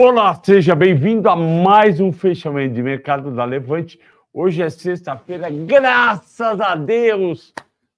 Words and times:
Olá, 0.00 0.32
seja 0.44 0.76
bem-vindo 0.76 1.28
a 1.28 1.34
mais 1.34 1.98
um 1.98 2.12
fechamento 2.12 2.72
de 2.72 2.80
mercado 2.84 3.34
da 3.34 3.44
Levante. 3.44 3.98
Hoje 4.32 4.62
é 4.62 4.70
sexta-feira, 4.70 5.50
graças 5.50 6.60
a 6.60 6.76
Deus, 6.76 7.52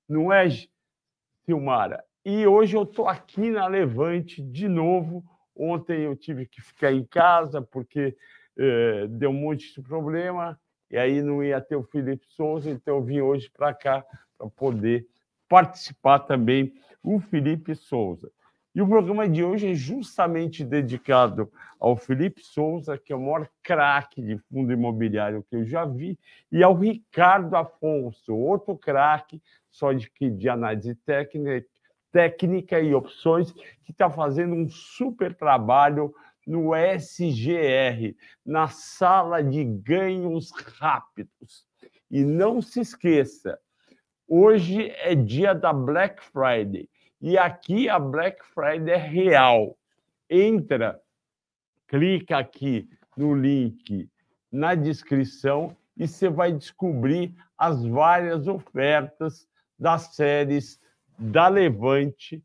não 0.08 0.32
é, 0.32 0.48
Silmara? 1.44 2.02
E 2.24 2.46
hoje 2.46 2.74
eu 2.74 2.84
estou 2.84 3.06
aqui 3.06 3.50
na 3.50 3.66
Levante 3.66 4.40
de 4.40 4.66
novo. 4.66 5.22
Ontem 5.54 6.00
eu 6.00 6.16
tive 6.16 6.46
que 6.46 6.62
ficar 6.62 6.90
em 6.90 7.04
casa 7.04 7.60
porque 7.60 8.16
eh, 8.58 9.06
deu 9.06 9.28
um 9.28 9.34
monte 9.34 9.74
de 9.74 9.82
problema 9.86 10.58
e 10.90 10.96
aí 10.96 11.20
não 11.20 11.44
ia 11.44 11.60
ter 11.60 11.76
o 11.76 11.82
Felipe 11.82 12.24
Souza, 12.30 12.70
então 12.70 12.96
eu 12.96 13.02
vim 13.02 13.20
hoje 13.20 13.50
para 13.50 13.74
cá 13.74 14.02
para 14.38 14.48
poder 14.48 15.06
participar 15.46 16.20
também 16.20 16.72
o 17.02 17.20
Felipe 17.20 17.74
Souza. 17.74 18.32
E 18.72 18.80
o 18.80 18.86
programa 18.86 19.28
de 19.28 19.42
hoje 19.42 19.72
é 19.72 19.74
justamente 19.74 20.64
dedicado 20.64 21.50
ao 21.78 21.96
Felipe 21.96 22.40
Souza, 22.44 22.96
que 22.96 23.12
é 23.12 23.16
o 23.16 23.20
maior 23.20 23.48
craque 23.64 24.22
de 24.22 24.38
fundo 24.38 24.72
imobiliário 24.72 25.44
que 25.50 25.56
eu 25.56 25.64
já 25.64 25.84
vi, 25.84 26.16
e 26.52 26.62
ao 26.62 26.74
Ricardo 26.74 27.56
Afonso, 27.56 28.32
outro 28.32 28.76
craque 28.76 29.42
só 29.68 29.92
de, 29.92 30.08
de 30.30 30.48
análise 30.48 30.94
técnica, 30.94 31.66
técnica 32.12 32.80
e 32.80 32.94
opções, 32.94 33.50
que 33.84 33.90
está 33.90 34.08
fazendo 34.08 34.54
um 34.54 34.68
super 34.68 35.34
trabalho 35.34 36.14
no 36.46 36.72
SGR, 36.74 38.14
na 38.46 38.68
sala 38.68 39.42
de 39.42 39.64
ganhos 39.64 40.52
rápidos. 40.78 41.66
E 42.08 42.22
não 42.24 42.62
se 42.62 42.80
esqueça, 42.80 43.58
hoje 44.28 44.90
é 44.98 45.14
dia 45.14 45.54
da 45.54 45.72
Black 45.72 46.22
Friday. 46.22 46.88
E 47.20 47.36
aqui 47.36 47.88
a 47.88 47.98
Black 47.98 48.42
Friday 48.54 48.94
é 48.94 48.96
real. 48.96 49.76
Entra, 50.28 51.00
clica 51.86 52.38
aqui 52.38 52.88
no 53.16 53.34
link 53.34 54.08
na 54.50 54.74
descrição 54.74 55.76
e 55.96 56.08
você 56.08 56.30
vai 56.30 56.52
descobrir 56.52 57.34
as 57.58 57.84
várias 57.84 58.48
ofertas 58.48 59.46
das 59.78 60.14
séries 60.14 60.80
da 61.18 61.48
Levante 61.48 62.42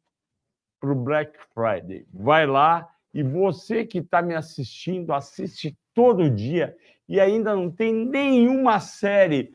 para 0.80 0.92
o 0.92 0.96
Black 0.96 1.38
Friday. 1.54 2.06
Vai 2.14 2.46
lá 2.46 2.90
e 3.14 3.24
você 3.24 3.86
que 3.86 4.00
está 4.00 4.22
me 4.22 4.36
assistindo, 4.36 5.14
assiste 5.14 5.78
todo 5.94 6.30
dia 6.30 6.76
e 7.08 7.20
ainda 7.20 7.56
não 7.56 7.72
tem 7.72 7.94
nenhuma 7.94 8.82
série 8.82 9.54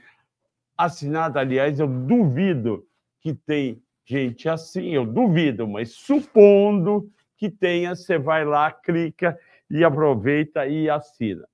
assinada. 0.79 1.41
Aliás, 1.41 1.79
eu 1.79 1.87
duvido 1.87 2.87
que 3.21 3.35
tem 3.35 3.83
gente 4.11 4.49
assim, 4.49 4.89
eu 4.89 5.07
duvido, 5.07 5.69
mas 5.69 5.93
supondo 5.93 7.09
que 7.37 7.49
tenha, 7.49 7.95
você 7.95 8.19
vai 8.19 8.45
lá, 8.45 8.73
clica 8.73 9.39
e 9.71 9.85
aproveita 9.85 10.67
e 10.67 10.91
assina. 10.91 11.47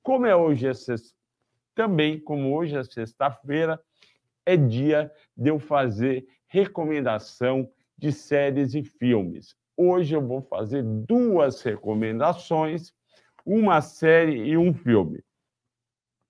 Como 0.00 0.24
é 0.24 0.36
hoje, 0.36 0.68
é 0.68 0.74
sexta, 0.74 1.12
também, 1.74 2.20
como 2.20 2.54
hoje 2.54 2.76
é 2.76 2.84
sexta-feira, 2.84 3.80
é 4.46 4.56
dia 4.56 5.10
de 5.36 5.50
eu 5.50 5.58
fazer 5.58 6.24
recomendação 6.46 7.68
de 7.98 8.12
séries 8.12 8.74
e 8.74 8.84
filmes. 8.84 9.56
Hoje 9.76 10.14
eu 10.14 10.24
vou 10.24 10.40
fazer 10.40 10.84
duas 10.84 11.62
recomendações, 11.62 12.92
uma 13.44 13.80
série 13.80 14.36
e 14.36 14.56
um 14.56 14.72
filme. 14.72 15.20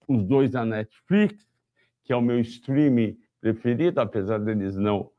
Os 0.08 0.24
dois 0.24 0.50
da 0.50 0.64
Netflix, 0.64 1.46
que 2.04 2.12
é 2.12 2.16
o 2.16 2.22
meu 2.22 2.40
streaming 2.40 3.18
preferido, 3.38 4.00
apesar 4.00 4.38
deles 4.38 4.76
não 4.76 5.12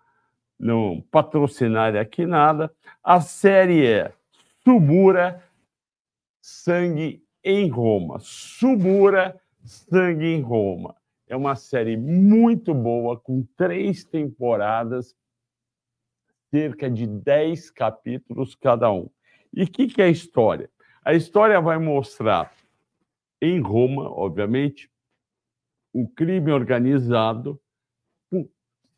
não 0.59 1.01
patrocinar 1.11 1.95
aqui 1.95 2.25
nada. 2.25 2.73
A 3.03 3.21
série 3.21 3.85
é 3.85 4.13
Subura 4.63 5.43
Sangue 6.41 7.23
em 7.43 7.69
Roma. 7.69 8.19
Subura 8.19 9.39
Sangue 9.63 10.25
em 10.25 10.41
Roma. 10.41 10.95
É 11.27 11.35
uma 11.35 11.55
série 11.55 11.97
muito 11.97 12.73
boa, 12.73 13.19
com 13.19 13.43
três 13.57 14.03
temporadas, 14.03 15.15
cerca 16.51 16.89
de 16.89 17.07
dez 17.07 17.69
capítulos 17.71 18.55
cada 18.55 18.91
um. 18.91 19.09
E 19.51 19.63
o 19.63 19.67
que, 19.67 19.87
que 19.87 20.01
é 20.01 20.05
a 20.05 20.09
história? 20.09 20.69
A 21.03 21.13
história 21.13 21.59
vai 21.59 21.77
mostrar 21.77 22.53
em 23.41 23.59
Roma, 23.59 24.09
obviamente, 24.09 24.89
o 25.93 26.07
crime 26.07 26.51
organizado 26.51 27.59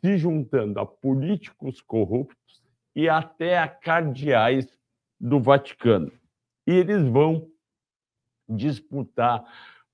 se 0.07 0.17
juntando 0.17 0.79
a 0.79 0.85
políticos 0.85 1.81
corruptos 1.81 2.63
e 2.95 3.09
até 3.09 3.59
a 3.59 3.67
cardeais 3.67 4.65
do 5.19 5.37
Vaticano. 5.37 6.09
E 6.65 6.71
eles 6.71 7.03
vão 7.03 7.45
disputar 8.47 9.43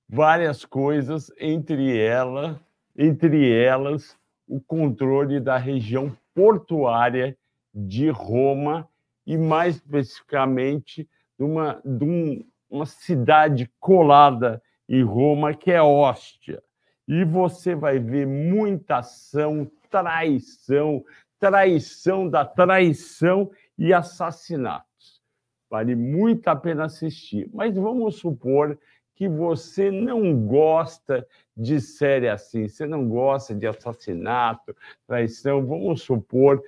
várias 0.08 0.64
coisas, 0.64 1.32
entre 1.36 1.98
elas, 1.98 2.56
entre 2.96 3.52
elas 3.52 4.16
o 4.46 4.60
controle 4.60 5.40
da 5.40 5.56
região 5.56 6.16
portuária 6.32 7.36
de 7.74 8.08
Roma 8.08 8.88
e 9.26 9.36
mais 9.36 9.76
especificamente 9.76 11.08
de 11.36 11.44
uma, 11.44 11.82
de 11.84 12.04
um, 12.04 12.46
uma 12.70 12.86
cidade 12.86 13.68
colada 13.80 14.62
em 14.88 15.02
Roma 15.02 15.52
que 15.54 15.72
é 15.72 15.82
Ostia. 15.82 16.62
E 17.08 17.24
você 17.24 17.74
vai 17.74 17.98
ver 17.98 18.28
muita 18.28 18.98
ação, 18.98 19.68
traição, 19.94 21.04
traição 21.38 22.28
da 22.28 22.44
traição 22.44 23.48
e 23.78 23.92
assassinatos. 23.92 25.22
Vale 25.70 25.94
muito 25.94 26.48
a 26.48 26.56
pena 26.56 26.86
assistir. 26.86 27.48
Mas 27.54 27.76
vamos 27.76 28.16
supor 28.16 28.76
que 29.14 29.28
você 29.28 29.92
não 29.92 30.44
gosta 30.46 31.24
de 31.56 31.80
série 31.80 32.28
assim, 32.28 32.66
você 32.66 32.86
não 32.86 33.08
gosta 33.08 33.54
de 33.54 33.68
assassinato, 33.68 34.74
traição. 35.06 35.64
Vamos 35.64 36.02
supor 36.02 36.60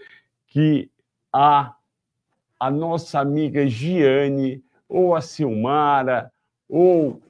que 0.46 0.88
a, 1.32 1.74
a 2.60 2.70
nossa 2.70 3.18
amiga 3.18 3.66
Giane, 3.66 4.62
ou 4.88 5.16
a 5.16 5.20
Silmara, 5.20 6.32
ou 6.68 7.20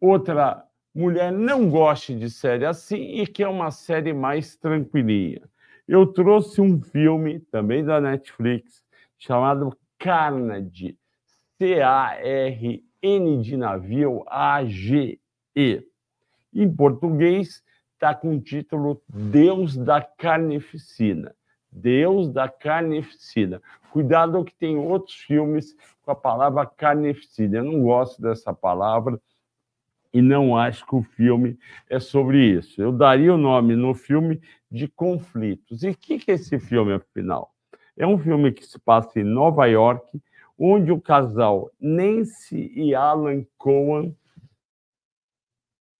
outra 0.00 0.66
mulher 0.94 1.32
não 1.32 1.68
goste 1.68 2.14
de 2.14 2.30
série 2.30 2.66
assim 2.66 3.20
e 3.20 3.26
quer 3.26 3.48
uma 3.48 3.70
série 3.70 4.12
mais 4.12 4.56
tranquilinha. 4.56 5.42
Eu 5.88 6.06
trouxe 6.06 6.60
um 6.60 6.80
filme 6.80 7.40
também 7.40 7.84
da 7.84 8.00
Netflix 8.00 8.82
chamado 9.18 9.76
Carnage, 9.98 10.96
C-A-R-N 11.58 13.42
de 13.42 13.56
navio 13.56 14.24
A-G-E. 14.26 15.86
Em 16.54 16.74
português 16.74 17.62
está 17.94 18.14
com 18.14 18.36
o 18.36 18.40
título 18.40 19.00
Deus 19.08 19.76
da 19.76 20.00
Carnificina. 20.00 21.34
Deus 21.70 22.30
da 22.30 22.48
Carnificina. 22.48 23.62
Cuidado 23.90 24.44
que 24.44 24.54
tem 24.54 24.76
outros 24.76 25.16
filmes 25.16 25.76
com 26.02 26.10
a 26.10 26.14
palavra 26.14 26.66
carnificina. 26.66 27.58
Eu 27.58 27.64
não 27.64 27.82
gosto 27.82 28.20
dessa 28.20 28.52
palavra 28.52 29.20
e 30.12 30.20
não 30.20 30.56
acho 30.56 30.86
que 30.86 30.94
o 30.94 31.02
filme 31.02 31.58
é 31.88 31.98
sobre 31.98 32.38
isso. 32.38 32.80
Eu 32.82 32.92
daria 32.92 33.32
o 33.32 33.38
nome 33.38 33.74
no 33.74 33.94
filme 33.94 34.40
de 34.70 34.86
Conflitos. 34.86 35.82
E 35.82 35.90
o 35.90 35.96
que, 35.96 36.18
que 36.18 36.30
é 36.30 36.34
esse 36.34 36.58
filme, 36.58 36.92
afinal? 36.92 37.54
É 37.96 38.06
um 38.06 38.18
filme 38.18 38.52
que 38.52 38.64
se 38.64 38.78
passa 38.78 39.20
em 39.20 39.24
Nova 39.24 39.66
York, 39.66 40.20
onde 40.58 40.92
o 40.92 41.00
casal 41.00 41.70
Nancy 41.80 42.72
e 42.74 42.94
Alan 42.94 43.44
Cohen, 43.56 44.16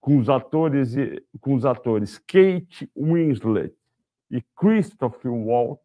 com 0.01 0.19
os 0.19 0.29
atores, 0.29 0.95
com 1.41 1.55
os 1.55 1.65
atores 1.65 2.19
Kate 2.19 2.91
Winslet 2.97 3.75
e 4.31 4.43
Christopher 4.57 5.33
Waltz, 5.33 5.83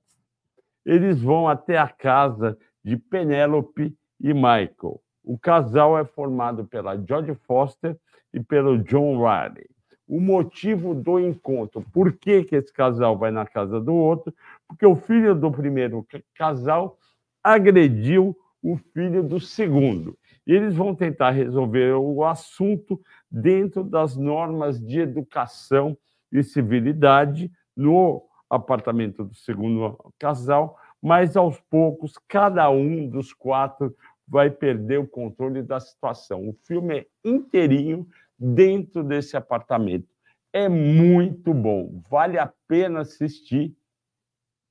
eles 0.86 1.22
vão 1.22 1.48
até 1.48 1.78
a 1.78 1.88
casa 1.88 2.58
de 2.84 2.98
Penelope 2.98 3.96
e 4.20 4.34
Michael. 4.34 5.02
O 5.28 5.38
casal 5.38 6.00
é 6.00 6.06
formado 6.06 6.64
pela 6.64 6.96
Jodie 6.96 7.36
Foster 7.36 7.98
e 8.34 8.40
pelo 8.40 8.78
John 8.78 9.18
Riley. 9.18 9.68
O 10.08 10.22
motivo 10.22 10.96
do 10.96 11.20
encontro, 11.20 11.84
por 11.92 12.14
que, 12.14 12.46
que 12.46 12.56
esse 12.56 12.72
casal 12.72 13.18
vai 13.18 13.30
na 13.30 13.46
casa 13.46 13.82
do 13.82 13.94
outro? 13.94 14.34
Porque 14.66 14.86
o 14.86 14.96
filho 14.96 15.36
do 15.36 15.52
primeiro 15.52 16.08
casal 16.34 16.98
agrediu 17.44 18.38
o 18.64 18.78
filho 18.94 19.22
do 19.22 19.38
segundo. 19.38 20.18
Eles 20.46 20.74
vão 20.74 20.96
tentar 20.96 21.32
resolver 21.32 21.92
o 21.96 22.24
assunto 22.24 22.98
dentro 23.30 23.84
das 23.84 24.16
normas 24.16 24.80
de 24.80 25.02
educação 25.02 25.98
e 26.32 26.42
civilidade 26.42 27.52
no 27.76 28.24
apartamento 28.50 29.26
do 29.26 29.36
segundo 29.36 29.98
casal, 30.18 30.78
mas 31.02 31.36
aos 31.36 31.60
poucos 31.70 32.14
cada 32.30 32.70
um 32.70 33.10
dos 33.10 33.34
quatro 33.34 33.94
vai 34.28 34.50
perder 34.50 35.00
o 35.00 35.08
controle 35.08 35.62
da 35.64 35.80
situação. 35.80 36.50
O 36.50 36.54
filme 36.66 37.00
é 37.00 37.08
inteirinho 37.24 38.08
dentro 38.38 39.04
desse 39.04 39.38
apartamento. 39.38 40.08
É 40.52 40.68
muito 40.68 41.54
bom, 41.54 42.02
vale 42.10 42.38
a 42.38 42.52
pena 42.68 43.02
assistir, 43.02 43.76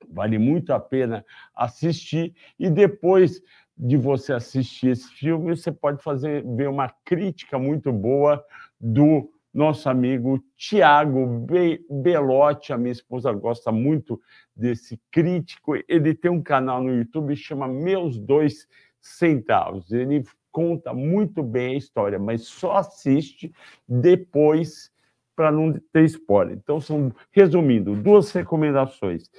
vale 0.09 0.37
muito 0.37 0.73
a 0.73 0.79
pena 0.79 1.25
assistir 1.55 2.35
e 2.59 2.69
depois 2.69 3.41
de 3.77 3.95
você 3.95 4.33
assistir 4.33 4.89
esse 4.89 5.07
filme, 5.13 5.55
você 5.55 5.71
pode 5.71 6.01
fazer 6.01 6.43
ver 6.55 6.67
uma 6.67 6.89
crítica 7.05 7.59
muito 7.59 7.91
boa 7.91 8.43
do 8.79 9.31
nosso 9.53 9.87
amigo 9.89 10.43
Tiago 10.55 11.47
Belotti. 11.89 12.73
A 12.73 12.77
minha 12.77 12.91
esposa 12.91 13.31
gosta 13.31 13.71
muito 13.71 14.19
desse 14.55 14.99
crítico. 15.11 15.75
Ele 15.87 16.13
tem 16.15 16.31
um 16.31 16.41
canal 16.41 16.81
no 16.81 16.93
YouTube 16.93 17.35
que 17.35 17.41
chama 17.41 17.67
Meus 17.67 18.17
Dois 18.17 18.67
Centavos. 18.99 19.91
Ele 19.91 20.23
conta 20.51 20.93
muito 20.93 21.43
bem 21.43 21.75
a 21.75 21.77
história, 21.77 22.17
mas 22.17 22.47
só 22.47 22.77
assiste 22.77 23.53
depois 23.87 24.91
para 25.35 25.51
não 25.51 25.71
ter 25.93 26.05
spoiler. 26.05 26.57
Então, 26.57 26.81
são, 26.81 27.13
resumindo, 27.31 27.95
duas 27.95 28.31
recomendações. 28.31 29.29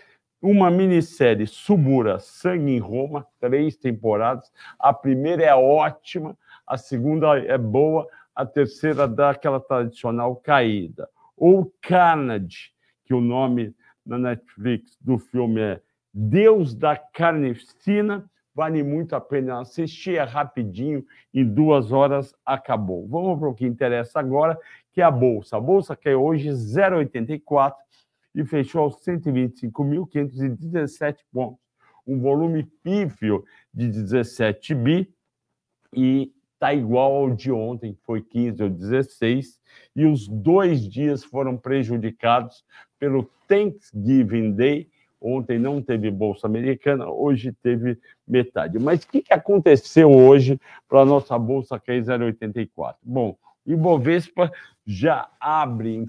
Uma 0.41 0.71
minissérie 0.71 1.49
Subura 1.49 2.21
Sangue 2.21 2.71
em 2.71 2.79
Roma, 2.79 3.27
três 3.41 3.77
temporadas. 3.77 4.53
A 4.79 4.93
primeira 4.93 5.43
é 5.43 5.55
ótima, 5.55 6.39
a 6.65 6.77
segunda 6.77 7.37
é 7.37 7.59
boa, 7.59 8.07
a 8.33 8.47
terceira 8.47 9.09
dá 9.09 9.31
aquela 9.31 9.59
tradicional 9.59 10.37
caída. 10.37 11.09
Ou 11.37 11.73
Carnage, 11.83 12.71
que 13.05 13.13
o 13.13 13.21
nome 13.21 13.75
na 14.07 14.17
Netflix 14.17 14.97
do 15.01 15.19
filme 15.19 15.61
é 15.61 15.81
Deus 16.15 16.75
da 16.75 16.97
Carnificina, 16.97 18.31
vale 18.59 18.83
muito 18.83 19.15
a 19.15 19.21
pena 19.21 19.61
assistir, 19.61 20.17
é 20.17 20.25
rapidinho, 20.25 21.07
em 21.33 21.45
duas 21.45 21.93
horas 21.93 22.35
acabou. 22.45 23.07
Vamos 23.07 23.39
para 23.39 23.49
o 23.49 23.55
que 23.55 23.65
interessa 23.65 24.19
agora, 24.19 24.59
que 24.93 25.01
é 25.01 25.05
a 25.05 25.13
Bolsa. 25.13 25.57
A 25.57 25.61
Bolsa 25.61 25.95
caiu 25.95 26.25
hoje 26.25 26.49
0,84 26.49 27.75
e 28.35 28.45
fechou 28.45 28.83
aos 28.83 28.97
125.517 28.97 31.19
pontos. 31.33 31.61
Um 32.05 32.19
volume 32.19 32.65
pífio 32.83 33.45
de 33.73 33.87
17 33.87 34.75
bi 34.75 35.09
e 35.95 36.33
está 36.55 36.75
igual 36.75 37.13
ao 37.13 37.31
de 37.31 37.53
ontem, 37.53 37.95
que 37.95 38.03
foi 38.03 38.21
15 38.21 38.65
ou 38.65 38.71
16, 38.71 39.61
e 39.95 40.05
os 40.05 40.27
dois 40.27 40.83
dias 40.83 41.23
foram 41.23 41.57
prejudicados 41.57 42.65
pelo 42.99 43.31
Thanksgiving 43.47 44.51
Day. 44.51 44.91
Ontem 45.21 45.59
não 45.59 45.83
teve 45.83 46.11
Bolsa 46.11 46.47
Americana, 46.47 47.09
hoje 47.09 47.53
teve 47.63 47.99
metade. 48.27 48.79
Mas 48.79 49.03
o 49.03 49.09
que, 49.09 49.23
que 49.23 49.35
aconteceu 49.35 50.11
hoje 50.11 50.61
para 50.89 51.01
a 51.01 51.05
nossa 51.05 51.39
Bolsa 51.39 51.81
cair 51.81 52.03
0,84? 52.03 52.95
Bom, 53.03 53.37
Ibovespa 53.67 54.51
já 54.87 55.29
abre 55.41 56.07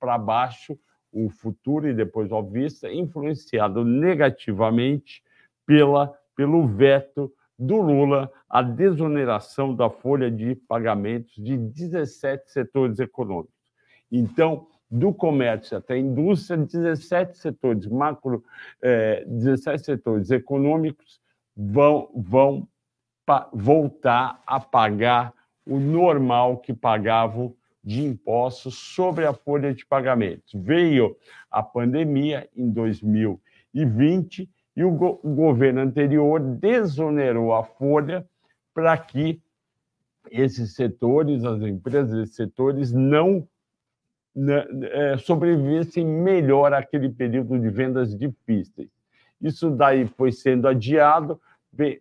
para 0.00 0.16
baixo 0.16 0.78
o 1.12 1.30
futuro 1.30 1.88
e 1.88 1.94
depois 1.94 2.30
o 2.30 2.42
vista, 2.42 2.90
influenciado 2.92 3.84
negativamente 3.84 5.22
pela, 5.66 6.12
pelo 6.34 6.66
veto 6.66 7.32
do 7.58 7.76
Lula 7.76 8.30
a 8.48 8.62
desoneração 8.62 9.74
da 9.74 9.90
folha 9.90 10.30
de 10.30 10.54
pagamentos 10.54 11.34
de 11.36 11.56
17 11.56 12.50
setores 12.50 12.98
econômicos. 12.98 13.52
Então, 14.10 14.66
do 14.90 15.12
comércio 15.12 15.76
até 15.76 15.94
a 15.94 15.98
indústria, 15.98 16.56
17 16.56 17.36
setores 17.36 17.86
macro, 17.86 18.42
eh, 18.82 19.24
17 19.26 19.84
setores 19.84 20.30
econômicos 20.30 21.20
vão, 21.54 22.10
vão 22.14 22.68
voltar 23.52 24.42
a 24.46 24.58
pagar 24.58 25.34
o 25.66 25.78
normal 25.78 26.58
que 26.58 26.72
pagavam 26.72 27.54
de 27.84 28.02
impostos 28.02 28.74
sobre 28.76 29.26
a 29.26 29.34
folha 29.34 29.74
de 29.74 29.84
pagamentos. 29.84 30.52
Veio 30.54 31.16
a 31.50 31.62
pandemia 31.62 32.48
em 32.56 32.70
2020 32.70 34.48
e 34.76 34.84
o, 34.84 34.90
go 34.90 35.20
o 35.22 35.34
governo 35.34 35.80
anterior 35.80 36.40
desonerou 36.40 37.54
a 37.54 37.64
folha 37.64 38.26
para 38.72 38.96
que 38.96 39.40
esses 40.30 40.74
setores, 40.74 41.44
as 41.44 41.60
empresas 41.62 42.14
desses 42.14 42.36
setores, 42.36 42.92
não 42.92 43.46
né, 44.38 44.64
é, 44.82 45.18
sobrevivessem 45.18 46.04
melhor 46.04 46.72
àquele 46.72 47.08
período 47.08 47.58
de 47.58 47.68
vendas 47.68 48.16
difíceis. 48.16 48.88
Isso 49.40 49.70
daí 49.70 50.06
foi 50.06 50.32
sendo 50.32 50.68
adiado, 50.68 51.40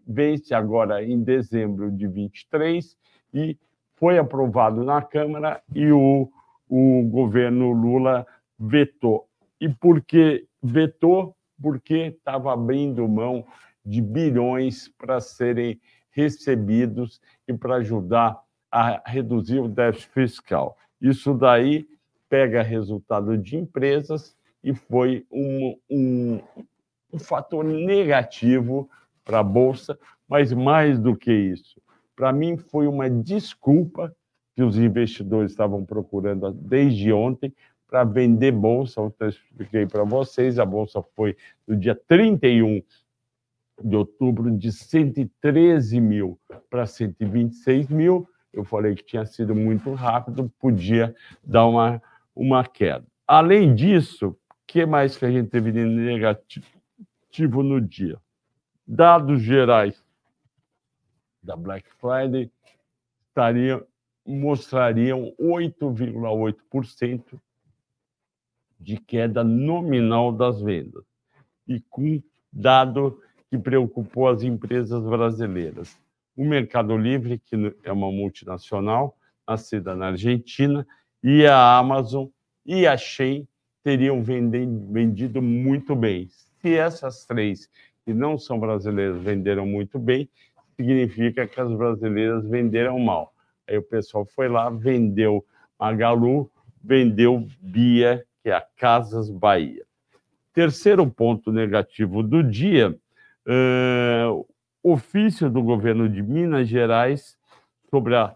vence 0.06 0.54
agora 0.54 1.04
em 1.04 1.22
dezembro 1.22 1.92
de 1.92 2.08
23 2.08 2.98
e 3.34 3.58
foi 3.96 4.18
aprovado 4.18 4.84
na 4.84 5.02
Câmara 5.02 5.62
e 5.74 5.92
o, 5.92 6.30
o 6.68 7.04
governo 7.04 7.72
Lula 7.72 8.26
vetou. 8.60 9.28
E 9.60 9.70
por 9.70 10.02
que 10.02 10.46
vetou? 10.62 11.38
porque 11.62 12.16
estava 12.18 12.54
abrindo 12.54 13.08
mão 13.08 13.46
de 13.86 14.02
bilhões 14.02 14.88
para 14.90 15.20
serem 15.20 15.80
recebidos 16.12 17.22
e 17.48 17.54
para 17.54 17.76
ajudar 17.76 18.40
a 18.72 19.02
reduzir 19.06 19.60
o 19.60 19.68
déficit 19.68 20.12
fiscal. 20.12 20.78
Isso 21.00 21.34
daí 21.34 21.88
pega 22.30 22.62
resultado 22.62 23.38
de 23.38 23.58
empresas 23.58 24.36
e 24.64 24.74
foi 24.74 25.26
um, 25.32 25.78
um, 25.90 26.40
um 27.14 27.20
fator 27.20 27.64
negativo 27.64 28.90
para 29.24 29.40
a 29.40 29.44
Bolsa, 29.44 29.98
mas 30.28 30.52
mais 30.52 31.00
do 31.00 31.16
que 31.16 31.32
isso, 31.32 31.82
para 32.16 32.34
mim 32.34 32.58
foi 32.58 32.88
uma 32.88 33.10
desculpa 33.10 34.14
que 34.56 34.64
os 34.64 34.78
investidores 34.78 35.52
estavam 35.52 35.86
procurando 35.86 36.52
desde 36.52 37.14
ontem 37.14 37.54
para 37.88 38.04
vender 38.04 38.52
bolsa, 38.52 39.00
eu 39.00 39.30
expliquei 39.30 39.86
para 39.86 40.04
vocês, 40.04 40.60
a 40.60 40.66
bolsa 40.66 41.02
foi 41.16 41.38
no 41.66 41.78
dia 41.78 41.96
31 41.96 42.82
de 43.84 43.96
outubro 43.96 44.52
de 44.52 44.72
113 44.72 46.02
mil 46.02 46.40
para 46.70 46.86
126 46.86 47.88
mil. 47.88 48.28
Eu 48.52 48.64
falei 48.64 48.96
que 48.96 49.04
tinha 49.04 49.26
sido 49.26 49.56
muito 49.56 49.94
rápido, 49.94 50.52
podia 50.60 51.16
dar 51.44 51.68
uma, 51.68 52.02
uma 52.38 52.64
queda. 52.64 53.06
Além 53.28 53.74
disso, 53.74 54.30
o 54.30 54.38
que 54.68 54.86
mais 54.86 55.18
que 55.18 55.26
a 55.26 55.32
gente 55.32 55.50
teve 55.50 55.72
de 55.72 55.84
negativo 55.84 57.64
no 57.64 57.82
dia? 57.82 58.22
Dados 58.86 59.42
gerais 59.42 60.06
da 61.42 61.56
Black 61.56 61.90
Friday 62.00 62.52
estariam, 63.28 63.84
mostrariam 64.26 65.34
8,8% 65.40 67.42
de 68.80 68.98
queda 68.98 69.44
nominal 69.44 70.32
das 70.32 70.62
vendas, 70.62 71.04
e 71.68 71.82
com 71.82 72.22
dado 72.54 73.20
que 73.50 73.58
preocupou 73.58 74.28
as 74.28 74.44
empresas 74.44 75.04
brasileiras. 75.04 76.00
O 76.36 76.46
Mercado 76.46 76.96
Livre, 76.96 77.40
que 77.40 77.56
é 77.84 77.92
uma 77.92 78.12
multinacional, 78.12 79.18
nascida 79.48 79.96
na 79.96 80.08
Argentina, 80.08 80.86
e 81.24 81.46
a 81.46 81.78
Amazon 81.78 82.28
e 82.66 82.86
a 82.86 82.98
Shein 82.98 83.48
teriam 83.84 84.22
vendido 84.24 85.42
muito 85.42 85.96
bem. 85.96 86.28
Se 86.62 86.76
essas 86.76 87.26
três, 87.26 87.70
que 88.06 88.14
não 88.14 88.38
são 88.38 88.60
brasileiras, 88.60 89.22
venderam 89.22 89.66
muito 89.66 89.98
bem, 89.98 90.30
significa 90.76 91.48
que 91.48 91.60
as 91.60 91.72
brasileiras 91.72 92.48
venderam 92.48 93.00
mal. 93.00 93.34
Aí 93.68 93.78
o 93.78 93.84
pessoal 93.84 94.26
foi 94.26 94.48
lá, 94.48 94.70
vendeu 94.70 95.46
Magalu, 95.80 96.50
vendeu 96.84 97.48
Bia 97.60 98.26
que 98.48 98.50
é 98.50 98.54
a 98.54 98.62
Casas 98.62 99.30
Bahia. 99.30 99.84
Terceiro 100.54 101.06
ponto 101.06 101.52
negativo 101.52 102.24
do 102.24 102.42
dia, 102.42 102.98
uh, 103.46 104.48
ofício 104.82 105.50
do 105.50 105.62
governo 105.62 106.08
de 106.08 106.24
Minas 106.24 106.70
Gerais 106.70 107.38
sobre 107.90 108.16
a 108.16 108.34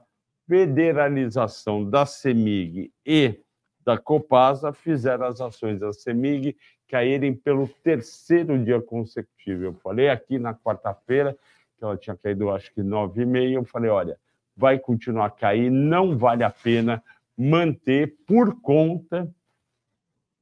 federalização 0.52 1.90
da 1.90 2.06
CEMIG 2.06 2.92
e 3.06 3.40
da 3.86 3.98
Copasa 3.98 4.74
fizeram 4.74 5.26
as 5.26 5.40
ações 5.40 5.80
da 5.80 5.94
CEMIG 5.94 6.58
caírem 6.90 7.34
pelo 7.34 7.70
terceiro 7.70 8.62
dia 8.62 8.82
consecutivo. 8.82 9.64
Eu 9.64 9.74
falei 9.76 10.10
aqui 10.10 10.38
na 10.38 10.54
quarta-feira 10.54 11.38
que 11.78 11.86
ela 11.86 11.96
tinha 11.96 12.18
caído, 12.18 12.52
acho 12.52 12.70
que 12.74 12.82
9,5. 12.82 13.54
Eu 13.54 13.64
falei, 13.64 13.90
olha, 13.90 14.20
vai 14.54 14.78
continuar 14.78 15.28
a 15.28 15.30
cair, 15.30 15.70
não 15.70 16.18
vale 16.18 16.44
a 16.44 16.50
pena 16.50 17.02
manter 17.38 18.18
por 18.28 18.60
conta 18.60 19.34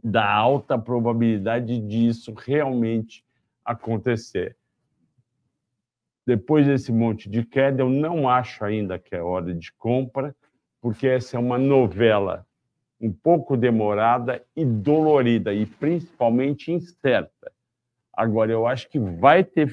da 0.03 0.27
alta 0.27 0.75
probabilidade 0.75 1.79
disso 1.81 2.33
realmente 2.33 3.23
acontecer. 3.63 4.57
Depois 6.29 6.67
desse 6.67 6.91
monte 6.91 7.27
de 7.27 7.43
queda, 7.43 7.81
eu 7.81 7.89
não 7.89 8.29
acho 8.29 8.63
ainda 8.63 8.99
que 8.99 9.15
é 9.15 9.19
hora 9.19 9.51
de 9.51 9.73
compra, 9.73 10.35
porque 10.79 11.07
essa 11.07 11.37
é 11.37 11.39
uma 11.39 11.57
novela 11.57 12.45
um 13.01 13.11
pouco 13.11 13.57
demorada 13.57 14.39
e 14.55 14.63
dolorida, 14.63 15.51
e 15.51 15.65
principalmente 15.65 16.71
incerta. 16.71 17.51
Agora, 18.13 18.51
eu 18.51 18.67
acho 18.67 18.87
que 18.89 18.99
vai 18.99 19.43
ter 19.43 19.67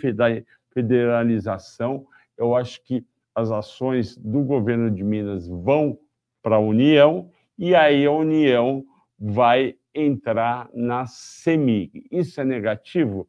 federalização, 0.73 2.07
eu 2.39 2.57
acho 2.57 2.83
que 2.83 3.05
as 3.35 3.51
ações 3.51 4.17
do 4.17 4.41
governo 4.41 4.91
de 4.91 5.05
Minas 5.05 5.47
vão 5.47 5.99
para 6.43 6.57
a 6.57 6.59
União, 6.59 7.31
e 7.59 7.75
aí 7.75 8.07
a 8.07 8.11
União 8.11 8.83
vai 9.19 9.77
entrar 9.95 10.71
na 10.73 11.05
CEMIG. 11.05 12.07
Isso 12.11 12.41
é 12.41 12.47
negativo? 12.47 13.29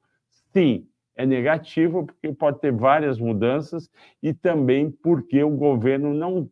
Sim, 0.53 0.87
é 1.17 1.25
negativo 1.25 2.05
porque 2.05 2.31
pode 2.31 2.59
ter 2.61 2.71
várias 2.71 3.19
mudanças 3.19 3.89
e 4.21 4.33
também 4.33 4.89
porque 4.89 5.43
o 5.43 5.49
governo 5.49 6.13
não 6.13 6.49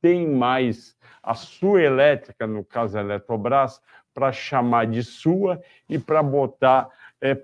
tem 0.00 0.26
mais 0.26 0.96
a 1.22 1.34
sua 1.34 1.82
elétrica, 1.82 2.46
no 2.46 2.64
caso 2.64 2.96
a 2.96 3.02
Eletrobras, 3.02 3.80
para 4.14 4.32
chamar 4.32 4.86
de 4.86 5.02
sua 5.02 5.60
e 5.88 5.98
para 5.98 6.22
botar 6.22 6.88
é, 7.20 7.30
é, 7.30 7.36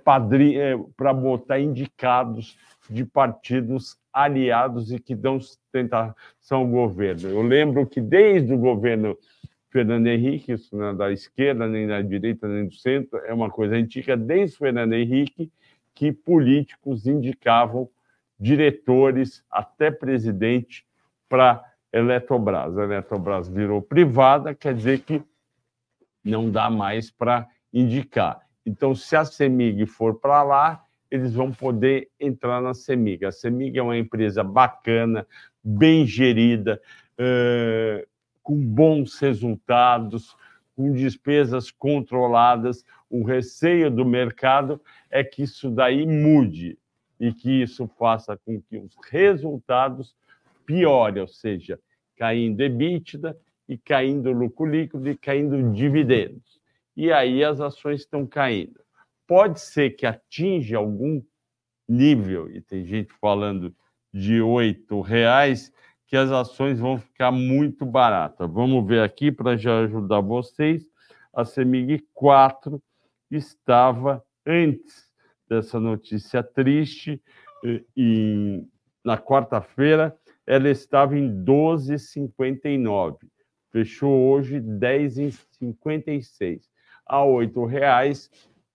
para 0.97 1.13
botar 1.13 1.61
indicados 1.61 2.57
de 2.89 3.05
partidos 3.05 3.97
aliados 4.13 4.93
e 4.93 4.99
que 4.99 5.15
dão 5.15 5.41
sustentação 5.41 6.61
ao 6.61 6.67
governo. 6.67 7.29
Eu 7.29 7.43
lembro 7.43 7.87
que 7.87 8.01
desde 8.01 8.55
o 8.55 8.59
governo 8.59 9.19
Fernando 9.71 10.07
Henrique, 10.07 10.53
isso 10.53 10.77
não 10.77 10.91
é 10.91 10.95
da 10.95 11.13
esquerda, 11.13 11.67
nem 11.67 11.89
da 11.89 12.01
direita, 12.01 12.47
nem 12.47 12.67
do 12.69 12.75
centro, 12.75 13.19
é 13.19 13.35
uma 13.35 13.51
coisa 13.51 13.75
antiga, 13.75 14.17
desde 14.17 14.57
Fernando 14.57 14.93
Henrique, 14.93 15.51
que 15.95 16.13
políticos 16.13 17.07
indicavam 17.07 17.89
diretores, 18.39 19.45
até 19.51 19.91
presidente, 19.91 20.85
para 21.29 21.65
Eletrobras. 21.93 22.77
A 22.77 22.85
Eletrobras 22.85 23.49
virou 23.49 23.81
privada, 23.81 24.55
quer 24.55 24.75
dizer 24.75 25.01
que 25.01 25.23
não 26.25 26.51
dá 26.51 26.69
mais 26.69 27.11
para 27.11 27.47
indicar. 27.73 28.41
Então, 28.67 28.95
se 28.95 29.15
a 29.15 29.25
CEMIG 29.25 29.87
for 29.87 30.19
para 30.19 30.43
lá, 30.43 30.85
eles 31.11 31.35
vão 31.35 31.53
poder 31.53 32.11
entrar 32.19 32.61
na 32.61 32.75
CEMIG. 32.75 33.27
A 33.27 33.33
CEMIG 33.33 33.79
é 33.79 33.83
uma 33.83 33.97
empresa 33.97 34.43
bacana, 34.43 35.27
bem 35.63 36.07
gerida, 36.07 36.81
uh, 37.21 38.07
com 38.43 38.57
bons 38.57 39.19
resultados, 39.19 40.37
com 40.77 40.93
despesas 40.93 41.71
controladas. 41.71 42.85
O 43.09 43.23
receio 43.25 43.91
do 43.91 44.05
mercado 44.05 44.81
é 45.11 45.23
que 45.23 45.43
isso 45.43 45.71
daí 45.71 46.07
mude 46.07 46.79
e 47.19 47.33
que 47.33 47.63
isso 47.63 47.89
faça 47.99 48.37
com 48.37 48.61
que 48.61 48.77
os 48.77 48.97
resultados 49.11 50.15
piorem, 50.67 51.23
ou 51.23 51.29
seja, 51.29 51.79
caindo 52.17 52.61
EBITDA 52.61 53.37
e 53.69 53.79
caindo 53.79 54.33
lucro 54.33 54.67
líquido 54.67 55.09
e 55.09 55.17
caindo 55.17 55.73
dividendos. 55.73 56.61
E 56.97 57.13
aí 57.13 57.43
as 57.43 57.61
ações 57.61 58.01
estão 58.01 58.27
caindo. 58.27 58.81
Pode 59.27 59.61
ser 59.61 59.91
que 59.91 60.07
atinja 60.07 60.77
algum 60.77 61.23
nível, 61.89 62.51
e 62.51 62.61
tem 62.61 62.85
gente 62.85 63.13
falando 63.21 63.75
de 64.13 64.41
R$ 64.41 65.03
reais, 65.05 65.73
que 66.07 66.17
as 66.17 66.31
ações 66.31 66.79
vão 66.79 66.99
ficar 66.99 67.33
muito 67.33 67.87
baratas. 67.87 68.51
Vamos 68.51 68.87
ver 68.87 69.03
aqui 69.03 69.33
para 69.33 69.57
já 69.57 69.81
ajudar 69.81 70.21
vocês. 70.21 70.87
A 71.33 71.45
CEMIG 71.45 72.07
4 72.13 72.81
estava 73.31 74.23
antes 74.47 75.11
dessa 75.49 75.81
notícia 75.81 76.43
triste, 76.43 77.23
e 77.97 78.63
na 79.05 79.19
quarta-feira 79.19 80.17
ela 80.47 80.69
estava 80.69 81.19
em 81.19 81.45
12,59. 81.45 83.17
Fechou 83.71 84.31
hoje 84.31 84.61
10,56. 84.61 86.69
A 87.07 87.25
R$ 87.25 87.51
reais 87.69 88.31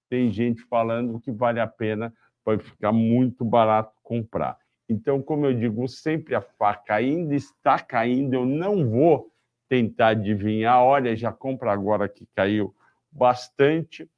tem 0.09 0.31
gente 0.31 0.63
falando 0.63 1.19
que 1.19 1.31
vale 1.31 1.59
a 1.59 1.67
pena, 1.67 2.11
vai 2.43 2.57
ficar 2.57 2.91
muito 2.91 3.45
barato 3.45 3.93
comprar. 4.01 4.57
Então, 4.89 5.21
como 5.21 5.45
eu 5.45 5.53
digo 5.53 5.87
sempre, 5.87 6.33
a 6.33 6.41
faca 6.41 6.95
ainda 6.95 7.35
está 7.35 7.77
caindo, 7.77 8.33
eu 8.33 8.45
não 8.45 8.89
vou 8.89 9.31
tentar 9.69 10.09
adivinhar. 10.09 10.81
Olha, 10.81 11.15
já 11.15 11.31
compra 11.31 11.71
agora 11.71 12.09
que 12.09 12.25
caiu 12.35 12.75
bastante. 13.11 14.09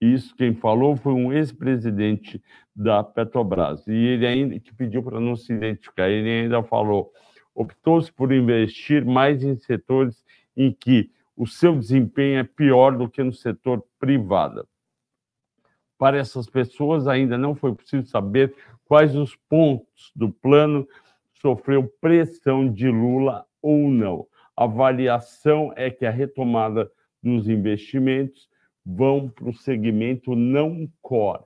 Isso 0.00 0.34
quem 0.34 0.54
falou 0.54 0.96
foi 0.96 1.12
um 1.12 1.32
ex-presidente 1.32 2.42
da 2.74 3.04
Petrobras 3.04 3.86
e 3.86 3.92
ele 3.92 4.26
ainda 4.26 4.58
que 4.58 4.74
pediu 4.74 5.02
para 5.02 5.20
não 5.20 5.36
se 5.36 5.52
identificar. 5.52 6.08
Ele 6.08 6.28
ainda 6.28 6.62
falou: 6.62 7.12
optou-se 7.54 8.10
por 8.12 8.32
investir 8.32 9.04
mais 9.04 9.42
em 9.42 9.56
setores 9.56 10.24
em 10.56 10.72
que 10.72 11.10
o 11.36 11.46
seu 11.46 11.76
desempenho 11.76 12.38
é 12.38 12.44
pior 12.44 12.96
do 12.96 13.08
que 13.08 13.22
no 13.22 13.32
setor 13.32 13.84
privado. 13.98 14.66
Para 15.98 16.16
essas 16.16 16.48
pessoas, 16.48 17.06
ainda 17.06 17.36
não 17.36 17.54
foi 17.54 17.74
possível 17.74 18.06
saber 18.06 18.54
quais 18.86 19.14
os 19.14 19.36
pontos 19.36 20.10
do 20.16 20.30
plano 20.30 20.88
sofreu 21.34 21.92
pressão 22.00 22.72
de 22.72 22.88
Lula 22.88 23.46
ou 23.60 23.90
não 23.90 24.26
a 24.60 24.64
avaliação 24.64 25.72
é 25.74 25.90
que 25.90 26.04
a 26.04 26.10
retomada 26.10 26.92
dos 27.22 27.48
investimentos 27.48 28.46
vão 28.84 29.28
para 29.28 29.48
o 29.48 29.54
segmento 29.54 30.34
não 30.34 30.90
core, 31.02 31.44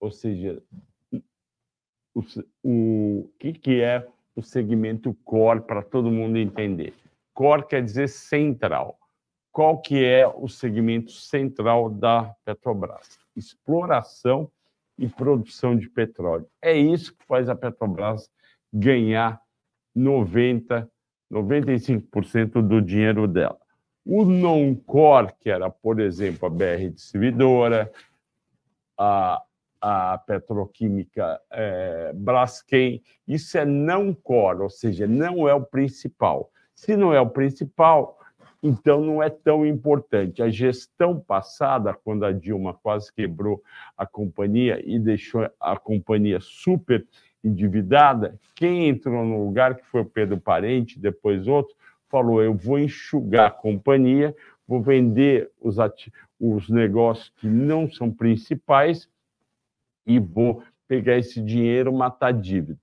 ou 0.00 0.10
seja, 0.10 0.62
o, 2.14 2.22
o 2.62 3.30
que, 3.38 3.52
que 3.52 3.80
é 3.80 4.06
o 4.34 4.42
segmento 4.42 5.14
core 5.24 5.62
para 5.62 5.82
todo 5.82 6.10
mundo 6.10 6.38
entender. 6.38 6.94
Core 7.34 7.66
quer 7.66 7.82
dizer 7.82 8.08
central. 8.08 8.98
Qual 9.50 9.80
que 9.80 10.02
é 10.02 10.26
o 10.26 10.48
segmento 10.48 11.12
central 11.12 11.90
da 11.90 12.34
Petrobras? 12.44 13.18
Exploração 13.36 14.50
e 14.98 15.08
produção 15.08 15.76
de 15.76 15.88
petróleo. 15.90 16.46
É 16.60 16.74
isso 16.76 17.14
que 17.14 17.24
faz 17.26 17.48
a 17.48 17.54
Petrobras 17.54 18.30
ganhar 18.72 19.40
90 19.94 20.90
95% 21.32 22.60
do 22.60 22.82
dinheiro 22.82 23.26
dela. 23.26 23.58
O 24.04 24.24
non-core, 24.24 25.32
que 25.40 25.48
era, 25.48 25.70
por 25.70 26.00
exemplo, 26.00 26.46
a 26.46 26.50
BR 26.50 26.90
Distribuidora, 26.92 27.90
a, 28.98 29.42
a 29.80 30.18
petroquímica 30.18 31.40
é, 31.50 32.12
Braskem, 32.14 33.02
isso 33.26 33.56
é 33.56 33.64
não 33.64 34.12
core, 34.12 34.62
ou 34.62 34.70
seja, 34.70 35.06
não 35.06 35.48
é 35.48 35.54
o 35.54 35.64
principal. 35.64 36.50
Se 36.74 36.96
não 36.96 37.12
é 37.12 37.20
o 37.20 37.28
principal, 37.30 38.18
então 38.62 39.00
não 39.00 39.22
é 39.22 39.28
tão 39.28 39.66
importante. 39.66 40.42
A 40.42 40.48
gestão 40.48 41.18
passada, 41.18 41.92
quando 41.92 42.24
a 42.24 42.32
Dilma 42.32 42.74
quase 42.74 43.12
quebrou 43.12 43.62
a 43.96 44.06
companhia 44.06 44.80
e 44.84 44.98
deixou 44.98 45.48
a 45.60 45.76
companhia 45.76 46.38
super 46.40 47.06
endividada, 47.42 48.38
quem 48.54 48.88
entrou 48.88 49.24
no 49.24 49.44
lugar, 49.44 49.74
que 49.74 49.84
foi 49.86 50.02
o 50.02 50.06
Pedro 50.06 50.40
Parente, 50.40 50.98
depois 50.98 51.48
outro, 51.48 51.74
falou: 52.12 52.42
eu 52.42 52.52
vou 52.52 52.78
enxugar 52.78 53.46
a 53.46 53.50
companhia, 53.50 54.36
vou 54.68 54.82
vender 54.82 55.50
os, 55.58 55.76
os 56.38 56.68
negócios 56.68 57.32
que 57.38 57.46
não 57.46 57.90
são 57.90 58.10
principais 58.12 59.08
e 60.06 60.18
vou 60.18 60.62
pegar 60.86 61.16
esse 61.16 61.40
dinheiro, 61.40 61.90
matar 61.90 62.32
dívida. 62.32 62.78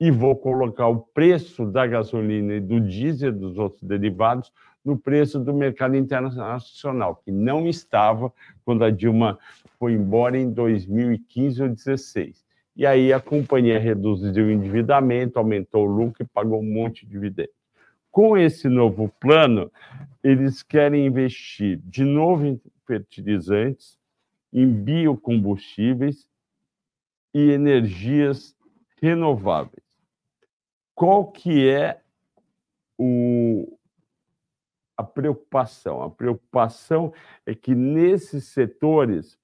E 0.00 0.10
vou 0.10 0.34
colocar 0.34 0.88
o 0.88 0.98
preço 0.98 1.64
da 1.64 1.86
gasolina 1.86 2.54
e 2.54 2.60
do 2.60 2.80
diesel, 2.80 3.32
dos 3.32 3.56
outros 3.56 3.82
derivados, 3.84 4.52
no 4.84 4.98
preço 4.98 5.38
do 5.38 5.54
mercado 5.54 5.96
internacional, 5.96 7.16
que 7.24 7.30
não 7.30 7.66
estava 7.66 8.30
quando 8.64 8.84
a 8.84 8.90
Dilma 8.90 9.38
foi 9.78 9.92
embora 9.92 10.36
em 10.36 10.52
2015 10.52 11.62
ou 11.62 11.68
2016. 11.68 12.44
E 12.76 12.84
aí 12.84 13.12
a 13.12 13.20
companhia 13.20 13.78
reduziu 13.78 14.46
o 14.46 14.50
endividamento, 14.50 15.38
aumentou 15.38 15.86
o 15.86 15.90
lucro 15.90 16.24
e 16.24 16.26
pagou 16.26 16.60
um 16.60 16.72
monte 16.72 17.06
de 17.06 17.12
dividendos. 17.12 17.63
Com 18.14 18.36
esse 18.36 18.68
novo 18.68 19.08
plano, 19.18 19.72
eles 20.22 20.62
querem 20.62 21.04
investir 21.04 21.80
de 21.84 22.04
novo 22.04 22.46
em 22.46 22.60
fertilizantes, 22.86 23.98
em 24.52 24.72
biocombustíveis 24.72 26.30
e 27.34 27.50
energias 27.50 28.56
renováveis. 29.02 29.82
Qual 30.94 31.32
que 31.32 31.68
é 31.68 32.00
o, 32.96 33.76
a 34.96 35.02
preocupação? 35.02 36.00
A 36.00 36.08
preocupação 36.08 37.12
é 37.44 37.52
que 37.52 37.74
nesses 37.74 38.44
setores 38.44 39.36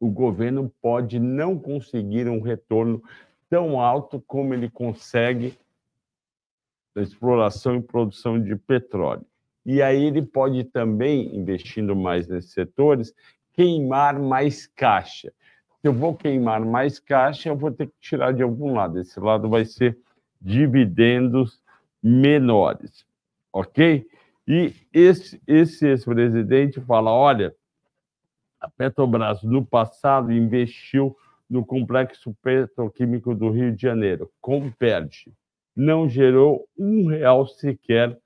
o 0.00 0.08
governo 0.08 0.72
pode 0.80 1.18
não 1.18 1.58
conseguir 1.58 2.26
um 2.26 2.40
retorno 2.40 3.04
tão 3.50 3.78
alto 3.78 4.18
como 4.18 4.54
ele 4.54 4.70
consegue 4.70 5.58
na 6.94 7.02
exploração 7.02 7.76
e 7.76 7.82
produção 7.82 8.42
de 8.42 8.56
petróleo. 8.56 9.24
E 9.64 9.82
aí 9.82 10.04
ele 10.04 10.22
pode 10.22 10.64
também, 10.64 11.36
investindo 11.36 11.94
mais 11.94 12.26
nesses 12.26 12.52
setores, 12.52 13.14
queimar 13.52 14.18
mais 14.18 14.66
caixa. 14.66 15.32
Se 15.80 15.88
eu 15.88 15.92
vou 15.92 16.14
queimar 16.14 16.64
mais 16.64 16.98
caixa, 16.98 17.48
eu 17.48 17.56
vou 17.56 17.70
ter 17.70 17.86
que 17.86 17.94
tirar 18.00 18.32
de 18.32 18.42
algum 18.42 18.74
lado. 18.74 18.98
Esse 18.98 19.18
lado 19.20 19.48
vai 19.48 19.64
ser 19.64 19.98
dividendos 20.40 21.62
menores, 22.02 23.04
ok? 23.52 24.06
E 24.48 24.74
esse, 24.92 25.40
esse 25.46 25.86
ex-presidente 25.86 26.80
fala: 26.80 27.12
olha, 27.12 27.54
a 28.60 28.68
Petrobras 28.68 29.42
no 29.42 29.64
passado 29.64 30.32
investiu 30.32 31.16
no 31.48 31.64
complexo 31.64 32.34
petroquímico 32.42 33.34
do 33.34 33.50
Rio 33.50 33.74
de 33.74 33.82
Janeiro, 33.82 34.30
com 34.40 34.70
perde. 34.70 35.32
Não 35.74 36.08
gerou 36.08 36.68
um 36.78 37.06
real 37.06 37.46
sequer 37.46 38.18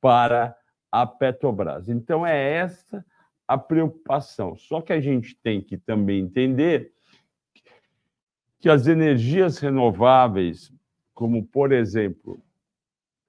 para 0.00 0.56
a 0.90 1.06
Petrobras. 1.06 1.88
Então, 1.88 2.26
é 2.26 2.54
essa 2.54 3.04
a 3.46 3.58
preocupação. 3.58 4.56
Só 4.56 4.80
que 4.80 4.92
a 4.92 5.00
gente 5.00 5.36
tem 5.42 5.60
que 5.60 5.76
também 5.76 6.20
entender 6.20 6.92
que 8.60 8.68
as 8.68 8.86
energias 8.86 9.58
renováveis, 9.58 10.72
como, 11.14 11.44
por 11.44 11.72
exemplo, 11.72 12.40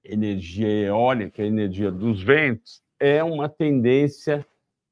energia 0.03 0.67
eólica, 0.87 1.43
energia 1.43 1.91
dos 1.91 2.21
ventos, 2.21 2.83
é 2.99 3.23
uma 3.23 3.49
tendência 3.49 4.45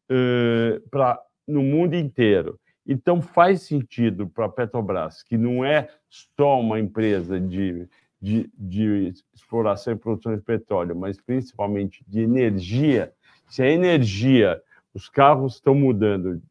uh, 0.10 1.18
no 1.48 1.62
mundo 1.62 1.96
inteiro. 1.96 2.60
Então, 2.86 3.22
faz 3.22 3.62
sentido 3.62 4.28
para 4.28 4.46
a 4.46 4.50
Petrobras, 4.50 5.22
que 5.22 5.38
não 5.38 5.64
é 5.64 5.90
só 6.10 6.60
uma 6.60 6.80
empresa 6.80 7.40
de, 7.40 7.88
de, 8.22 8.50
de, 8.58 9.14
exploração 9.34 9.94
e 9.94 9.98
produção 9.98 10.36
de 10.36 10.42
petróleo, 10.42 10.96
mas 10.96 11.20
principalmente 11.20 12.04
de 12.08 12.22
energia. 12.22 13.14
Se 13.48 13.64
a 13.64 13.70
energia, 13.70 14.62
os 14.94 15.08
carros 15.08 15.56
estão 15.56 15.74
mudando 15.74 16.42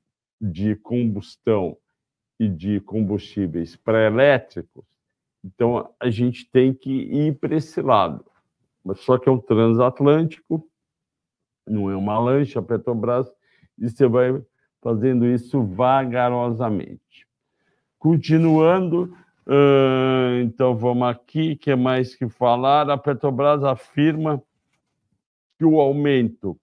de 0.40 0.76
combustão 0.76 1.76
e 2.38 2.48
de 2.48 2.80
combustíveis 2.80 3.76
para 3.76 4.06
elétricos, 4.06 4.84
então 5.44 5.92
a 6.00 6.10
gente 6.10 6.48
tem 6.50 6.72
que 6.72 6.90
ir 6.90 7.38
para 7.38 7.56
esse 7.56 7.80
lado. 7.82 8.24
Mas 8.84 9.00
só 9.00 9.18
que 9.18 9.28
é 9.28 9.32
um 9.32 9.38
transatlântico, 9.40 10.66
não 11.66 11.90
é 11.90 11.96
uma 11.96 12.18
lancha, 12.18 12.62
Petrobras, 12.62 13.30
e 13.78 13.88
você 13.88 14.06
vai 14.06 14.42
fazendo 14.80 15.26
isso 15.26 15.62
vagarosamente. 15.62 17.26
Continuando, 17.98 19.14
uh, 19.48 20.40
então 20.42 20.76
vamos 20.76 21.08
aqui, 21.08 21.56
que 21.56 21.74
mais 21.74 22.14
que 22.14 22.28
falar? 22.28 22.88
A 22.90 22.96
Petrobras 22.96 23.64
afirma 23.64 24.42
que 25.58 25.64
o 25.64 25.80
aumento 25.80 26.58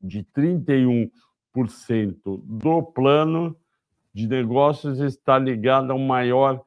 de 0.00 0.22
31% 0.24 1.10
do 2.24 2.82
plano 2.82 3.56
de 4.14 4.26
negócios 4.26 5.00
está 5.00 5.38
ligado 5.38 5.90
a 5.90 5.94
um 5.94 6.06
maior 6.06 6.62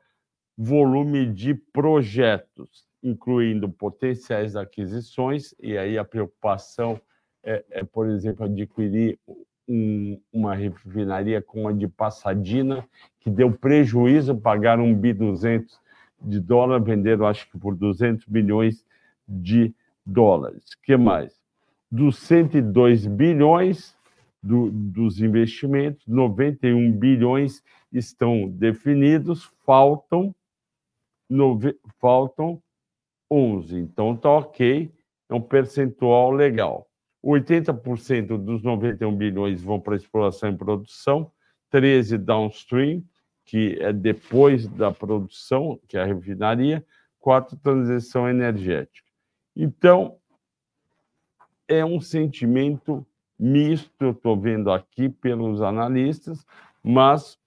volume 0.57 1.25
de 1.25 1.53
projetos, 1.53 2.87
incluindo 3.01 3.69
potenciais 3.69 4.55
aquisições, 4.55 5.53
e 5.59 5.77
aí 5.77 5.97
a 5.97 6.05
preocupação 6.05 6.99
é, 7.43 7.63
é 7.69 7.83
por 7.83 8.07
exemplo, 8.09 8.45
adquirir 8.45 9.19
um, 9.67 10.19
uma 10.31 10.55
refinaria 10.55 11.41
como 11.41 11.67
a 11.67 11.73
de 11.73 11.87
Passadina, 11.87 12.87
que 13.19 13.29
deu 13.29 13.51
prejuízo, 13.51 14.35
pagaram 14.35 14.85
um 14.85 14.95
bi 14.95 15.13
200 15.13 15.81
de 16.21 16.39
dólar, 16.39 16.79
venderam 16.79 17.27
acho 17.27 17.49
que 17.49 17.57
por 17.57 17.75
200 17.75 18.25
bilhões 18.25 18.85
de 19.27 19.73
dólares. 20.05 20.75
que 20.83 20.95
mais? 20.97 21.33
Dos 21.91 22.17
102 22.19 23.05
bilhões 23.05 23.95
do, 24.41 24.69
dos 24.71 25.21
investimentos, 25.21 26.05
91 26.07 26.91
bilhões 26.91 27.63
estão 27.91 28.49
definidos, 28.49 29.49
faltam, 29.65 30.35
nove, 31.29 31.77
faltam 31.99 32.61
11. 33.31 33.77
Então, 33.77 34.13
está 34.13 34.29
ok, 34.29 34.91
é 35.29 35.33
um 35.33 35.41
percentual 35.41 36.31
legal. 36.31 36.87
80% 37.23 38.37
dos 38.37 38.61
91 38.61 39.15
bilhões 39.15 39.61
vão 39.61 39.79
para 39.79 39.95
exploração 39.95 40.49
e 40.49 40.57
produção, 40.57 41.31
13 41.69 42.17
downstream, 42.17 43.03
que 43.45 43.77
é 43.79 43.93
depois 43.93 44.67
da 44.67 44.91
produção, 44.91 45.79
que 45.87 45.97
é 45.97 46.01
a 46.01 46.05
refinaria, 46.05 46.85
quatro 47.19 47.55
transição 47.57 48.29
energética. 48.29 49.07
Então, 49.55 50.17
é 51.67 51.83
um 51.83 52.01
sentimento 52.01 53.05
misto, 53.39 53.91
eu 54.01 54.11
estou 54.11 54.39
vendo 54.39 54.71
aqui 54.71 55.07
pelos 55.09 55.61
analistas, 55.61 56.45
mas 56.83 57.39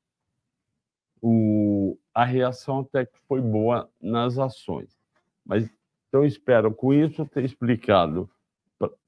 o, 1.21 1.99
a 2.15 2.25
reação 2.25 2.81
até 2.81 3.05
que 3.05 3.19
foi 3.29 3.41
boa 3.41 3.89
nas 4.01 4.39
ações. 4.39 4.99
Mas 5.45 5.71
então 6.09 6.25
espero 6.25 6.73
com 6.73 6.93
isso 6.93 7.27
ter 7.27 7.45
explicado 7.45 8.29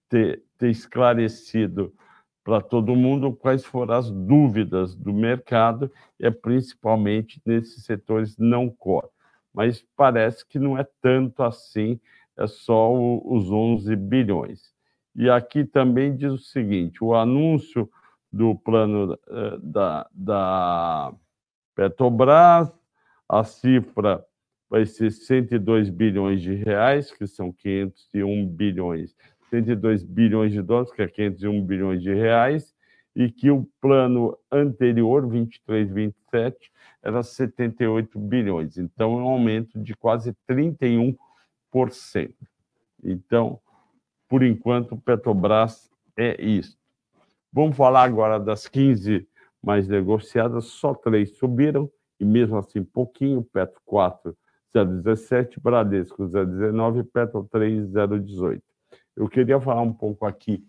ter, 0.08 0.42
ter 0.58 0.70
esclarecido 0.70 1.94
para 2.44 2.60
todo 2.60 2.96
mundo 2.96 3.32
quais 3.32 3.64
foram 3.64 3.94
as 3.94 4.10
dúvidas 4.10 4.94
do 4.94 5.12
mercado, 5.12 5.92
é 6.18 6.30
principalmente 6.30 7.40
nesses 7.44 7.84
setores 7.84 8.36
não 8.38 8.70
core. 8.70 9.08
Mas 9.52 9.84
parece 9.94 10.46
que 10.46 10.58
não 10.58 10.76
é 10.78 10.86
tanto 11.00 11.42
assim, 11.42 12.00
é 12.36 12.46
só 12.46 12.92
o, 12.92 13.36
os 13.36 13.50
11 13.50 13.94
bilhões. 13.96 14.72
E 15.14 15.28
aqui 15.28 15.64
também 15.64 16.16
diz 16.16 16.32
o 16.32 16.38
seguinte: 16.38 17.02
o 17.02 17.14
anúncio 17.14 17.90
do 18.32 18.54
plano 18.54 19.12
uh, 19.12 19.58
da, 19.60 20.08
da 20.12 21.12
Petrobras, 21.74 22.72
a 23.28 23.44
cifra 23.44 24.24
vai 24.70 24.86
ser 24.86 25.10
102 25.10 25.90
bilhões 25.90 26.40
de 26.40 26.54
reais, 26.54 27.10
que 27.10 27.26
são 27.26 27.52
501 27.52 28.46
bilhões 28.46 29.14
102 29.50 30.02
bilhões 30.02 30.52
de 30.52 30.62
dólares, 30.62 30.92
que 30.92 31.02
é 31.02 31.08
501 31.08 31.64
bilhões 31.64 32.02
de 32.02 32.12
reais, 32.12 32.74
e 33.14 33.30
que 33.30 33.50
o 33.50 33.68
plano 33.80 34.38
anterior, 34.50 35.26
23, 35.28 35.90
27, 35.90 36.70
era 37.02 37.22
78 37.22 38.18
bilhões. 38.18 38.78
Então, 38.78 39.18
é 39.18 39.22
um 39.22 39.28
aumento 39.28 39.78
de 39.78 39.94
quase 39.96 40.34
31%. 40.48 41.16
Então, 43.02 43.60
por 44.28 44.42
enquanto, 44.42 44.96
Petrobras 44.96 45.90
é 46.16 46.40
isso. 46.42 46.76
Vamos 47.52 47.76
falar 47.76 48.04
agora 48.04 48.38
das 48.38 48.68
15 48.68 49.26
mais 49.62 49.88
negociadas, 49.88 50.66
só 50.66 50.94
três 50.94 51.36
subiram, 51.36 51.90
e 52.20 52.24
mesmo 52.24 52.56
assim 52.56 52.84
pouquinho, 52.84 53.42
Petro 53.42 53.80
4, 53.84 54.36
0,17, 54.74 55.60
Bradesco 55.60 56.24
0,19, 56.24 57.06
Petro 57.12 57.48
3, 57.50 57.88
0,18. 57.88 58.62
Eu 59.18 59.28
queria 59.28 59.60
falar 59.60 59.82
um 59.82 59.92
pouco 59.92 60.24
aqui 60.24 60.64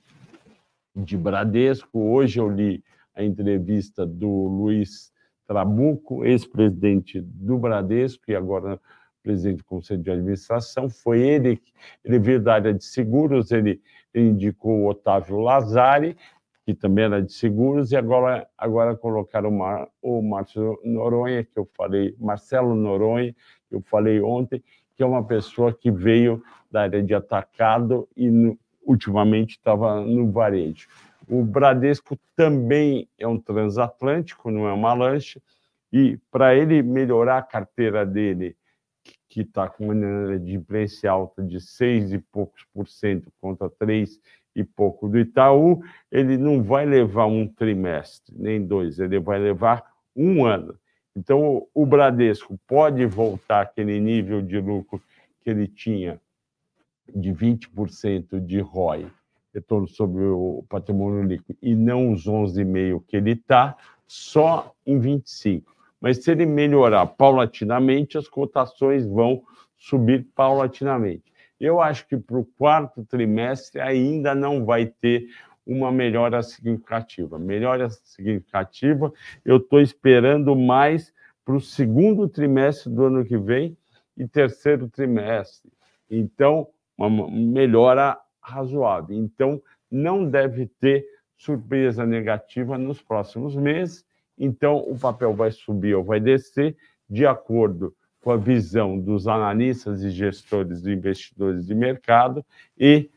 de 0.96 1.16
Bradesco. 1.16 2.00
Hoje 2.00 2.40
eu 2.40 2.50
li 2.50 2.84
a 3.14 3.24
entrevista 3.24 4.08
do 4.08 4.28
Luiz 4.28 5.14
Trabuco, 5.46 6.26
ex-presidente 6.26 7.22
do 7.22 7.60
Bradesco 7.60 8.24
e 8.28 8.36
agora 8.36 8.82
presidente 9.22 9.58
do 9.58 9.66
Conselho 9.66 10.02
de 10.02 10.10
Administração, 10.10 10.90
foi 10.90 11.22
ele, 11.22 11.62
ele 12.04 12.18
veio 12.18 12.42
da 12.42 12.56
área 12.56 12.74
de 12.74 12.84
seguros, 12.84 13.52
ele, 13.52 13.80
indicou 14.16 14.80
o 14.80 14.90
Otávio 14.90 15.38
Lazari, 15.38 16.18
que 16.66 16.74
também 16.74 17.06
era 17.06 17.22
de 17.22 17.32
seguros, 17.32 17.92
e 17.92 17.98
agora, 17.98 18.50
agora 18.58 18.96
colocaram 18.96 19.50
o, 19.50 19.60
Mar, 19.60 19.88
o 20.02 20.24
Márcio 20.24 20.80
Noronha, 20.84 21.44
que 21.44 21.60
eu 21.60 21.70
falei, 21.78 22.16
Marcelo 22.18 22.74
Noronha, 22.74 23.32
que 23.68 23.76
eu 23.76 23.82
falei 23.82 24.20
ontem, 24.20 24.64
que 24.96 25.04
é 25.04 25.06
uma 25.06 25.24
pessoa 25.24 25.72
que 25.72 25.92
veio 25.92 26.42
da 26.72 26.82
área 26.82 27.02
de 27.02 27.14
atacado 27.14 28.08
e 28.16 28.30
no, 28.30 28.58
ultimamente 28.84 29.52
estava 29.52 30.02
no 30.02 30.32
varejo. 30.32 30.88
O 31.28 31.44
Bradesco 31.44 32.18
também 32.36 33.08
é 33.18 33.28
um 33.28 33.40
transatlântico, 33.40 34.50
não 34.50 34.68
é 34.68 34.74
uma 34.74 34.94
lancha, 34.94 35.40
e 35.92 36.18
para 36.32 36.56
ele 36.56 36.82
melhorar 36.82 37.38
a 37.38 37.44
carteira 37.44 38.06
dele, 38.06 38.56
que 39.28 39.42
está 39.42 39.70
com 39.70 39.86
uma 39.86 39.94
inadimplência 39.94 41.10
alta 41.10 41.44
de 41.44 41.62
6 41.62 42.14
e 42.14 42.18
poucos 42.18 42.66
por 42.74 42.88
cento 42.88 43.32
contra 43.40 43.70
3 43.70 44.20
e 44.56 44.64
pouco 44.64 45.08
do 45.08 45.20
Itaú, 45.20 45.84
ele 46.12 46.38
não 46.38 46.64
vai 46.64 46.86
levar 46.86 47.28
um 47.28 47.48
trimestre, 47.48 48.36
nem 48.38 48.66
dois, 48.66 49.00
ele 49.00 49.20
vai 49.20 49.40
levar 49.40 49.84
um 50.16 50.46
ano. 50.46 50.76
Então, 51.16 51.68
o 51.74 51.86
Bradesco 51.86 52.60
pode 52.68 53.06
voltar 53.06 53.62
àquele 53.62 54.00
nível 54.00 54.42
de 54.42 54.60
lucro 54.60 55.02
que 55.42 55.50
ele 55.50 55.68
tinha 55.68 56.20
de 57.16 57.32
20% 57.32 58.40
de 58.40 58.60
ROI 58.60 59.12
retorno 59.54 59.88
sobre 59.88 60.24
o 60.24 60.64
patrimônio 60.70 61.24
líquido 61.24 61.58
e 61.62 61.76
não 61.76 62.12
os 62.12 62.26
11,5 62.26 63.04
que 63.08 63.18
ele 63.18 63.32
está, 63.32 63.76
só 64.08 64.74
em 64.86 65.00
25. 65.00 65.76
Mas 66.00 66.24
se 66.24 66.32
ele 66.32 66.46
melhorar 66.46 67.06
paulatinamente, 67.06 68.18
as 68.18 68.28
cotações 68.28 69.06
vão 69.06 69.44
subir 69.78 70.26
paulatinamente. 70.36 71.24
Eu 71.60 71.82
acho 71.82 72.08
que 72.08 72.16
para 72.16 72.38
o 72.38 72.46
quarto 72.46 73.04
trimestre 73.04 73.82
ainda 73.82 74.34
não 74.34 74.66
vai 74.66 74.86
ter 74.86 75.28
uma 75.66 75.92
melhora 75.92 76.42
significativa. 76.42 77.38
Melhora 77.38 77.90
significativa, 77.90 79.12
eu 79.44 79.58
estou 79.58 79.82
esperando 79.82 80.56
mais 80.56 81.14
para 81.44 81.56
o 81.56 81.62
segundo 81.62 82.28
trimestre 82.28 82.92
do 82.92 83.06
ano 83.06 83.26
que 83.26 83.38
vem 83.38 83.78
e 84.18 84.28
terceiro 84.28 84.88
trimestre. 84.88 85.72
Então, 86.10 86.68
uma 87.08 87.30
melhora 87.30 88.18
razoável. 88.42 89.16
Então, 89.16 89.62
não 89.90 90.30
deve 90.30 90.68
ter 90.80 91.06
surpresa 91.38 92.06
negativa 92.06 92.78
nos 92.78 93.02
próximos 93.02 93.56
meses. 93.56 94.06
Então, 94.38 94.78
o 94.78 94.98
papel 94.98 95.34
vai 95.34 95.52
subir 95.52 95.96
ou 95.96 96.04
vai 96.04 96.20
descer 96.20 96.76
de 97.10 97.26
acordo 97.26 97.96
com 98.22 98.32
a 98.32 98.38
visão 98.38 99.00
dos 99.00 99.28
analistas 99.28 100.04
e 100.04 100.10
gestores 100.10 100.82
de 100.82 100.92
investidores 100.92 101.66
de 101.66 101.74
mercado 101.74 102.46
e 102.78 103.10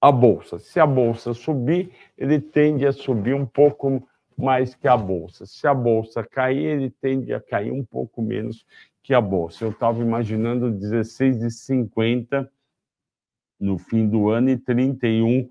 a 0.00 0.10
bolsa. 0.10 0.58
Se 0.58 0.80
a 0.80 0.86
bolsa 0.86 1.34
subir, 1.34 1.92
ele 2.16 2.40
tende 2.40 2.86
a 2.86 2.92
subir 2.92 3.34
um 3.34 3.46
pouco 3.46 4.06
mais 4.36 4.74
que 4.74 4.88
a 4.88 4.96
bolsa. 4.96 5.44
Se 5.46 5.66
a 5.66 5.74
bolsa 5.74 6.24
cair, 6.24 6.64
ele 6.64 6.90
tende 6.90 7.32
a 7.34 7.40
cair 7.40 7.72
um 7.72 7.84
pouco 7.84 8.22
menos 8.22 8.64
que 9.02 9.12
a 9.12 9.20
bolsa. 9.20 9.64
Eu 9.64 9.70
estava 9.70 10.00
imaginando 10.00 10.72
16,50 10.72 12.48
no 13.62 13.78
fim 13.78 14.08
do 14.08 14.28
ano 14.28 14.50
e 14.50 14.58
31 14.58 15.48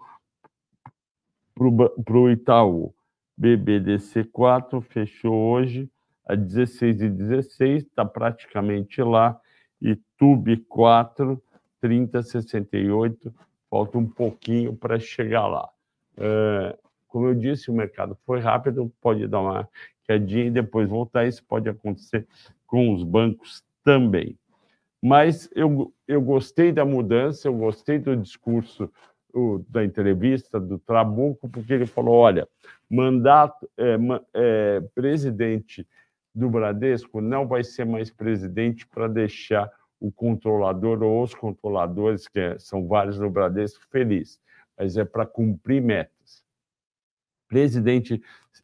para 1.56 2.17
o 2.17 2.30
Itaú. 2.30 2.93
BBDC4 3.39 4.82
fechou 4.82 5.34
hoje 5.34 5.89
a 6.26 6.36
16 6.36 7.02
e 7.02 7.10
16, 7.10 7.84
está 7.84 8.04
praticamente 8.04 9.02
lá. 9.02 9.39
E 9.82 9.95
TUB 10.17 10.58
4, 10.67 11.41
30,68, 11.82 13.34
falta 13.69 13.97
um 13.97 14.08
pouquinho 14.08 14.76
para 14.76 15.00
chegar 15.00 15.47
lá. 15.47 15.69
É, 16.17 16.78
como 17.08 17.28
eu 17.28 17.34
disse, 17.34 17.71
o 17.71 17.74
mercado 17.74 18.15
foi 18.26 18.39
rápido, 18.41 18.91
pode 19.02 19.26
dar 19.28 19.39
uma 19.39 19.69
quedinha 20.04 20.45
e 20.45 20.52
depois 20.52 20.88
voltar. 20.88 21.26
Isso 21.26 21.43
pode 21.45 21.67
acontecer 21.69 22.28
com 22.67 22.93
os 22.93 23.04
bancos 23.04 23.63
também 23.84 24.38
mas 25.02 25.50
eu, 25.56 25.94
eu 26.08 26.22
gostei 26.22 26.72
da 26.72 26.86
mudança, 26.86 27.48
eu 27.48 27.54
gostei 27.56 27.98
do 27.98 28.16
discurso 28.16 28.92
o, 29.34 29.64
da 29.68 29.84
entrevista 29.84 30.60
do 30.60 30.78
Trabuco, 30.78 31.50
porque 31.50 31.74
ele 31.74 31.86
falou: 31.86 32.16
olha, 32.16 32.48
mandato, 32.90 33.70
é, 33.78 33.98
é, 34.34 34.82
presidente 34.94 35.88
do 36.34 36.50
Bradesco 36.50 37.20
não 37.20 37.48
vai 37.48 37.64
ser 37.64 37.86
mais 37.86 38.12
presidente 38.12 38.88
para 38.88 39.08
deixar 39.08 39.70
o 40.00 40.12
controlador 40.12 41.02
ou 41.04 41.24
os 41.24 41.34
controladores, 41.34 42.28
que 42.28 42.40
é, 42.40 42.60
são 42.60 42.88
vários 42.88 43.20
no 43.20 43.30
Bradesco, 43.30 43.86
feliz, 43.90 44.40
mas 44.78 44.98
é 44.98 45.06
para 45.06 45.26
cumprir 45.26 45.82
metas. 45.82 46.44
Presidente, 47.48 48.22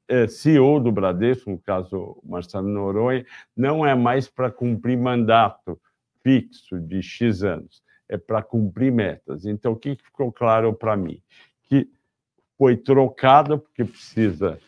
é, 0.08 0.28
CEO 0.28 0.80
do 0.80 0.92
Bradesco, 0.92 1.50
no 1.50 1.60
caso 1.60 2.18
Marcelo 2.24 2.68
Noronha, 2.68 3.26
não 3.56 3.86
é 3.86 3.94
mais 3.94 4.30
para 4.30 4.50
cumprir 4.50 4.98
mandato, 4.98 5.80
fixo 6.28 6.78
de 6.78 7.02
X 7.02 7.42
anos, 7.42 7.82
é 8.10 8.18
para 8.18 8.44
cumprir 8.44 8.92
metas. 8.92 9.46
Então, 9.46 9.72
o 9.72 9.76
que 9.78 9.96
ficou 9.96 10.30
claro 10.30 10.74
para 10.74 10.98
mim? 10.98 11.22
Que 11.64 11.90
foi 12.58 12.76
trocado, 12.76 13.60
porque 13.60 13.86
precisa 13.86 14.60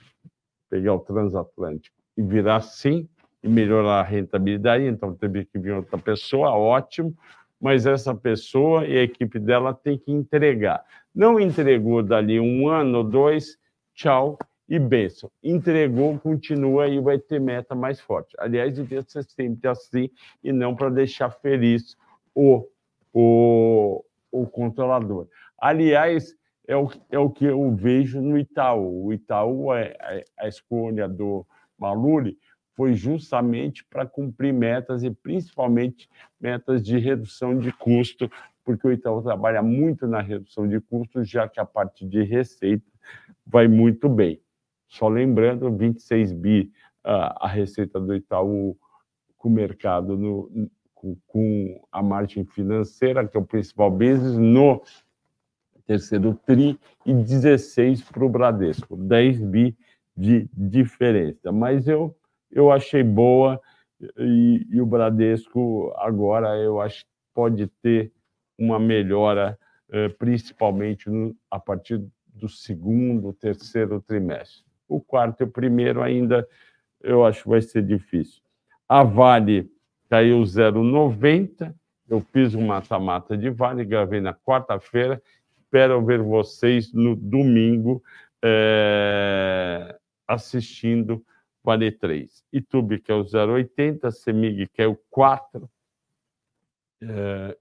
pegar 0.70 0.94
o 0.94 1.00
transatlântico 1.00 1.98
e 2.16 2.22
virar 2.22 2.62
sim 2.62 3.10
e 3.44 3.50
melhorar 3.50 4.00
a 4.00 4.04
rentabilidade, 4.04 4.86
então 4.86 5.14
teve 5.14 5.44
que 5.44 5.60
vir 5.60 5.74
outra 5.74 5.98
pessoa, 5.98 6.52
ótimo, 6.52 7.14
mas 7.60 7.86
essa 7.86 8.16
pessoa 8.16 8.86
e 8.88 8.98
a 8.98 9.04
equipe 9.04 9.38
dela 9.38 9.74
tem 9.74 9.98
que 9.98 10.14
entregar. 10.14 10.86
Não 11.14 11.38
entregou 11.38 12.02
dali 12.02 12.40
um 12.40 12.70
ano 12.70 13.00
ou 13.00 13.04
dois, 13.04 13.58
tchau, 13.94 14.38
e 14.70 14.78
benção. 14.78 15.32
Entregou, 15.44 16.20
continua 16.20 16.88
e 16.88 17.00
vai 17.00 17.18
ter 17.18 17.42
meta 17.42 17.74
mais 17.74 18.00
forte. 18.00 18.36
Aliás, 18.38 18.76
devia 18.76 19.02
ser 19.02 19.24
sempre 19.24 19.68
assim 19.68 20.10
e 20.44 20.54
não 20.54 20.76
para 20.76 20.92
deixar 20.92 21.32
feliz 21.32 21.98
o, 22.36 22.68
o, 23.12 24.06
o 24.32 24.46
controlador. 24.46 25.28
Aliás, 25.58 26.38
é 26.68 26.78
o, 26.78 26.88
é 27.10 27.18
o 27.18 27.32
que 27.32 27.46
eu 27.46 27.76
vejo 27.76 28.22
no 28.22 28.38
Itaú. 28.38 29.08
O 29.08 29.14
Itaú, 29.14 29.72
a 29.72 30.48
escolha 30.48 31.10
do 31.10 31.44
Maluri 31.76 32.38
foi 32.76 32.94
justamente 32.94 33.84
para 33.84 34.06
cumprir 34.06 34.54
metas 34.54 35.04
e 35.04 35.10
principalmente 35.10 36.08
metas 36.40 36.84
de 36.84 36.98
redução 37.00 37.58
de 37.58 37.74
custo, 37.74 38.32
porque 38.64 38.88
o 38.88 38.92
Itaú 38.92 39.22
trabalha 39.24 39.64
muito 39.64 40.06
na 40.06 40.22
redução 40.22 40.68
de 40.68 40.80
custos, 40.80 41.28
já 41.28 41.50
que 41.50 41.60
a 41.60 41.66
parte 41.66 42.06
de 42.06 42.22
receita 42.22 42.86
vai 43.46 43.68
muito 43.68 44.08
bem. 44.08 44.40
Só 44.90 45.08
lembrando, 45.08 45.72
26 45.72 46.34
bi 46.34 46.72
a 47.04 47.48
receita 47.48 48.00
do 48.00 48.14
Itaú 48.14 48.78
com 49.38 49.48
o 49.48 49.52
mercado, 49.52 50.18
no, 50.18 50.70
com, 51.28 51.82
a 51.92 52.04
margem 52.04 52.44
financeira, 52.44 53.26
que 53.26 53.38
é 53.38 53.40
o 53.40 53.46
principal 53.46 53.90
business, 53.90 54.38
no 54.38 54.82
terceiro 55.86 56.38
TRI, 56.46 56.78
e 57.06 57.14
16 57.14 58.04
para 58.04 58.26
o 58.26 58.30
Bradesco, 58.30 58.98
10 58.98 59.42
bi 59.42 59.78
de 60.16 60.50
diferença. 60.54 61.52
Mas 61.52 61.88
eu, 61.88 62.16
eu 62.52 62.72
achei 62.72 63.02
boa 63.02 63.60
e, 64.18 64.68
e 64.70 64.82
o 64.82 64.86
Bradesco 64.86 65.94
agora 65.98 66.58
eu 66.58 66.82
acho 66.82 67.06
que 67.06 67.12
pode 67.34 67.68
ter 67.82 68.12
uma 68.58 68.78
melhora, 68.78 69.58
eh, 69.90 70.10
principalmente 70.10 71.10
no, 71.10 71.36
a 71.50 71.58
partir 71.58 72.04
do 72.28 72.50
segundo, 72.50 73.34
terceiro 73.34 74.02
trimestre. 74.02 74.69
O 74.90 75.00
quarto 75.00 75.42
e 75.42 75.44
o 75.46 75.48
primeiro 75.48 76.02
ainda 76.02 76.46
eu 77.02 77.26
acho 77.26 77.44
que 77.44 77.50
vai 77.50 77.62
ser 77.62 77.84
difícil. 77.84 78.42
A 78.88 79.04
Vale 79.04 79.72
caiu 80.10 80.42
0,90. 80.42 81.74
Eu 82.10 82.20
fiz 82.20 82.56
um 82.56 82.66
mata-mata 82.66 83.38
de 83.38 83.50
Vale, 83.50 83.86
gravei 83.86 84.20
na 84.20 84.34
quarta-feira. 84.34 85.22
Espero 85.58 86.04
ver 86.04 86.22
vocês 86.22 86.92
no 86.92 87.16
domingo 87.16 88.04
é, 88.44 89.98
assistindo 90.28 91.24
Vale 91.64 91.92
3. 91.92 92.44
Itube, 92.52 93.00
que 93.00 93.12
é 93.12 93.16
o 93.16 93.24
0,80. 93.24 94.12
Semig, 94.12 94.68
que 94.68 94.82
é 94.82 94.88
o 94.88 94.96
4. 95.10 95.70
É, 97.02 97.58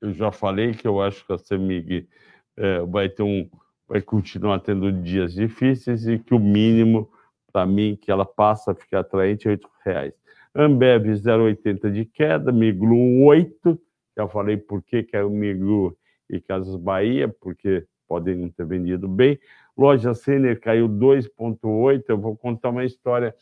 eu 0.00 0.12
já 0.12 0.30
falei 0.30 0.74
que 0.74 0.86
eu 0.86 1.00
acho 1.00 1.24
que 1.24 1.32
a 1.32 1.38
Semig 1.38 2.08
é, 2.56 2.80
vai 2.80 3.08
ter 3.08 3.22
um 3.22 3.48
vai 3.88 4.00
continuar 4.00 4.60
tendo 4.60 4.90
dias 4.92 5.34
difíceis 5.34 6.06
e 6.06 6.18
que 6.18 6.34
o 6.34 6.38
mínimo, 6.38 7.10
para 7.52 7.66
mim, 7.66 7.96
que 8.00 8.10
ela 8.10 8.24
passa 8.24 8.72
a 8.72 8.74
ficar 8.74 9.00
atraente 9.00 9.48
é 9.48 9.52
R$ 9.52 9.60
reais. 9.84 10.14
Ambev 10.54 11.06
0,80 11.06 11.90
de 11.92 12.04
queda, 12.04 12.50
Miglu 12.50 13.24
8, 13.24 13.78
já 14.16 14.26
falei 14.26 14.56
por 14.56 14.82
que 14.82 15.02
caiu 15.02 15.28
Miglu 15.28 15.96
e 16.30 16.40
Casas 16.40 16.76
Bahia, 16.76 17.28
porque 17.28 17.86
podem 18.08 18.36
não 18.36 18.48
ter 18.48 18.64
vendido 18.64 19.06
bem. 19.06 19.38
Loja 19.76 20.14
Sênior 20.14 20.58
caiu 20.58 20.88
2,8. 20.88 22.04
Eu 22.08 22.18
vou 22.18 22.36
contar 22.36 22.70
uma 22.70 22.84
história 22.84 23.34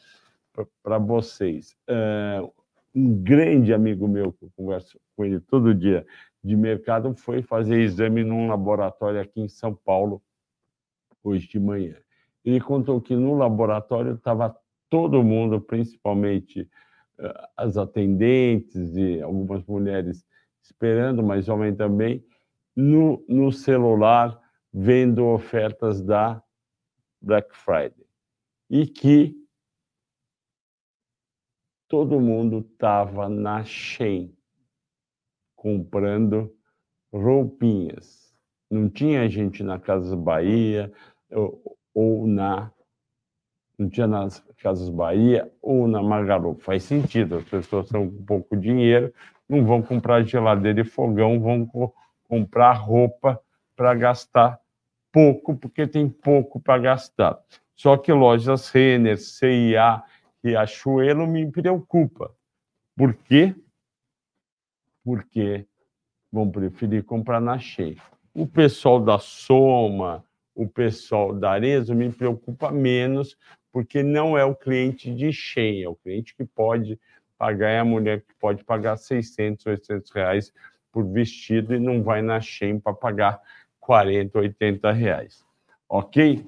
para 0.82 0.98
vocês. 0.98 1.76
Uh, 1.88 2.52
um 2.94 3.22
grande 3.22 3.72
amigo 3.72 4.08
meu, 4.08 4.32
que 4.32 4.44
eu 4.44 4.50
converso 4.56 4.98
com 5.16 5.24
ele 5.24 5.40
todo 5.40 5.74
dia, 5.74 6.04
de 6.42 6.56
mercado, 6.56 7.14
foi 7.16 7.42
fazer 7.42 7.80
exame 7.80 8.22
num 8.22 8.48
laboratório 8.48 9.20
aqui 9.20 9.40
em 9.40 9.48
São 9.48 9.74
Paulo, 9.74 10.22
hoje 11.24 11.48
de 11.48 11.58
manhã. 11.58 11.96
Ele 12.44 12.60
contou 12.60 13.00
que 13.00 13.16
no 13.16 13.34
laboratório 13.34 14.14
estava 14.14 14.54
todo 14.90 15.24
mundo, 15.24 15.60
principalmente 15.60 16.70
eh, 17.18 17.48
as 17.56 17.76
atendentes 17.76 18.94
e 18.96 19.20
algumas 19.22 19.64
mulheres 19.64 20.24
esperando, 20.62 21.22
mas 21.22 21.48
homem 21.48 21.74
também, 21.74 22.24
no, 22.76 23.24
no 23.28 23.50
celular, 23.50 24.38
vendo 24.72 25.26
ofertas 25.26 26.02
da 26.02 26.42
Black 27.20 27.56
Friday. 27.56 28.06
E 28.68 28.86
que 28.86 29.34
todo 31.88 32.20
mundo 32.20 32.58
estava 32.58 33.28
na 33.28 33.64
Shein 33.64 34.36
comprando 35.54 36.54
roupinhas. 37.12 38.34
Não 38.70 38.90
tinha 38.90 39.28
gente 39.28 39.62
na 39.62 39.78
Casas 39.78 40.14
Bahia 40.14 40.92
ou, 41.30 41.78
ou 41.94 42.26
na 42.26 42.70
não 43.78 43.88
tinha 43.90 44.06
nas 44.06 44.38
Casas 44.58 44.88
Bahia 44.88 45.50
ou 45.60 45.88
na 45.88 46.02
Magalu. 46.02 46.56
Faz 46.60 46.84
sentido, 46.84 47.36
as 47.36 47.44
pessoas 47.44 47.86
estão 47.86 48.08
com 48.08 48.24
pouco 48.24 48.56
dinheiro, 48.56 49.12
não 49.48 49.64
vão 49.64 49.82
comprar 49.82 50.22
geladeira 50.22 50.80
e 50.80 50.84
fogão, 50.84 51.40
vão 51.40 51.66
co 51.66 51.92
comprar 52.28 52.72
roupa 52.72 53.40
para 53.76 53.94
gastar 53.94 54.58
pouco, 55.12 55.56
porque 55.56 55.86
tem 55.86 56.08
pouco 56.08 56.58
para 56.58 56.78
gastar. 56.78 57.38
Só 57.76 57.96
que 57.96 58.12
lojas 58.12 58.70
Renner, 58.70 59.18
CIA, 59.18 60.02
Riachuelo 60.42 61.26
me 61.26 61.50
preocupa. 61.50 62.34
Por 62.96 63.14
quê? 63.14 63.54
Porque 65.04 65.66
vão 66.32 66.50
preferir 66.50 67.04
comprar 67.04 67.40
na 67.40 67.58
Shein. 67.58 67.96
O 68.32 68.46
pessoal 68.46 69.00
da 69.00 69.18
Soma, 69.18 70.24
o 70.54 70.68
pessoal 70.68 71.34
da 71.34 71.50
Arezzo 71.50 71.94
me 71.94 72.10
preocupa 72.10 72.70
menos, 72.70 73.36
porque 73.72 74.02
não 74.02 74.38
é 74.38 74.44
o 74.44 74.54
cliente 74.54 75.12
de 75.12 75.32
Shein, 75.32 75.82
é 75.82 75.88
o 75.88 75.96
cliente 75.96 76.34
que 76.34 76.44
pode 76.44 76.98
pagar, 77.36 77.70
é 77.70 77.78
a 77.80 77.84
mulher 77.84 78.20
que 78.20 78.34
pode 78.40 78.62
pagar 78.62 78.96
600, 78.96 79.66
800 79.66 80.10
reais 80.12 80.52
por 80.92 81.04
vestido 81.04 81.74
e 81.74 81.80
não 81.80 82.02
vai 82.02 82.22
na 82.22 82.40
Shein 82.40 82.78
para 82.78 82.94
pagar 82.94 83.40
40, 83.80 84.38
80 84.38 84.92
reais. 84.92 85.44
Ok? 85.88 86.44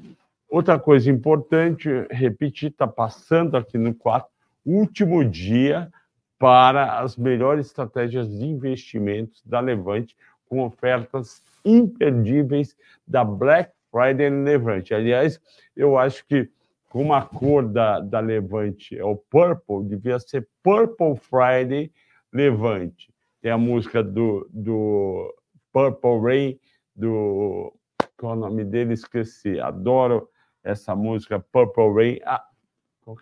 Outra 0.48 0.78
coisa 0.78 1.10
importante, 1.10 1.88
repetir, 2.10 2.70
está 2.70 2.86
passando 2.86 3.56
aqui 3.56 3.76
no 3.76 3.92
quarto, 3.92 4.30
último 4.64 5.24
dia 5.24 5.90
para 6.38 7.00
as 7.00 7.16
melhores 7.16 7.66
estratégias 7.66 8.28
de 8.28 8.44
investimentos 8.44 9.42
da 9.44 9.58
Levante, 9.58 10.16
com 10.48 10.62
ofertas 10.62 11.42
imperdíveis 11.64 12.76
da 13.06 13.24
Black 13.24 13.72
Friday 13.96 14.28
Levante. 14.28 14.92
Aliás, 14.92 15.40
eu 15.74 15.96
acho 15.96 16.26
que 16.26 16.50
como 16.90 17.14
a 17.14 17.22
cor 17.22 17.66
da, 17.66 17.98
da 17.98 18.20
Levante 18.20 18.98
é 18.98 19.04
o 19.04 19.16
purple, 19.16 19.84
devia 19.88 20.18
ser 20.18 20.46
Purple 20.62 21.16
Friday 21.16 21.90
Levante. 22.30 23.10
Tem 23.40 23.50
a 23.50 23.56
música 23.56 24.02
do, 24.02 24.46
do 24.52 25.34
Purple 25.72 26.20
Rain, 26.20 26.60
do. 26.94 27.74
Qual 28.18 28.34
é 28.34 28.36
o 28.36 28.38
nome 28.38 28.64
dele? 28.64 28.92
Esqueci. 28.92 29.58
Adoro 29.58 30.28
essa 30.62 30.94
música 30.94 31.40
Purple 31.40 31.94
Rain 31.94 32.20
ah, 32.26 32.46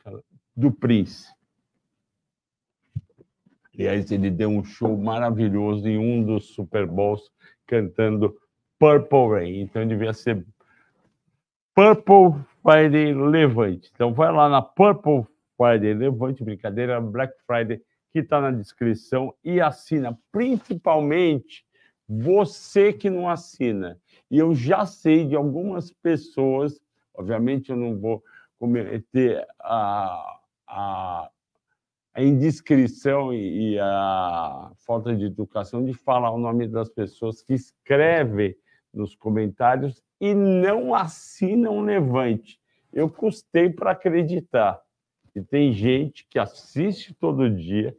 é? 0.06 0.10
do 0.56 0.72
Prince. 0.72 1.32
Aliás, 3.72 4.10
ele 4.10 4.30
deu 4.30 4.48
um 4.48 4.64
show 4.64 4.96
maravilhoso 4.96 5.88
em 5.88 5.98
um 5.98 6.24
dos 6.24 6.46
Super 6.46 6.87
Bowls 6.87 7.30
cantando 7.66 8.37
Purple 8.78 9.28
Rain. 9.30 9.60
Então 9.60 9.87
devia 9.87 10.12
ser 10.12 10.44
Purple 11.74 12.40
Friday 12.62 13.12
Levante. 13.14 13.90
Então 13.94 14.12
vai 14.14 14.32
lá 14.32 14.48
na 14.48 14.62
Purple 14.62 15.26
Friday 15.56 15.94
Levante, 15.94 16.44
brincadeira, 16.44 17.00
Black 17.00 17.34
Friday, 17.46 17.82
que 18.12 18.20
está 18.20 18.40
na 18.40 18.50
descrição 18.50 19.34
e 19.42 19.60
assina. 19.60 20.18
Principalmente 20.30 21.64
você 22.08 22.92
que 22.92 23.10
não 23.10 23.28
assina. 23.28 23.98
E 24.30 24.38
eu 24.38 24.54
já 24.54 24.87
sei 24.87 25.26
de 25.26 25.34
algumas 25.34 25.90
pessoas 25.90 26.84
Obviamente, 27.14 27.70
eu 27.70 27.76
não 27.76 27.98
vou 27.98 28.22
cometer 28.58 29.46
a, 29.60 30.38
a, 30.66 31.30
a 32.12 32.22
indiscrição 32.22 33.32
e, 33.32 33.74
e 33.74 33.78
a 33.78 34.72
falta 34.84 35.14
de 35.14 35.24
educação 35.24 35.84
de 35.84 35.94
falar 35.94 36.30
o 36.32 36.38
nome 36.38 36.66
das 36.66 36.88
pessoas 36.88 37.40
que 37.40 37.54
escrevem 37.54 38.56
nos 38.94 39.14
comentários 39.14 40.02
e 40.20 40.35
não 40.35 40.94
assinam 40.94 41.80
Levante. 41.80 42.59
Eu 42.92 43.11
custei 43.11 43.68
para 43.68 43.90
acreditar. 43.90 44.80
E 45.35 45.42
tem 45.42 45.72
gente 45.72 46.26
que 46.30 46.38
assiste 46.38 47.12
todo 47.12 47.50
dia, 47.50 47.96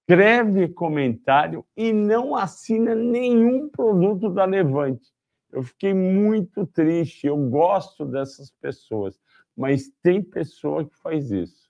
escreve 0.00 0.68
comentário 0.68 1.64
e 1.76 1.92
não 1.92 2.36
assina 2.36 2.94
nenhum 2.94 3.68
produto 3.68 4.28
da 4.28 4.44
Levante. 4.44 5.10
Eu 5.50 5.62
fiquei 5.62 5.94
muito 5.94 6.66
triste. 6.66 7.26
Eu 7.26 7.38
gosto 7.48 8.04
dessas 8.04 8.50
pessoas, 8.50 9.18
mas 9.56 9.90
tem 10.02 10.22
pessoa 10.22 10.84
que 10.84 10.94
faz 10.98 11.30
isso. 11.30 11.66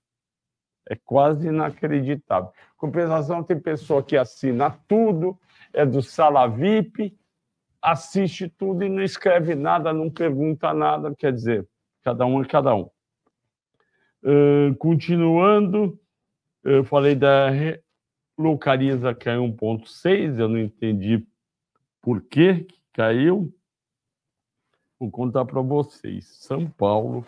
É 0.89 0.97
quase 0.97 1.49
inacreditável. 1.49 2.51
Compensação, 2.77 3.43
tem 3.43 3.59
pessoa 3.59 4.03
que 4.03 4.17
assina 4.17 4.71
tudo, 4.87 5.39
é 5.73 5.87
do 5.87 6.03
sala 6.03 6.47
VIP, 6.47 7.17
assiste 7.87 8.49
tudo 8.49 8.83
e 8.85 8.88
não 8.88 9.01
escreve 9.01 9.55
nada, 9.55 9.92
não 9.92 10.11
pergunta 10.11 10.75
nada. 10.75 11.14
Quer 11.14 11.33
dizer, 11.33 11.68
cada 12.03 12.27
um 12.27 12.42
é 12.42 12.44
cada 12.44 12.75
um. 12.75 12.90
Uh, 14.25 14.75
continuando, 14.77 15.96
eu 16.64 16.83
falei 16.83 17.14
da 17.14 17.49
localiza 18.37 19.14
caiu 19.14 19.44
1,6, 19.44 20.38
eu 20.40 20.49
não 20.49 20.59
entendi 20.59 21.25
por 22.03 22.20
que 22.22 22.66
caiu. 22.92 23.55
Vou 24.99 25.09
contar 25.09 25.44
para 25.44 25.61
vocês. 25.61 26.27
São 26.27 26.68
Paulo 26.68 27.25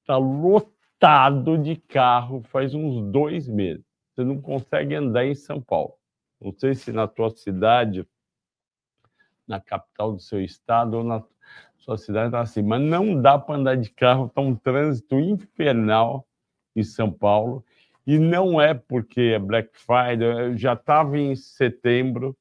está 0.00 0.16
lotado 0.16 1.58
de 1.58 1.74
carro 1.74 2.42
faz 2.44 2.72
uns 2.72 3.02
dois 3.10 3.48
meses. 3.48 3.84
Você 4.14 4.22
não 4.22 4.40
consegue 4.40 4.94
andar 4.94 5.26
em 5.26 5.34
São 5.34 5.60
Paulo. 5.60 5.94
Não 6.40 6.52
sei 6.52 6.74
se 6.74 6.92
na 6.92 7.08
tua 7.08 7.30
cidade, 7.30 8.06
na 9.48 9.60
capital 9.60 10.12
do 10.12 10.20
seu 10.20 10.42
estado 10.42 10.98
ou 10.98 11.04
na 11.04 11.24
sua 11.78 11.96
cidade 11.96 12.26
está 12.26 12.40
assim, 12.40 12.62
mas 12.62 12.82
não 12.82 13.20
dá 13.20 13.38
para 13.38 13.56
andar 13.56 13.76
de 13.76 13.90
carro, 13.90 14.26
está 14.26 14.40
um 14.40 14.54
trânsito 14.54 15.18
infernal 15.18 16.26
em 16.76 16.82
São 16.82 17.10
Paulo. 17.10 17.64
E 18.06 18.18
não 18.18 18.60
é 18.60 18.74
porque 18.74 19.20
é 19.20 19.38
Black 19.38 19.70
Friday, 19.72 20.56
já 20.56 20.74
estava 20.74 21.18
em 21.18 21.34
setembro, 21.34 22.36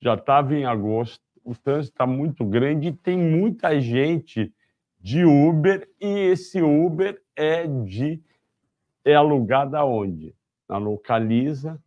já 0.00 0.14
estava 0.14 0.54
em 0.54 0.64
agosto, 0.64 1.22
o 1.44 1.54
trânsito 1.54 1.94
está 1.94 2.06
muito 2.06 2.44
grande 2.44 2.88
e 2.88 2.92
tem 2.92 3.16
muita 3.18 3.80
gente 3.80 4.52
de 5.00 5.24
Uber 5.24 5.88
e 6.00 6.06
esse 6.06 6.62
Uber 6.62 7.20
é 7.34 7.66
de 7.66 8.22
é 9.04 9.14
alugado 9.14 9.76
aonde? 9.76 10.34
Na 10.68 10.78
Localiza 10.78 11.82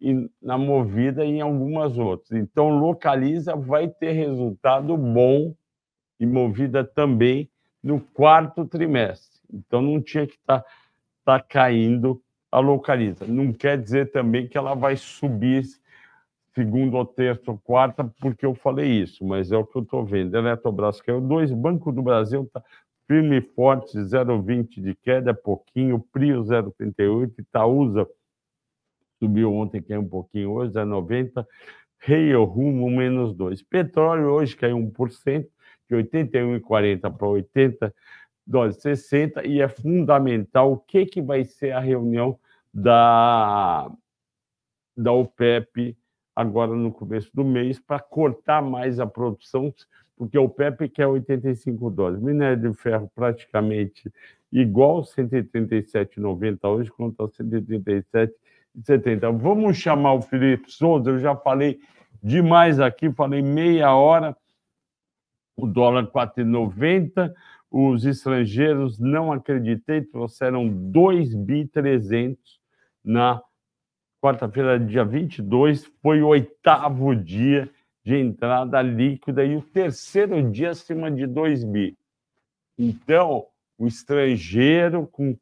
e 0.00 0.30
na 0.40 0.58
Movida 0.58 1.24
e 1.24 1.36
em 1.36 1.40
algumas 1.40 1.96
outras. 1.98 2.32
Então 2.32 2.78
Localiza 2.78 3.56
vai 3.56 3.88
ter 3.88 4.12
resultado 4.12 4.96
bom 4.96 5.54
e 6.20 6.26
Movida 6.26 6.84
também 6.84 7.48
no 7.82 8.00
quarto 8.00 8.64
trimestre. 8.64 9.40
Então 9.52 9.80
não 9.80 10.00
tinha 10.00 10.26
que 10.26 10.34
estar 10.34 10.60
tá, 10.60 10.68
tá 11.24 11.40
caindo 11.40 12.20
a 12.50 12.58
Localiza. 12.58 13.26
Não 13.26 13.52
quer 13.52 13.80
dizer 13.80 14.10
também 14.12 14.48
que 14.48 14.56
ela 14.56 14.74
vai 14.74 14.96
subir 14.96 15.64
segundo 16.54 16.96
ou 16.96 17.04
terça 17.04 17.50
ou 17.50 17.58
quarta, 17.58 18.02
porque 18.18 18.46
eu 18.46 18.54
falei 18.54 18.90
isso, 18.90 19.22
mas 19.26 19.52
é 19.52 19.56
o 19.58 19.64
que 19.64 19.76
eu 19.76 19.82
estou 19.82 20.04
vendo. 20.06 20.34
Eletrobras 20.34 21.02
caiu 21.02 21.20
dois, 21.20 21.52
Banco 21.52 21.92
do 21.92 22.02
Brasil 22.02 22.44
está 22.44 22.62
firme 23.06 23.36
e 23.36 23.40
forte, 23.42 23.96
0,20 23.98 24.80
de 24.80 24.94
queda, 24.94 25.34
pouquinho, 25.34 26.00
Prio 26.10 26.42
0,38, 26.42 27.38
Itaúsa 27.38 28.06
subiu 29.18 29.52
ontem, 29.52 29.82
caiu 29.82 30.00
um 30.00 30.08
pouquinho 30.08 30.50
hoje, 30.50 30.72
0,90, 30.72 31.46
Rio 31.98 32.44
Rumo 32.44 32.90
menos 32.90 33.34
2. 33.34 33.62
Petróleo 33.62 34.28
hoje 34.30 34.56
caiu 34.56 34.76
1%, 34.76 35.48
de 35.88 35.96
81,40 35.96 37.16
para 37.16 37.26
80 37.26 37.94
dólares 38.46 38.76
60, 38.76 39.46
e 39.46 39.60
é 39.60 39.68
fundamental 39.68 40.72
o 40.72 40.78
que, 40.78 41.06
que 41.06 41.22
vai 41.22 41.44
ser 41.44 41.72
a 41.72 41.80
reunião 41.80 42.38
da, 42.72 43.90
da 44.96 45.12
OPEP 45.12 45.96
agora 46.34 46.74
no 46.74 46.92
começo 46.92 47.30
do 47.34 47.42
mês 47.42 47.80
para 47.80 47.98
cortar 47.98 48.62
mais 48.62 49.00
a 49.00 49.06
produção, 49.06 49.74
porque 50.16 50.38
o 50.38 50.48
PEP 50.48 50.88
quer 50.90 51.06
85 51.06 51.90
dólares. 51.90 52.20
Minério 52.20 52.70
de 52.70 52.76
ferro 52.76 53.10
praticamente 53.14 54.12
igual, 54.52 55.02
137,90 55.02 56.58
hoje 56.68 56.90
contra 56.90 57.26
137,50 57.26 58.30
70. 58.84 59.30
Vamos 59.32 59.76
chamar 59.76 60.14
o 60.14 60.22
Felipe 60.22 60.70
Souza, 60.70 61.10
eu 61.10 61.18
já 61.18 61.34
falei 61.36 61.78
demais 62.22 62.80
aqui, 62.80 63.10
falei 63.12 63.42
meia 63.42 63.94
hora, 63.94 64.36
o 65.56 65.66
dólar 65.66 66.06
4,90, 66.08 67.32
os 67.70 68.04
estrangeiros, 68.04 68.98
não 68.98 69.32
acreditei, 69.32 70.02
trouxeram 70.02 70.68
2 70.68 71.34
bi 71.34 71.66
300 71.66 72.60
na 73.04 73.40
quarta-feira, 74.20 74.78
dia 74.78 75.04
22, 75.04 75.86
foi 76.02 76.22
o 76.22 76.28
oitavo 76.28 77.14
dia 77.14 77.70
de 78.04 78.16
entrada 78.16 78.80
líquida 78.82 79.44
e 79.44 79.56
o 79.56 79.62
terceiro 79.62 80.50
dia 80.50 80.70
acima 80.70 81.10
de 81.10 81.26
2 81.26 81.64
bi. 81.64 81.96
Então, 82.78 83.46
o 83.78 83.86
estrangeiro 83.86 85.06
com, 85.06 85.36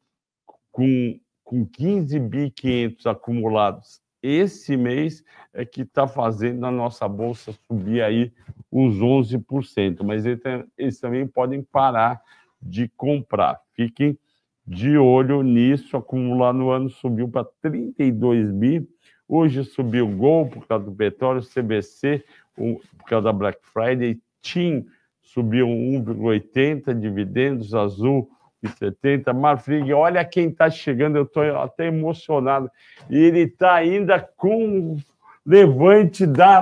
com, 0.71 1.19
com 1.45 1.65
15 1.65 2.19
bi 2.19 2.51
500 2.51 3.05
acumulados 3.05 4.01
esse 4.25 4.75
mês 4.75 5.23
é 5.53 5.63
que 5.63 5.81
está 5.81 6.07
fazendo 6.07 6.65
a 6.65 6.71
nossa 6.71 7.07
bolsa 7.07 7.53
subir 7.67 8.01
aí 8.01 8.31
uns 8.71 8.95
11%, 8.95 10.03
mas 10.03 10.25
eles 10.25 10.99
também 10.99 11.27
podem 11.27 11.61
parar 11.61 12.19
de 12.59 12.89
comprar. 12.97 13.61
Fiquem 13.73 14.17
de 14.65 14.97
olho 14.97 15.43
nisso, 15.43 15.95
acumulado 15.95 16.57
no 16.57 16.71
ano 16.71 16.89
subiu 16.89 17.29
para 17.29 17.47
32 17.61 18.51
bi, 18.51 18.89
hoje 19.27 19.63
subiu 19.63 20.07
Gol 20.07 20.47
por 20.47 20.65
causa 20.65 20.85
do 20.85 20.91
petróleo, 20.91 21.43
CBC 21.43 22.25
por 22.55 22.81
causa 23.05 23.25
da 23.25 23.33
Black 23.33 23.59
Friday, 23.61 24.19
TIM 24.41 24.87
subiu 25.21 25.67
1,80, 25.67 26.99
dividendos, 26.99 27.75
Azul 27.75 28.27
70. 28.67 29.33
Marfrig, 29.33 29.91
olha 29.93 30.23
quem 30.25 30.49
está 30.49 30.69
chegando, 30.69 31.17
eu 31.17 31.23
estou 31.23 31.43
até 31.57 31.87
emocionado. 31.87 32.69
E 33.09 33.17
ele 33.17 33.41
está 33.41 33.73
ainda 33.73 34.19
com 34.19 34.97
levante 35.45 36.25
da 36.25 36.61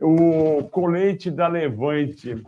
o 0.00 0.64
colete 0.64 1.30
da 1.30 1.48
Levante. 1.48 2.42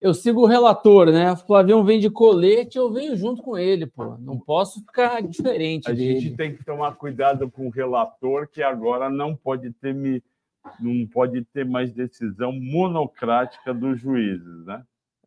Eu 0.00 0.14
sigo 0.14 0.42
o 0.42 0.46
relator, 0.46 1.10
né? 1.10 1.32
O 1.32 1.36
Flavião 1.36 1.84
vem 1.84 1.98
de 1.98 2.10
colete, 2.10 2.76
eu 2.78 2.92
venho 2.92 3.16
junto 3.16 3.42
com 3.42 3.56
ele, 3.56 3.86
pô. 3.86 4.16
Não 4.18 4.38
posso 4.38 4.80
ficar 4.80 5.22
diferente 5.22 5.90
A 5.90 5.94
dele. 5.94 6.20
gente 6.20 6.36
tem 6.36 6.54
que 6.54 6.64
tomar 6.64 6.94
cuidado 6.96 7.50
com 7.50 7.66
o 7.66 7.70
relator, 7.70 8.46
que 8.48 8.62
agora 8.62 9.10
não 9.10 9.34
pode 9.34 9.70
ter 9.72 9.94
não 10.80 11.06
pode 11.06 11.44
ter 11.44 11.64
mais 11.64 11.92
decisão 11.92 12.52
monocrática 12.52 13.72
dos 13.72 14.00
juízes, 14.00 14.66
né? 14.66 14.82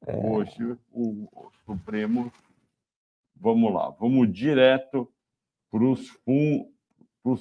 É. 0.06 0.18
Hoje 0.28 0.78
o 0.94 1.28
Supremo 1.66 2.32
Vamos 3.40 3.74
lá, 3.74 3.90
vamos 3.92 4.32
direto 4.32 5.10
para 5.72 5.84
os 5.86 6.08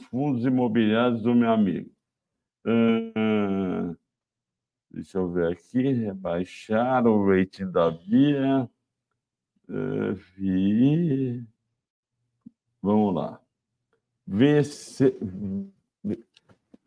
fundos, 0.04 0.44
imobiliários 0.44 1.22
do 1.22 1.34
meu 1.34 1.50
amigo. 1.50 1.90
Uh, 2.64 3.96
deixa 4.90 5.18
eu 5.18 5.30
ver 5.30 5.52
aqui, 5.52 5.92
rebaixar 5.92 7.06
o 7.06 7.26
rating 7.28 7.70
da 7.70 7.90
Via. 7.90 8.70
Uh. 9.68 11.44
Vamos 12.80 13.14
lá. 13.14 13.40
VC, 14.26 15.16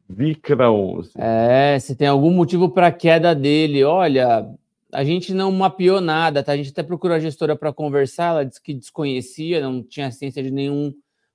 Vicra 0.08 0.72
11. 0.72 1.12
É, 1.18 1.78
se 1.80 1.96
tem 1.96 2.08
algum 2.08 2.32
motivo 2.32 2.70
para 2.70 2.92
queda 2.92 3.34
dele, 3.34 3.84
olha, 3.84 4.48
a 4.94 5.04
gente 5.04 5.34
não 5.34 5.52
mapeou 5.52 6.02
nada, 6.02 6.44
tá? 6.44 6.52
A 6.52 6.58
gente 6.58 6.72
até 6.72 6.84
procurou 6.84 7.16
a 7.16 7.20
gestora 7.20 7.56
para 7.56 7.74
conversar, 7.74 8.32
ela 8.32 8.46
disse 8.46 8.62
que 8.62 8.74
desconhecia, 8.74 9.62
não 9.62 9.84
tinha 9.84 10.12
ciência 10.12 10.44
de 10.44 10.52
nenhum 10.52 10.94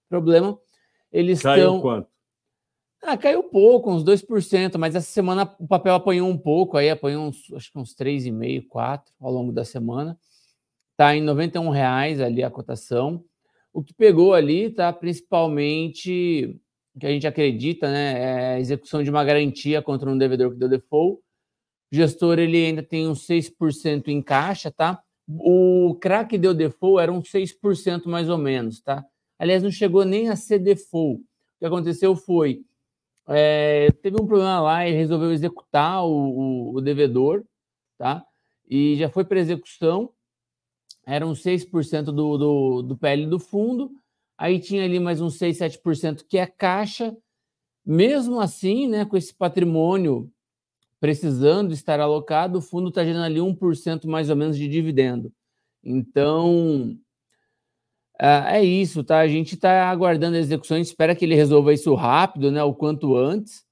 problema. 0.09 0.59
Eles 1.12 1.42
caiu 1.42 1.81
quanto? 1.81 2.09
Ah, 3.03 3.16
caiu 3.16 3.42
pouco, 3.45 3.90
uns 3.92 4.03
2%, 4.03 4.79
mas 4.79 4.95
essa 4.95 5.07
semana 5.07 5.55
o 5.59 5.66
papel 5.66 5.95
apanhou 5.95 6.29
um 6.29 6.37
pouco, 6.37 6.77
aí 6.77 6.90
apanhou 6.90 7.27
uns, 7.29 7.53
acho 7.53 7.71
que 7.71 7.79
uns 7.79 7.95
3,5, 7.95 8.66
4 8.69 9.12
ao 9.21 9.31
longo 9.31 9.53
da 9.53 9.64
semana. 9.64 10.19
Tá 10.97 11.14
em 11.14 11.23
91 11.23 11.69
reais 11.69 12.21
ali 12.21 12.42
a 12.42 12.51
cotação. 12.51 13.23
O 13.73 13.83
que 13.83 13.95
pegou 13.95 14.35
ali, 14.35 14.71
tá? 14.71 14.92
Principalmente, 14.92 16.59
o 16.95 16.99
que 16.99 17.07
a 17.07 17.11
gente 17.11 17.27
acredita, 17.27 17.90
né? 17.90 18.19
É 18.19 18.55
a 18.55 18.61
execução 18.61 19.03
de 19.03 19.11
uma 19.11 19.23
garantia 19.23 19.83
contra 19.83 20.11
um 20.11 20.16
devedor 20.16 20.51
que 20.51 20.59
deu 20.59 20.69
default 20.69 21.21
o 21.92 21.96
gestor 21.96 22.38
ele 22.38 22.66
ainda 22.66 22.83
tem 22.83 23.09
uns 23.09 23.27
6% 23.27 24.09
em 24.09 24.22
caixa, 24.22 24.70
tá? 24.70 25.01
O 25.29 25.96
crack 26.01 26.37
deu 26.38 26.55
default 26.55 27.03
era 27.03 27.12
uns 27.12 27.31
6% 27.31 28.07
mais 28.07 28.29
ou 28.29 28.38
menos, 28.38 28.81
tá? 28.81 29.05
Aliás, 29.38 29.62
não 29.62 29.70
chegou 29.70 30.05
nem 30.05 30.29
a 30.29 30.37
ser 30.37 30.59
default. 30.59 31.20
O 31.20 31.59
que 31.59 31.66
aconteceu 31.66 32.14
foi, 32.14 32.62
é, 33.29 33.90
teve 34.03 34.16
um 34.20 34.27
problema 34.27 34.61
lá 34.61 34.87
e 34.87 34.92
resolveu 34.92 35.33
executar 35.33 36.05
o, 36.05 36.11
o, 36.11 36.77
o 36.77 36.81
devedor, 36.81 37.44
tá? 37.99 38.25
E 38.68 38.96
já 38.96 39.09
foi 39.09 39.25
para 39.25 39.40
execução, 39.40 40.12
eram 41.05 41.33
6% 41.33 42.05
do, 42.05 42.38
do, 42.38 42.83
do 42.83 42.96
PL 42.96 43.27
do 43.27 43.38
fundo, 43.38 43.90
aí 44.37 44.59
tinha 44.59 44.85
ali 44.85 44.99
mais 44.99 45.20
uns 45.20 45.38
6, 45.38 45.59
7% 45.59 46.25
que 46.29 46.38
é 46.38 46.46
caixa. 46.46 47.16
Mesmo 47.85 48.40
assim, 48.40 48.88
né, 48.88 49.05
com 49.05 49.16
esse 49.16 49.33
patrimônio 49.33 50.29
precisando 51.00 51.72
estar 51.72 52.00
alocado, 52.00 52.59
o 52.59 52.62
fundo 52.62 52.88
está 52.88 53.04
gerando 53.04 53.24
ali 53.24 53.40
1% 53.40 54.06
mais 54.06 54.30
ou 54.30 54.37
menos 54.37 54.56
de 54.56 54.68
dividendo. 54.68 55.32
Então, 55.82 56.98
é 58.18 58.62
isso, 58.64 59.04
tá? 59.04 59.18
A 59.18 59.28
gente 59.28 59.54
está 59.54 59.90
aguardando 59.90 60.37
a 60.37 60.40
execução, 60.40 60.76
a 60.76 60.78
gente 60.78 60.88
espera 60.88 61.14
que 61.14 61.24
ele 61.24 61.35
resolva 61.35 61.72
isso 61.72 61.94
rápido, 61.94 62.50
né? 62.50 62.62
O 62.62 62.74
quanto 62.74 63.16
antes, 63.16 63.64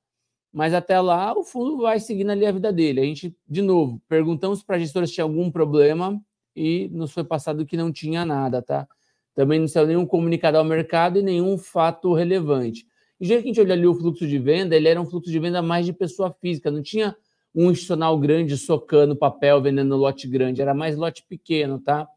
mas 0.52 0.74
até 0.74 1.00
lá 1.00 1.37
o 1.37 1.42
fundo 1.42 1.78
vai 1.78 1.98
seguindo 1.98 2.30
ali 2.30 2.46
a 2.46 2.52
vida 2.52 2.72
dele. 2.72 3.00
A 3.00 3.04
gente, 3.04 3.37
de 3.48 3.62
novo, 3.62 4.00
perguntamos 4.08 4.62
para 4.62 4.76
a 4.76 4.78
gestora 4.78 5.06
se 5.06 5.14
tinha 5.14 5.24
algum 5.24 5.50
problema 5.50 6.20
e 6.54 6.88
nos 6.92 7.12
foi 7.12 7.24
passado 7.24 7.66
que 7.66 7.76
não 7.76 7.90
tinha 7.90 8.24
nada, 8.24 8.62
tá? 8.62 8.87
Também 9.34 9.58
não 9.58 9.66
saiu 9.66 9.87
nenhum 9.87 10.06
comunicado 10.06 10.56
ao 10.56 10.64
mercado 10.64 11.18
e 11.18 11.22
nenhum 11.22 11.58
fato 11.58 12.14
relevante. 12.14 12.87
E 13.20 13.27
já 13.27 13.37
que 13.37 13.44
a 13.44 13.46
gente 13.46 13.61
olha 13.61 13.74
ali 13.74 13.87
o 13.87 13.94
fluxo 13.94 14.27
de 14.27 14.38
venda, 14.38 14.74
ele 14.77 14.88
era 14.88 15.00
um 15.00 15.07
fluxo 15.07 15.31
de 15.31 15.38
venda 15.38 15.62
mais 15.62 15.87
de 15.87 15.92
pessoa 15.92 16.33
física, 16.40 16.70
não 16.70 16.83
tinha 16.83 17.16
um 17.55 17.70
institucional 17.70 18.18
grande 18.18 18.57
socando 18.59 19.14
papel, 19.14 19.62
vendendo 19.62 19.96
lote 19.96 20.27
grande, 20.27 20.61
era 20.61 20.74
mais 20.74 20.96
lote 20.96 21.24
pequeno, 21.29 21.79
tá? 21.79 22.09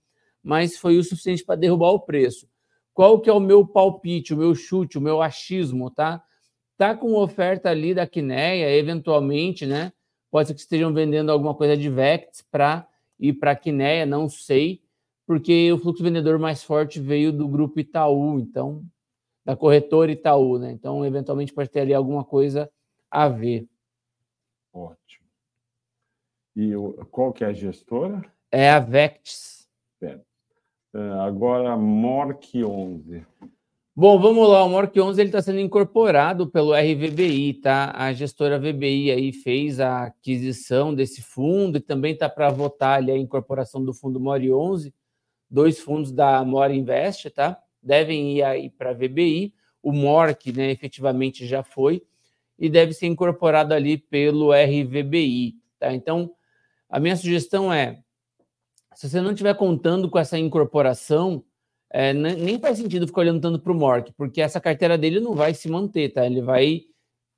Mas 0.41 0.77
foi 0.77 0.97
o 0.97 1.03
suficiente 1.03 1.43
para 1.43 1.55
derrubar 1.55 1.91
o 1.91 1.99
preço. 1.99 2.47
Qual 2.93 3.19
que 3.21 3.29
é 3.29 3.33
o 3.33 3.39
meu 3.39 3.65
palpite, 3.65 4.33
o 4.33 4.37
meu 4.37 4.55
chute, 4.55 4.97
o 4.97 5.01
meu 5.01 5.21
achismo, 5.21 5.91
tá? 5.91 6.23
Tá 6.75 6.95
com 6.95 7.13
oferta 7.13 7.69
ali 7.69 7.93
da 7.93 8.07
Quineia, 8.07 8.75
eventualmente, 8.75 9.65
né? 9.65 9.93
Pode 10.31 10.47
ser 10.47 10.55
que 10.55 10.61
estejam 10.61 10.91
vendendo 10.91 11.31
alguma 11.31 11.53
coisa 11.53 11.77
de 11.77 11.89
Vex 11.89 12.43
para 12.49 12.87
ir 13.19 13.33
para 13.33 13.51
a 13.51 13.55
Quineia, 13.55 14.05
não 14.05 14.27
sei, 14.27 14.81
porque 15.27 15.71
o 15.71 15.77
fluxo 15.77 16.03
vendedor 16.03 16.39
mais 16.39 16.63
forte 16.63 16.99
veio 16.99 17.31
do 17.31 17.47
grupo 17.47 17.79
Itaú, 17.79 18.39
então 18.39 18.83
da 19.47 19.55
corretora 19.55 20.11
Itaú, 20.11 20.59
né? 20.59 20.73
Então, 20.73 21.05
eventualmente 21.05 21.53
pode 21.53 21.69
ter 21.69 21.79
ali 21.79 21.93
alguma 21.93 22.21
coisa 22.21 22.69
a 23.09 23.29
ver. 23.29 23.65
Ótimo. 24.73 25.25
E 26.53 26.73
qual 27.09 27.31
que 27.31 27.45
é 27.45 27.47
a 27.47 27.53
gestora? 27.53 28.29
É 28.51 28.69
a 28.69 28.81
Vectis. 28.81 29.65
É, 30.01 30.19
agora, 31.21 31.77
Mork 31.77 32.61
11. 32.61 33.25
Bom, 33.95 34.19
vamos 34.19 34.49
lá. 34.49 34.65
O 34.65 34.69
Mork 34.69 34.99
11 34.99 35.23
está 35.23 35.41
sendo 35.41 35.61
incorporado 35.61 36.47
pelo 36.47 36.73
RVBI, 36.73 37.53
tá? 37.53 37.93
A 37.95 38.11
gestora 38.11 38.59
VBI 38.59 39.11
aí 39.11 39.31
fez 39.31 39.79
a 39.79 40.07
aquisição 40.07 40.93
desse 40.93 41.21
fundo 41.21 41.77
e 41.77 41.81
também 41.81 42.11
está 42.11 42.27
para 42.27 42.49
votar 42.49 42.97
ali 42.97 43.13
a 43.13 43.17
incorporação 43.17 43.81
do 43.81 43.93
fundo 43.93 44.19
Mori 44.19 44.51
11, 44.51 44.93
dois 45.49 45.79
fundos 45.79 46.11
da 46.11 46.43
Mori 46.43 46.77
Invest, 46.77 47.29
tá? 47.29 47.57
Devem 47.87 48.37
ir 48.37 48.43
aí 48.43 48.69
para 48.69 48.91
a 48.91 48.93
VBI. 48.93 49.53
O 49.81 49.91
Mork, 49.91 50.51
né, 50.51 50.69
efetivamente 50.69 51.47
já 51.47 51.63
foi 51.63 52.03
e 52.59 52.69
deve 52.69 52.93
ser 52.93 53.07
incorporado 53.07 53.73
ali 53.73 53.97
pelo 53.97 54.51
RVBI, 54.51 55.55
tá? 55.79 55.93
Então, 55.93 56.31
a 56.89 56.99
minha 56.99 57.15
sugestão 57.15 57.71
é, 57.71 57.99
se 58.95 59.07
você 59.07 59.21
não 59.21 59.31
estiver 59.31 59.53
contando 59.55 60.09
com 60.09 60.17
essa 60.17 60.39
incorporação, 60.39 61.43
é, 61.89 62.13
nem 62.13 62.59
faz 62.59 62.77
sentido 62.79 63.07
ficar 63.07 63.21
olhando 63.21 63.41
tanto 63.41 63.59
para 63.59 63.71
o 63.71 63.75
Mork, 63.75 64.11
porque 64.13 64.41
essa 64.41 64.59
carteira 64.59 64.97
dele 64.97 65.19
não 65.19 65.35
vai 65.35 65.53
se 65.53 65.69
manter, 65.69 66.09
tá? 66.09 66.25
Ele 66.25 66.41
vai 66.41 66.81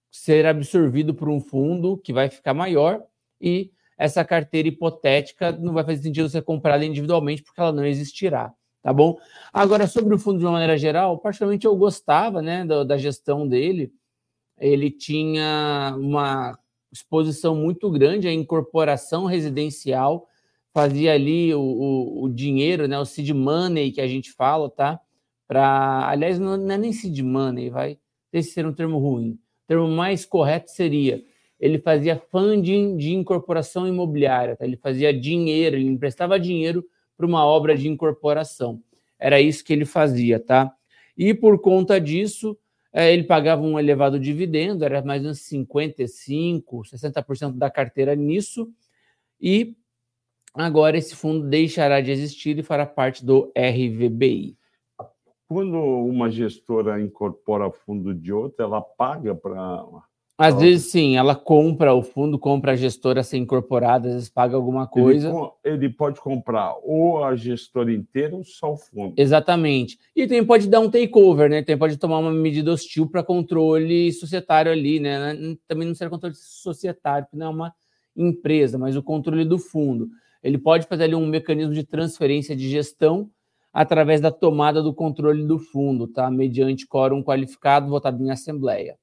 ser 0.10 0.46
absorvido 0.46 1.14
por 1.14 1.30
um 1.30 1.40
fundo 1.40 1.98
que 1.98 2.14
vai 2.14 2.30
ficar 2.30 2.54
maior 2.54 3.04
e 3.40 3.72
essa 3.98 4.24
carteira 4.24 4.70
hipotética 4.70 5.52
não 5.52 5.74
vai 5.74 5.84
fazer 5.84 6.02
sentido 6.02 6.30
ser 6.30 6.42
comprada 6.42 6.86
individualmente 6.86 7.44
porque 7.44 7.60
ela 7.60 7.74
não 7.74 7.86
existirá, 7.86 8.54
tá 8.82 8.94
bom? 8.94 9.18
Agora, 9.54 9.88
sobre 9.88 10.16
o 10.16 10.20
fundo 10.20 10.40
de 10.40 10.46
uma 10.46 10.54
maneira 10.54 10.78
geral, 10.78 11.18
particularmente 11.18 11.66
eu 11.66 11.76
gostava, 11.76 12.42
né, 12.42 12.66
da, 12.66 12.84
da 12.84 12.98
gestão 12.98 13.48
dele. 13.48 13.92
Ele 14.58 14.92
tinha 14.92 15.96
uma 15.98 16.58
exposição 16.92 17.56
muito 17.56 17.90
grande 17.90 18.28
à 18.28 18.34
incorporação 18.34 19.26
residencial, 19.26 20.28
fazia 20.74 21.14
ali 21.14 21.54
o, 21.54 21.62
o, 21.62 22.24
o 22.24 22.30
dinheiro, 22.30 22.88
né, 22.88 23.00
o 23.00 23.06
seed 23.06 23.30
money 23.32 23.92
que 23.92 24.02
a 24.02 24.08
gente 24.08 24.32
fala, 24.32 24.70
tá? 24.70 25.00
Para, 25.48 26.08
aliás, 26.10 26.40
não, 26.40 26.58
não, 26.58 26.76
é 26.76 26.78
nem 26.78 26.94
seed 26.94 27.20
money, 27.22 27.70
vai. 27.70 27.98
esse 28.32 28.52
seria 28.52 28.70
um 28.70 28.74
termo 28.74 29.00
ruim. 29.00 29.32
O 29.32 29.68
termo 29.68 29.88
mais 29.88 30.26
correto 30.26 30.70
seria 30.72 31.24
ele 31.60 31.78
fazia 31.78 32.18
funding 32.32 32.96
de 32.96 33.14
incorporação 33.14 33.86
imobiliária, 33.88 34.56
tá? 34.56 34.66
ele 34.66 34.78
fazia 34.78 35.14
dinheiro, 35.14 35.76
ele 35.76 35.90
emprestava 35.90 36.40
dinheiro 36.40 36.86
para 37.20 37.28
uma 37.28 37.46
obra 37.46 37.76
de 37.76 37.90
incorporação. 37.90 38.82
Era 39.20 39.42
isso 39.42 39.62
que 39.66 39.74
ele 39.74 39.84
fazia, 39.84 40.40
tá? 40.40 40.74
E 41.18 41.34
por 41.34 41.60
conta 41.60 42.00
disso, 42.00 42.58
é, 42.94 43.12
ele 43.14 43.24
pagava 43.24 43.62
um 43.62 43.78
elevado 43.78 44.18
dividendo, 44.18 44.86
era 44.86 45.04
mais 45.04 45.20
ou 45.20 45.26
menos 45.26 45.42
55, 45.42 46.84
60% 46.84 47.58
da 47.58 47.70
carteira 47.70 48.16
nisso, 48.16 48.72
e 49.42 49.76
agora 50.54 50.98
esse 50.98 51.14
fundo 51.14 51.46
deixará 51.50 52.00
de 52.00 52.10
existir 52.10 52.58
e 52.58 52.64
fará 52.64 52.86
parte 52.86 53.26
do 53.26 53.52
RVBI. 53.54 54.58
Quando 55.46 55.78
uma 55.78 56.32
gestora 56.32 57.02
incorpora 57.02 57.70
fundo 57.70 58.14
de 58.14 58.32
outra, 58.32 58.64
ela 58.64 58.82
paga 58.82 59.36
para 59.36 59.84
às 60.40 60.56
vezes, 60.56 60.90
sim, 60.90 61.18
ela 61.18 61.36
compra, 61.36 61.94
o 61.94 62.02
fundo 62.02 62.40
compra 62.40 62.72
a 62.72 62.76
gestora 62.76 63.24
ser 63.24 63.36
incorporada, 63.36 64.08
às 64.08 64.14
vezes 64.14 64.30
paga 64.30 64.56
alguma 64.56 64.88
coisa. 64.88 65.28
Ele, 65.28 65.76
ele, 65.76 65.90
pode 65.90 66.22
comprar 66.22 66.76
ou 66.82 67.22
a 67.22 67.36
gestora 67.36 67.92
inteira 67.92 68.38
ou 68.38 68.44
só 68.46 68.72
o 68.72 68.78
fundo. 68.78 69.14
Exatamente. 69.18 70.00
E 70.16 70.26
também 70.26 70.46
pode 70.46 70.70
dar 70.70 70.80
um 70.80 70.90
takeover, 70.90 71.50
né? 71.50 71.62
Também 71.62 71.78
pode 71.78 71.98
tomar 71.98 72.20
uma 72.20 72.32
medida 72.32 72.72
hostil 72.72 73.06
para 73.06 73.22
controle 73.22 74.14
societário 74.14 74.72
ali, 74.72 75.02
né? 75.02 75.36
Também 75.68 75.86
não 75.86 75.94
será 75.94 76.10
controle 76.10 76.36
societário, 76.36 77.26
porque 77.26 77.38
não 77.38 77.48
é 77.48 77.50
uma 77.50 77.74
empresa, 78.16 78.78
mas 78.78 78.96
o 78.96 79.04
controle 79.04 79.44
do 79.44 79.60
fundo. 79.60 80.08
Ele 80.42 80.58
pode 80.58 80.88
fazer 80.88 81.04
ali 81.04 81.16
um 81.16 81.28
mecanismo 81.28 81.74
de 81.74 81.84
transferência 81.84 82.56
de 82.56 82.70
gestão 82.70 83.30
através 83.74 84.22
da 84.22 84.32
tomada 84.32 84.82
do 84.82 84.94
controle 84.94 85.46
do 85.46 85.60
fundo, 85.60 86.08
tá? 86.08 86.32
Mediante 86.32 86.88
quórum 86.88 87.22
qualificado 87.22 87.90
votado 87.90 88.24
em 88.24 88.32
assembleia. 88.32 88.98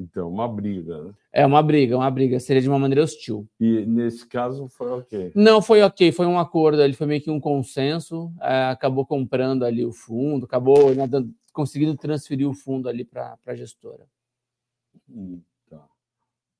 Então, 0.00 0.30
uma 0.30 0.48
briga, 0.48 1.04
né? 1.04 1.12
É 1.30 1.44
uma 1.44 1.62
briga, 1.62 1.94
uma 1.94 2.10
briga. 2.10 2.40
Seria 2.40 2.62
de 2.62 2.68
uma 2.68 2.78
maneira 2.78 3.02
hostil. 3.02 3.46
E 3.60 3.84
nesse 3.84 4.26
caso 4.26 4.66
foi 4.66 4.90
ok? 4.90 5.32
Não, 5.34 5.60
foi 5.60 5.82
ok. 5.82 6.10
Foi 6.10 6.24
um 6.24 6.38
acordo. 6.38 6.80
Ele 6.80 6.94
foi 6.94 7.06
meio 7.06 7.20
que 7.20 7.30
um 7.30 7.38
consenso. 7.38 8.32
É, 8.40 8.70
acabou 8.70 9.04
comprando 9.04 9.62
ali 9.62 9.84
o 9.84 9.92
fundo, 9.92 10.46
acabou 10.46 10.94
né, 10.94 11.04
conseguindo 11.52 11.94
transferir 11.98 12.48
o 12.48 12.54
fundo 12.54 12.88
ali 12.88 13.04
para 13.04 13.36
a 13.46 13.54
gestora. 13.54 14.06
Hum, 15.06 15.42
tá. 15.68 15.84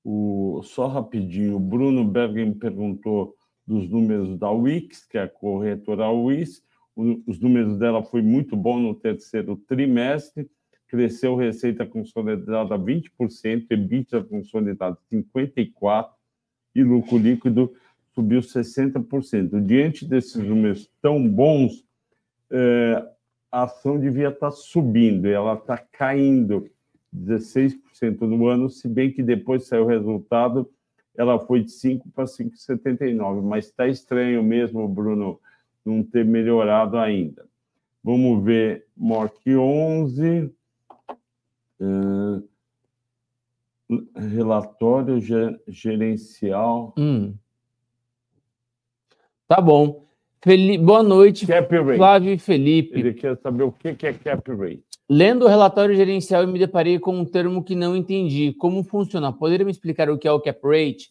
O, 0.04 0.60
só 0.62 0.86
rapidinho, 0.86 1.56
o 1.56 1.60
Bruno 1.60 2.04
Bergen 2.04 2.52
perguntou 2.52 3.34
dos 3.66 3.88
números 3.88 4.38
da 4.38 4.50
Wix, 4.50 5.06
que 5.06 5.16
é 5.16 5.22
a 5.22 5.28
corretora 5.28 6.10
Wix. 6.10 6.62
O, 6.94 7.22
os 7.26 7.40
números 7.40 7.78
dela 7.78 8.02
foi 8.02 8.20
muito 8.20 8.54
bom 8.54 8.78
no 8.78 8.94
terceiro 8.94 9.56
trimestre 9.56 10.50
cresceu 10.90 11.36
receita 11.36 11.86
consolidada 11.86 12.76
20%, 12.76 13.66
EBITDA 13.70 14.24
consolidado 14.24 14.98
54% 15.10 16.08
e 16.74 16.82
lucro 16.82 17.16
líquido 17.16 17.72
subiu 18.12 18.40
60%. 18.40 19.64
Diante 19.64 20.04
desses 20.04 20.36
números 20.36 20.90
tão 21.00 21.26
bons, 21.26 21.84
é, 22.50 23.06
a 23.50 23.62
ação 23.62 23.98
devia 23.98 24.28
estar 24.28 24.50
subindo, 24.50 25.26
e 25.26 25.32
ela 25.32 25.54
está 25.54 25.78
caindo 25.78 26.68
16% 27.14 27.78
no 28.20 28.46
ano, 28.46 28.68
se 28.68 28.88
bem 28.88 29.12
que 29.12 29.22
depois 29.22 29.66
saiu 29.66 29.84
o 29.84 29.88
resultado, 29.88 30.68
ela 31.16 31.38
foi 31.38 31.62
de 31.62 31.70
5 31.70 32.08
para 32.10 32.24
5,79, 32.24 33.42
mas 33.42 33.66
está 33.66 33.86
estranho 33.86 34.42
mesmo, 34.42 34.88
Bruno, 34.88 35.40
não 35.84 36.02
ter 36.02 36.24
melhorado 36.24 36.98
ainda. 36.98 37.48
Vamos 38.02 38.44
ver 38.44 38.86
MORC 38.96 39.56
11, 39.56 40.52
Uh, 41.80 42.46
relatório 44.14 45.18
gerencial. 45.66 46.94
Hum. 46.96 47.34
Tá 49.48 49.60
bom. 49.60 50.04
Felipe, 50.42 50.82
boa 50.82 51.02
noite, 51.02 51.46
cap 51.46 51.74
rate. 51.74 51.96
Flávio 51.96 52.32
e 52.32 52.38
Felipe. 52.38 52.98
Ele 52.98 53.12
quer 53.12 53.36
saber 53.38 53.64
o 53.64 53.72
que 53.72 53.88
é 53.88 54.12
cap 54.12 54.50
rate. 54.52 54.84
Lendo 55.08 55.44
o 55.44 55.48
relatório 55.48 55.94
gerencial, 55.94 56.42
eu 56.42 56.48
me 56.48 56.58
deparei 56.58 56.98
com 56.98 57.14
um 57.14 57.24
termo 57.24 57.64
que 57.64 57.74
não 57.74 57.96
entendi. 57.96 58.52
Como 58.52 58.84
funciona? 58.84 59.32
Poderia 59.32 59.66
me 59.66 59.72
explicar 59.72 60.08
o 60.08 60.16
que 60.16 60.28
é 60.28 60.32
o 60.32 60.40
cap 60.40 60.60
rate? 60.62 61.10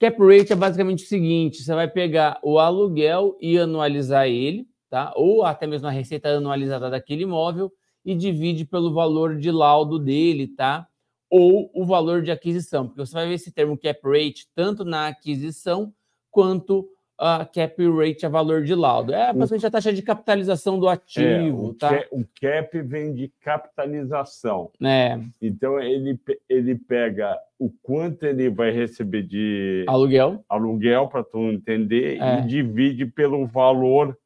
Cap 0.00 0.18
rate 0.20 0.52
é 0.52 0.56
basicamente 0.56 1.04
o 1.04 1.06
seguinte: 1.06 1.62
você 1.62 1.74
vai 1.74 1.88
pegar 1.88 2.38
o 2.42 2.58
aluguel 2.58 3.36
e 3.40 3.56
anualizar 3.56 4.26
ele, 4.26 4.66
tá? 4.90 5.12
Ou 5.16 5.44
até 5.44 5.66
mesmo 5.66 5.86
a 5.86 5.92
receita 5.92 6.28
anualizada 6.28 6.90
daquele 6.90 7.22
imóvel 7.22 7.72
e 8.08 8.14
divide 8.14 8.64
pelo 8.64 8.90
valor 8.90 9.36
de 9.36 9.50
laudo 9.50 9.98
dele, 9.98 10.48
tá? 10.48 10.88
Ou 11.28 11.70
o 11.74 11.84
valor 11.84 12.22
de 12.22 12.30
aquisição, 12.30 12.86
porque 12.86 13.04
você 13.04 13.12
vai 13.12 13.28
ver 13.28 13.34
esse 13.34 13.52
termo 13.52 13.76
cap 13.76 14.00
rate 14.02 14.48
tanto 14.54 14.82
na 14.82 15.08
aquisição 15.08 15.92
quanto 16.30 16.88
a 17.18 17.44
cap 17.44 17.76
rate 17.90 18.24
a 18.24 18.30
valor 18.30 18.64
de 18.64 18.74
laudo. 18.74 19.12
É 19.12 19.30
basicamente 19.30 19.66
a 19.66 19.70
taxa 19.70 19.92
de 19.92 20.00
capitalização 20.00 20.78
do 20.78 20.88
ativo, 20.88 21.72
é, 21.72 21.78
tá? 21.78 21.90
Cap, 21.90 22.08
o 22.10 22.24
cap 22.40 22.80
vem 22.80 23.12
de 23.12 23.30
capitalização. 23.42 24.70
É. 24.82 25.20
Então 25.42 25.78
ele, 25.78 26.18
ele 26.48 26.76
pega 26.76 27.38
o 27.58 27.70
quanto 27.82 28.24
ele 28.24 28.48
vai 28.48 28.70
receber 28.70 29.22
de 29.22 29.84
aluguel, 29.86 30.42
aluguel 30.48 31.08
para 31.08 31.22
tu 31.22 31.40
entender 31.50 32.18
é. 32.18 32.38
e 32.38 32.46
divide 32.46 33.04
pelo 33.04 33.46
valor 33.46 34.16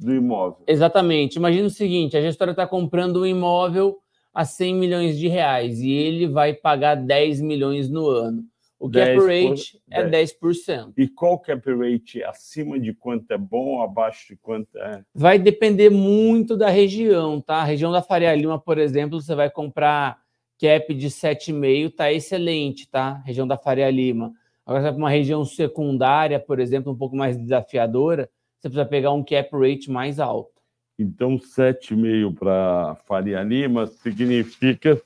do 0.00 0.14
imóvel. 0.14 0.64
Exatamente. 0.66 1.36
Imagina 1.36 1.66
o 1.66 1.70
seguinte: 1.70 2.16
a 2.16 2.20
gestora 2.20 2.52
está 2.52 2.66
comprando 2.66 3.20
um 3.20 3.26
imóvel 3.26 3.98
a 4.32 4.44
100 4.44 4.74
milhões 4.74 5.18
de 5.18 5.28
reais 5.28 5.80
e 5.80 5.90
ele 5.90 6.26
vai 6.26 6.54
pagar 6.54 6.94
10 6.94 7.40
milhões 7.40 7.88
no 7.88 8.08
ano. 8.08 8.44
O 8.78 8.88
cap 8.88 9.12
rate 9.14 9.78
por, 9.90 9.94
é 9.94 10.08
10%. 10.08 10.94
E 10.96 11.06
qual 11.06 11.38
cap 11.38 11.62
rate? 11.70 12.24
Acima 12.24 12.80
de 12.80 12.94
quanto 12.94 13.30
é 13.30 13.36
bom, 13.36 13.82
abaixo 13.82 14.28
de 14.28 14.36
quanto 14.36 14.74
é? 14.78 15.04
Vai 15.14 15.38
depender 15.38 15.90
muito 15.90 16.56
da 16.56 16.70
região, 16.70 17.42
tá? 17.42 17.56
A 17.56 17.64
região 17.64 17.92
da 17.92 18.00
Faria 18.00 18.34
Lima, 18.34 18.58
por 18.58 18.78
exemplo, 18.78 19.20
você 19.20 19.34
vai 19.34 19.50
comprar 19.50 20.18
cap 20.58 20.94
de 20.94 21.08
7,5, 21.08 21.94
tá 21.94 22.10
excelente, 22.10 22.88
tá? 22.88 23.22
Região 23.26 23.46
da 23.46 23.58
Faria 23.58 23.90
Lima. 23.90 24.32
Agora, 24.64 24.84
para 24.84 24.96
uma 24.96 25.10
região 25.10 25.44
secundária, 25.44 26.40
por 26.40 26.58
exemplo, 26.58 26.90
um 26.90 26.96
pouco 26.96 27.14
mais 27.14 27.36
desafiadora, 27.36 28.30
você 28.60 28.68
precisa 28.68 28.84
pegar 28.84 29.12
um 29.12 29.24
cap 29.24 29.48
rate 29.52 29.90
mais 29.90 30.20
alto. 30.20 30.60
Então, 30.98 31.38
7,5 31.38 32.38
para 32.38 32.94
Faria 33.06 33.42
Lima 33.42 33.86
significa 33.86 35.00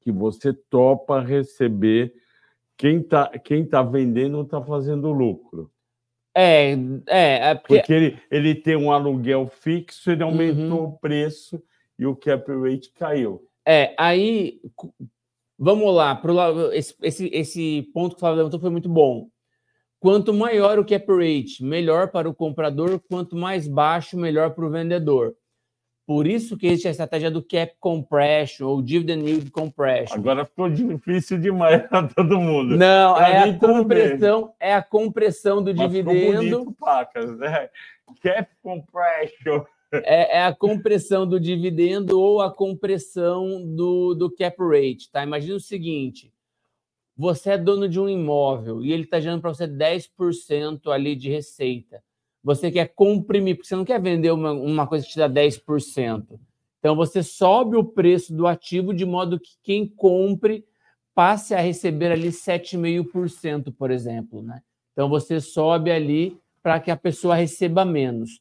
que 0.00 0.12
você 0.12 0.52
topa 0.52 1.20
receber 1.20 2.14
quem 2.76 3.00
está 3.00 3.28
quem 3.38 3.66
tá 3.66 3.82
vendendo 3.82 4.40
está 4.42 4.62
fazendo 4.62 5.10
lucro. 5.10 5.68
É, 6.32 6.74
é, 7.08 7.50
é 7.50 7.54
porque... 7.56 7.78
porque, 7.78 7.92
ele, 7.92 8.22
ele 8.30 8.54
tem 8.54 8.76
um 8.76 8.92
aluguel 8.92 9.48
fixo, 9.48 10.12
ele 10.12 10.22
aumentou 10.22 10.82
uhum. 10.82 10.84
o 10.84 10.98
preço 10.98 11.60
e 11.98 12.06
o 12.06 12.14
cap 12.14 12.48
rate 12.52 12.92
caiu. 12.92 13.42
É, 13.66 13.92
aí 13.98 14.60
vamos 15.58 15.92
lá, 15.92 16.14
pro, 16.14 16.72
esse, 16.72 16.94
esse, 17.02 17.28
esse 17.32 17.82
ponto 17.92 18.12
que 18.12 18.18
o 18.18 18.20
Flávio 18.20 18.38
levantou 18.38 18.60
foi 18.60 18.70
muito 18.70 18.88
bom. 18.88 19.28
Quanto 20.00 20.32
maior 20.32 20.78
o 20.78 20.84
cap 20.84 21.06
rate, 21.08 21.62
melhor 21.62 22.10
para 22.10 22.28
o 22.28 22.34
comprador, 22.34 23.00
quanto 23.08 23.34
mais 23.34 23.66
baixo, 23.66 24.16
melhor 24.16 24.50
para 24.50 24.64
o 24.64 24.70
vendedor. 24.70 25.34
Por 26.08 26.26
isso 26.26 26.56
que 26.56 26.66
existe 26.66 26.88
a 26.88 26.90
estratégia 26.92 27.30
do 27.30 27.42
cap 27.42 27.74
compression 27.78 28.66
ou 28.66 28.80
dividend 28.80 29.28
yield 29.28 29.50
compression. 29.50 30.14
Agora 30.14 30.46
ficou 30.46 30.70
difícil 30.70 31.38
demais 31.38 31.86
para 31.86 32.08
todo 32.08 32.40
mundo. 32.40 32.78
Não, 32.78 33.14
pra 33.14 33.28
é 33.28 33.50
a 33.50 33.58
compressão, 33.58 34.54
é 34.58 34.74
a 34.74 34.82
compressão 34.82 35.62
do 35.62 35.74
Mas 35.74 35.90
dividendo. 35.90 36.38
Bonito, 36.38 36.72
pacas, 36.80 37.36
né? 37.36 37.68
Cap 38.22 38.50
compression. 38.62 39.64
É, 39.92 40.38
é, 40.38 40.44
a 40.44 40.54
compressão 40.54 41.26
do 41.26 41.38
dividendo 41.38 42.18
ou 42.18 42.40
a 42.40 42.50
compressão 42.50 43.62
do, 43.74 44.14
do 44.14 44.30
cap 44.34 44.56
rate, 44.60 45.10
tá? 45.10 45.22
Imagina 45.22 45.56
o 45.56 45.60
seguinte: 45.60 46.32
você 47.18 47.50
é 47.50 47.58
dono 47.58 47.88
de 47.88 47.98
um 47.98 48.08
imóvel 48.08 48.80
e 48.80 48.92
ele 48.92 49.02
está 49.02 49.18
gerando 49.18 49.40
para 49.40 49.52
você 49.52 49.66
10% 49.66 50.92
ali 50.92 51.16
de 51.16 51.28
receita. 51.28 52.00
Você 52.44 52.70
quer 52.70 52.94
comprimir, 52.94 53.56
porque 53.56 53.66
você 53.66 53.74
não 53.74 53.84
quer 53.84 54.00
vender 54.00 54.30
uma, 54.30 54.52
uma 54.52 54.86
coisa 54.86 55.04
que 55.04 55.10
te 55.10 55.18
dá 55.18 55.28
10%. 55.28 56.38
Então 56.78 56.94
você 56.94 57.20
sobe 57.20 57.76
o 57.76 57.82
preço 57.82 58.32
do 58.32 58.46
ativo 58.46 58.94
de 58.94 59.04
modo 59.04 59.40
que 59.40 59.50
quem 59.64 59.84
compre 59.84 60.64
passe 61.12 61.56
a 61.56 61.60
receber 61.60 62.12
ali 62.12 62.28
7,5%, 62.28 63.74
por 63.76 63.90
exemplo. 63.90 64.40
Né? 64.40 64.62
Então 64.92 65.08
você 65.08 65.40
sobe 65.40 65.90
ali 65.90 66.38
para 66.62 66.78
que 66.78 66.90
a 66.90 66.96
pessoa 66.96 67.34
receba 67.34 67.84
menos. 67.84 68.40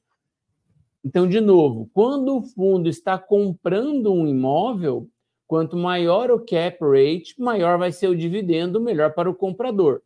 Então, 1.04 1.28
de 1.28 1.40
novo, 1.40 1.90
quando 1.94 2.38
o 2.38 2.42
fundo 2.42 2.90
está 2.90 3.18
comprando 3.18 4.14
um 4.14 4.28
imóvel, 4.28 5.10
Quanto 5.48 5.78
maior 5.78 6.30
o 6.30 6.40
cap 6.40 6.78
rate, 6.82 7.34
maior 7.40 7.78
vai 7.78 7.92
ser 7.92 8.10
o 8.10 8.16
dividendo, 8.16 8.82
melhor 8.82 9.14
para 9.14 9.30
o 9.30 9.36
comprador. 9.36 10.02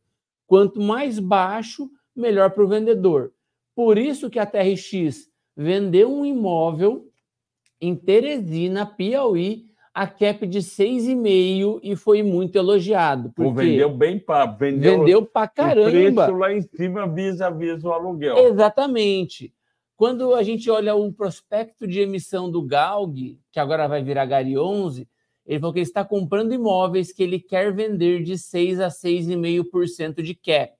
Quanto 0.45 0.79
mais 0.79 1.17
baixo, 1.17 1.89
melhor 2.15 2.51
para 2.51 2.63
o 2.63 2.67
vendedor. 2.67 3.33
Por 3.75 3.97
isso 3.97 4.29
que 4.29 4.37
a 4.37 4.45
TRX 4.45 5.29
vendeu 5.57 6.11
um 6.11 6.23
imóvel 6.23 7.07
em 7.79 7.95
Teresina, 7.95 8.85
Piauí, 8.85 9.65
a 9.93 10.07
cap 10.07 10.45
de 10.47 10.59
6,5 10.59 11.79
e 11.83 11.95
foi 11.95 12.23
muito 12.23 12.55
elogiado. 12.55 13.31
Pô, 13.35 13.51
vendeu 13.51 13.89
bem 13.89 14.19
para 14.19 14.45
vendeu, 14.45 14.99
vendeu 14.99 15.25
para 15.25 15.47
caramba. 15.47 15.89
O 15.89 16.25
preço 16.25 16.37
lá 16.37 16.53
em 16.53 16.61
cima 16.61 17.07
vis-a-vis 17.07 17.83
o 17.83 17.91
aluguel. 17.91 18.37
Exatamente. 18.37 19.53
Quando 19.97 20.33
a 20.33 20.43
gente 20.43 20.69
olha 20.69 20.95
o 20.95 21.11
prospecto 21.11 21.85
de 21.85 21.99
emissão 21.99 22.49
do 22.49 22.61
Galg, 22.61 23.39
que 23.51 23.59
agora 23.59 23.87
vai 23.87 24.01
virar 24.01 24.25
Gari 24.25 24.57
11, 24.57 25.07
ele 25.45 25.59
falou 25.59 25.73
que 25.73 25.79
ele 25.79 25.85
está 25.85 26.05
comprando 26.05 26.53
imóveis 26.53 27.11
que 27.11 27.23
ele 27.23 27.39
quer 27.39 27.73
vender 27.73 28.23
de 28.23 28.37
6 28.37 28.79
a 28.79 28.87
6,5% 28.87 30.21
de 30.21 30.35
cap. 30.35 30.73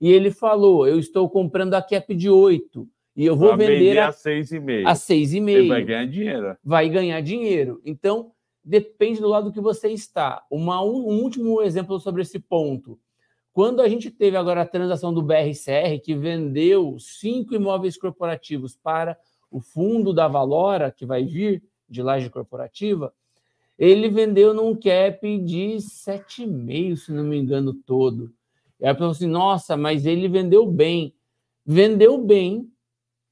E 0.00 0.10
ele 0.10 0.30
falou: 0.30 0.86
eu 0.86 0.98
estou 0.98 1.28
comprando 1.30 1.74
a 1.74 1.82
cap 1.82 2.14
de 2.14 2.28
8 2.28 2.88
e 3.14 3.24
eu 3.24 3.36
vou 3.36 3.56
vender, 3.56 3.78
vender 3.78 3.98
a, 3.98 4.08
a 4.08 4.12
6,5. 4.12 4.86
A 4.86 4.92
6,5. 4.94 5.48
Ele 5.48 5.68
vai 5.68 5.84
ganhar 5.84 6.06
dinheiro. 6.06 6.56
Vai 6.64 6.88
ganhar 6.88 7.20
dinheiro. 7.20 7.80
Então, 7.84 8.32
depende 8.64 9.20
do 9.20 9.28
lado 9.28 9.52
que 9.52 9.60
você 9.60 9.88
está. 9.88 10.44
Uma, 10.50 10.82
um 10.82 11.20
último 11.22 11.62
exemplo 11.62 11.98
sobre 12.00 12.22
esse 12.22 12.38
ponto. 12.38 12.98
Quando 13.52 13.82
a 13.82 13.88
gente 13.88 14.10
teve 14.10 14.36
agora 14.36 14.62
a 14.62 14.66
transação 14.66 15.12
do 15.12 15.22
BRCR, 15.22 16.00
que 16.02 16.14
vendeu 16.14 16.96
cinco 16.98 17.54
imóveis 17.54 17.98
corporativos 17.98 18.74
para 18.74 19.16
o 19.50 19.60
fundo 19.60 20.14
da 20.14 20.26
Valora, 20.26 20.90
que 20.90 21.04
vai 21.04 21.24
vir 21.24 21.62
de 21.86 22.02
laje 22.02 22.30
corporativa, 22.30 23.12
ele 23.78 24.08
vendeu 24.08 24.54
num 24.54 24.74
cap 24.74 25.38
de 25.38 25.76
7,5, 25.76 26.96
se 26.96 27.12
não 27.12 27.24
me 27.24 27.38
engano, 27.38 27.74
todo. 27.74 28.32
E 28.80 28.86
aí 28.86 28.92
pensou 28.94 29.10
assim, 29.10 29.26
nossa, 29.26 29.76
mas 29.76 30.06
ele 30.06 30.28
vendeu 30.28 30.66
bem. 30.66 31.14
Vendeu 31.64 32.18
bem, 32.18 32.68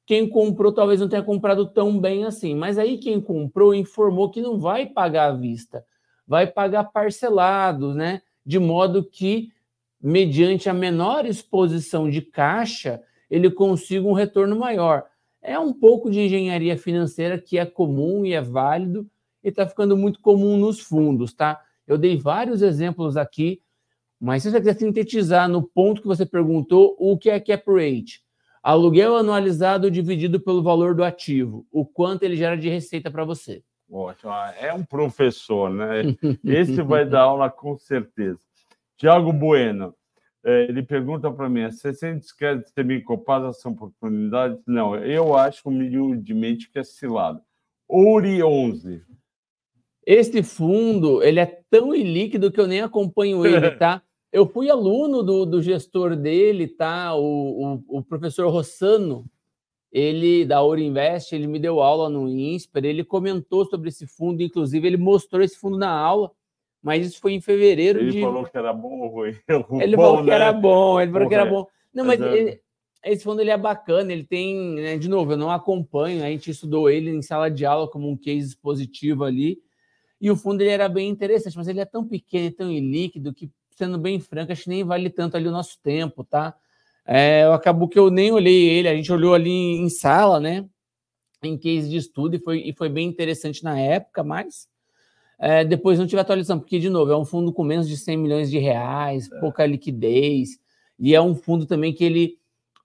quem 0.07 0.29
comprou 0.29 0.73
talvez 0.73 1.01
não 1.01 1.09
tenha 1.09 1.23
comprado 1.23 1.67
tão 1.67 1.99
bem 2.01 2.25
assim, 2.25 2.55
mas 2.55 2.79
aí 2.79 2.99
quem 2.99 3.21
comprou 3.21 3.75
informou 3.75 4.31
que 4.31 4.41
não 4.41 4.59
vai 4.59 4.87
pagar 4.87 5.31
à 5.31 5.37
vista, 5.37 5.85
vai 6.27 6.47
pagar 6.47 6.85
parcelado, 6.85 7.95
né? 7.95 8.23
De 8.45 8.59
modo 8.59 9.05
que, 9.05 9.53
mediante 10.01 10.69
a 10.69 10.75
menor 10.75 11.27
exposição 11.27 12.09
de 12.09 12.23
caixa, 12.23 13.03
ele 13.31 13.51
consiga 13.51 14.07
um 14.07 14.13
retorno 14.13 14.59
maior. 14.59 15.05
É 15.43 15.59
um 15.59 15.73
pouco 15.73 16.11
de 16.11 16.21
engenharia 16.21 16.77
financeira 16.77 17.39
que 17.39 17.59
é 17.59 17.65
comum 17.65 18.27
e 18.27 18.33
é 18.33 18.41
válido 18.41 19.09
e 19.43 19.49
está 19.49 19.67
ficando 19.67 19.97
muito 19.97 20.21
comum 20.21 20.57
nos 20.57 20.81
fundos, 20.81 21.33
tá? 21.33 21.61
Eu 21.87 21.99
dei 21.99 22.17
vários 22.17 22.63
exemplos 22.63 23.17
aqui, 23.17 23.61
mas 24.21 24.43
se 24.43 24.51
você 24.51 24.59
quiser 24.59 24.77
sintetizar 24.77 25.49
no 25.49 25.63
ponto 25.63 26.03
que 26.03 26.07
você 26.07 26.27
perguntou, 26.27 26.95
o 26.99 27.17
que 27.17 27.31
é 27.31 27.41
cap 27.41 27.65
rate? 27.69 28.23
Aluguel 28.63 29.17
anualizado 29.17 29.91
dividido 29.91 30.39
pelo 30.39 30.63
valor 30.63 30.95
do 30.95 31.03
ativo. 31.03 31.67
O 31.73 31.87
quanto 31.87 32.25
ele 32.25 32.37
gera 32.37 32.57
de 32.57 32.69
receita 32.69 33.11
para 33.11 33.25
você. 33.25 33.63
Ótimo. 33.91 34.31
Ah, 34.31 34.55
é 34.61 34.73
um 34.73 34.85
professor, 34.85 35.71
né? 35.71 36.03
Esse 36.45 36.83
vai 36.83 37.07
dar 37.07 37.23
aula 37.23 37.51
com 37.51 37.77
certeza. 37.79 38.39
Tiago 38.97 39.33
Bueno, 39.33 39.95
é, 40.45 40.65
ele 40.65 40.83
pergunta 40.83 41.31
para 41.31 41.49
mim: 41.49 41.71
600 41.71 42.33
créditos 42.33 42.73
semi-copadas 42.73 43.61
são 43.61 43.73
oportunidades? 43.73 44.63
Não, 44.67 44.95
eu 44.97 45.35
acho 45.35 45.69
humildemente 45.69 46.71
que 46.71 46.79
é 46.79 46.85
cilado. 46.85 47.41
Ouri 47.89 48.43
11. 48.43 49.03
Este 50.13 50.43
fundo, 50.43 51.23
ele 51.23 51.39
é 51.39 51.47
tão 51.71 51.95
ilíquido 51.95 52.51
que 52.51 52.61
eu 52.61 52.67
nem 52.67 52.81
acompanho 52.81 53.47
ele, 53.47 53.71
tá? 53.79 54.03
Eu 54.33 54.45
fui 54.45 54.69
aluno 54.69 55.23
do, 55.23 55.47
do 55.47 55.63
gestor 55.63 56.17
dele, 56.17 56.67
tá? 56.67 57.15
O, 57.15 57.77
o, 57.87 57.99
o, 57.99 58.03
professor 58.03 58.51
Rossano, 58.51 59.25
ele 59.93 60.45
da 60.45 60.61
Ouro 60.63 60.81
Invest, 60.81 61.33
ele 61.33 61.47
me 61.47 61.61
deu 61.61 61.81
aula 61.81 62.11
no 62.11 62.29
INSPER, 62.29 62.87
ele 62.87 63.05
comentou 63.05 63.65
sobre 63.67 63.89
esse 63.89 64.05
fundo, 64.05 64.43
inclusive 64.43 64.85
ele 64.85 64.97
mostrou 64.97 65.45
esse 65.45 65.57
fundo 65.57 65.79
na 65.79 65.93
aula, 65.93 66.33
mas 66.83 67.07
isso 67.07 67.21
foi 67.21 67.35
em 67.35 67.41
fevereiro 67.41 68.01
ele 68.01 68.11
de... 68.11 68.17
Ele 68.17 68.27
falou 68.27 68.45
que 68.45 68.59
era 68.59 68.73
bom 68.73 68.99
ou 69.03 69.09
ruim? 69.11 69.37
Ele 69.81 69.97
bom, 69.97 70.03
falou 70.03 70.25
que 70.25 70.31
né? 70.31 70.35
era 70.35 70.53
bom, 70.53 71.01
ele 71.01 71.13
falou 71.13 71.29
que 71.29 71.35
era 71.37 71.47
bom. 71.47 71.67
Não, 71.95 72.05
mas 72.05 72.21
ele, 72.21 72.61
esse 73.05 73.23
fundo 73.23 73.41
ele 73.41 73.51
é 73.51 73.57
bacana, 73.57 74.13
ele 74.13 74.25
tem, 74.25 74.75
né, 74.75 74.99
de 74.99 75.09
novo, 75.09 75.35
eu 75.35 75.37
não 75.37 75.53
acompanho, 75.53 76.25
a 76.25 76.29
gente 76.31 76.51
estudou 76.51 76.91
ele 76.91 77.11
em 77.11 77.23
sala 77.23 77.49
de 77.49 77.65
aula 77.65 77.89
como 77.89 78.11
um 78.11 78.17
case 78.17 78.57
positivo 78.57 79.23
ali, 79.23 79.61
e 80.21 80.31
o 80.31 80.37
fundo 80.37 80.61
ele 80.61 80.71
era 80.71 80.89
bem 80.89 81.09
interessante, 81.09 81.57
mas 81.57 81.67
ele 81.69 81.81
é 81.81 81.85
tão 81.85 82.07
pequeno 82.07 82.47
e 82.47 82.51
tão 82.51 82.71
ilíquido 82.71 83.33
que 83.33 83.51
sendo 83.77 83.99
bem 83.99 84.21
franco, 84.21 84.53
acho 84.53 84.65
que 84.65 84.69
nem 84.69 84.85
vale 84.85 85.09
tanto 85.09 85.37
ali 85.37 85.49
o 85.49 85.53
nosso 85.53 85.79
tempo, 85.83 86.23
tá? 86.23 86.55
É, 87.07 87.45
acabou 87.45 87.89
que 87.89 87.99
eu 87.99 88.11
nem 88.11 88.31
olhei 88.31 88.69
ele, 88.69 88.89
a 88.89 88.95
gente 88.95 89.11
olhou 89.11 89.33
ali 89.33 89.51
em 89.51 89.89
sala, 89.89 90.39
né? 90.39 90.67
Em 91.43 91.57
case 91.57 91.89
de 91.89 91.97
estudo, 91.97 92.37
e 92.37 92.39
foi, 92.39 92.59
e 92.59 92.75
foi 92.75 92.91
bem 92.91 93.09
interessante 93.09 93.65
na 93.65 93.79
época, 93.81 94.23
mas 94.23 94.69
é, 95.39 95.65
depois 95.65 95.99
não 95.99 96.07
tive 96.07 96.21
atualização, 96.21 96.61
porque, 96.61 96.79
de 96.79 96.91
novo, 96.91 97.11
é 97.11 97.17
um 97.17 97.25
fundo 97.25 97.51
com 97.51 97.65
menos 97.65 97.89
de 97.89 97.97
100 97.97 98.17
milhões 98.19 98.51
de 98.51 98.59
reais, 98.59 99.33
é. 99.33 99.41
pouca 99.41 99.65
liquidez, 99.65 100.59
e 100.99 101.15
é 101.15 101.23
um 101.23 101.35
fundo 101.35 101.65
também 101.65 101.95
que 101.95 102.05
ele 102.05 102.39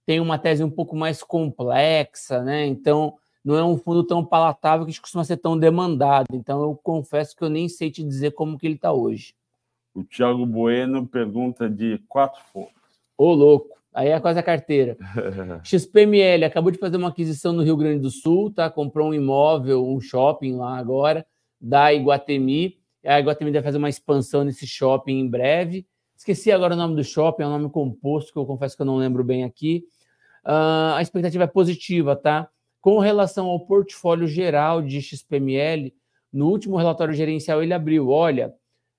tem 0.05 0.21
uma 0.21 0.37
tese 0.37 0.63
um 0.63 0.69
pouco 0.69 0.95
mais 0.95 1.21
complexa, 1.21 2.41
né? 2.41 2.65
Então, 2.65 3.15
não 3.45 3.55
é 3.55 3.63
um 3.63 3.77
fundo 3.77 4.03
tão 4.03 4.25
palatável 4.25 4.87
que 4.87 4.99
costuma 4.99 5.23
ser 5.23 5.37
tão 5.37 5.55
demandado. 5.55 6.25
Então, 6.33 6.63
eu 6.63 6.75
confesso 6.75 7.35
que 7.35 7.43
eu 7.43 7.49
nem 7.49 7.69
sei 7.69 7.91
te 7.91 8.03
dizer 8.03 8.31
como 8.31 8.57
que 8.57 8.65
ele 8.65 8.73
está 8.73 8.91
hoje. 8.91 9.35
O 9.93 10.03
Thiago 10.03 10.43
Bueno 10.47 11.05
pergunta 11.05 11.69
de 11.69 12.01
quatro 12.09 12.41
fontes. 12.51 12.73
Ô, 13.15 13.31
louco. 13.33 13.75
Aí 13.93 14.09
é 14.09 14.19
quase 14.19 14.39
a 14.39 14.43
carteira. 14.43 14.97
XPML 15.63 16.43
acabou 16.43 16.71
de 16.71 16.79
fazer 16.79 16.97
uma 16.97 17.09
aquisição 17.09 17.53
no 17.53 17.63
Rio 17.63 17.77
Grande 17.77 17.99
do 17.99 18.09
Sul, 18.09 18.51
tá? 18.51 18.69
Comprou 18.69 19.09
um 19.09 19.13
imóvel, 19.13 19.87
um 19.87 20.01
shopping 20.01 20.55
lá 20.55 20.77
agora, 20.77 21.25
da 21.61 21.93
Iguatemi. 21.93 22.77
A 23.05 23.19
Iguatemi 23.19 23.51
deve 23.51 23.63
fazer 23.63 23.77
uma 23.77 23.87
expansão 23.87 24.43
nesse 24.43 24.65
shopping 24.67 25.19
em 25.19 25.29
breve. 25.29 25.87
Esqueci 26.17 26.51
agora 26.51 26.73
o 26.73 26.77
nome 26.77 26.95
do 26.95 27.03
shopping, 27.03 27.43
é 27.43 27.47
um 27.47 27.51
nome 27.51 27.69
composto 27.69 28.33
que 28.33 28.39
eu 28.39 28.45
confesso 28.45 28.75
que 28.75 28.81
eu 28.81 28.85
não 28.85 28.97
lembro 28.97 29.23
bem 29.23 29.43
aqui. 29.43 29.85
Uh, 30.43 30.95
a 30.95 31.01
expectativa 31.01 31.43
é 31.43 31.47
positiva, 31.47 32.15
tá? 32.15 32.49
Com 32.85 32.99
relação 32.99 33.47
ao 33.47 33.59
portfólio 33.59 34.27
geral 34.27 34.79
de 34.79 35.01
XPML, 35.01 35.91
no 36.31 36.47
último 36.47 36.77
relatório 36.77 37.15
gerencial 37.15 37.63
ele 37.63 37.73
abriu, 37.73 38.09
olha, 38.09 38.53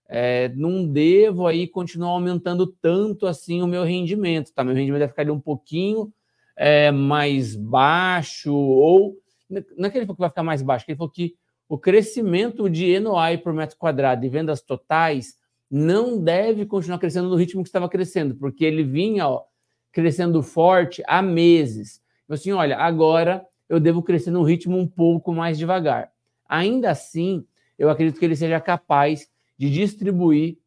é, 0.09 0.49
não 0.57 0.84
devo 0.84 1.47
aí 1.47 1.68
continuar 1.68 2.09
aumentando 2.09 2.66
tanto 2.66 3.28
assim 3.28 3.62
o 3.62 3.66
meu 3.68 3.84
rendimento, 3.84 4.53
tá? 4.53 4.64
Meu 4.64 4.74
rendimento 4.74 5.03
vai 5.03 5.09
ficar 5.09 5.30
um 5.30 5.39
pouquinho 5.39 6.12
é, 6.57 6.91
mais 6.91 7.55
baixo, 7.55 8.53
ou 8.53 9.14
não 9.49 9.87
é 9.87 9.91
que 9.91 9.99
ele 9.99 10.05
falou 10.05 10.16
que 10.16 10.20
vai 10.20 10.30
ficar 10.30 10.43
mais 10.43 10.62
baixo, 10.62 10.84
ele 10.89 10.99
falou 10.99 11.12
que 11.12 11.37
o 11.68 11.78
crescimento 11.78 12.68
de 12.68 12.99
NOI 12.99 13.39
por 13.39 13.53
metro 13.53 13.78
quadrado 13.78 14.26
e 14.26 14.28
vendas 14.28 14.61
totais 14.62 15.37
não 15.70 16.20
deve 16.20 16.66
continuar 16.66 16.99
crescendo 16.99 17.28
no 17.28 17.37
ritmo 17.37 17.62
que 17.62 17.68
estava 17.68 17.89
crescendo, 17.89 18.34
porque 18.34 18.64
ele 18.64 18.82
vinha 18.82 19.28
ó, 19.28 19.45
crescendo 19.93 20.43
forte 20.43 21.05
há 21.07 21.22
meses. 21.22 22.03
Assim, 22.28 22.51
olha, 22.51 22.78
agora 22.78 23.47
eu 23.69 23.81
devo 23.81 24.03
crescer 24.03 24.31
num 24.31 24.43
ritmo 24.43 24.77
um 24.79 24.87
pouco 24.87 25.33
mais 25.33 25.59
devagar. 25.59 26.11
Ainda 26.49 26.91
assim, 26.91 27.45
eu 27.79 27.91
acredito 27.91 28.19
que 28.19 28.25
ele 28.25 28.37
seja 28.37 28.61
capaz 28.61 29.29
de 29.59 29.71
distribuir 29.71 30.59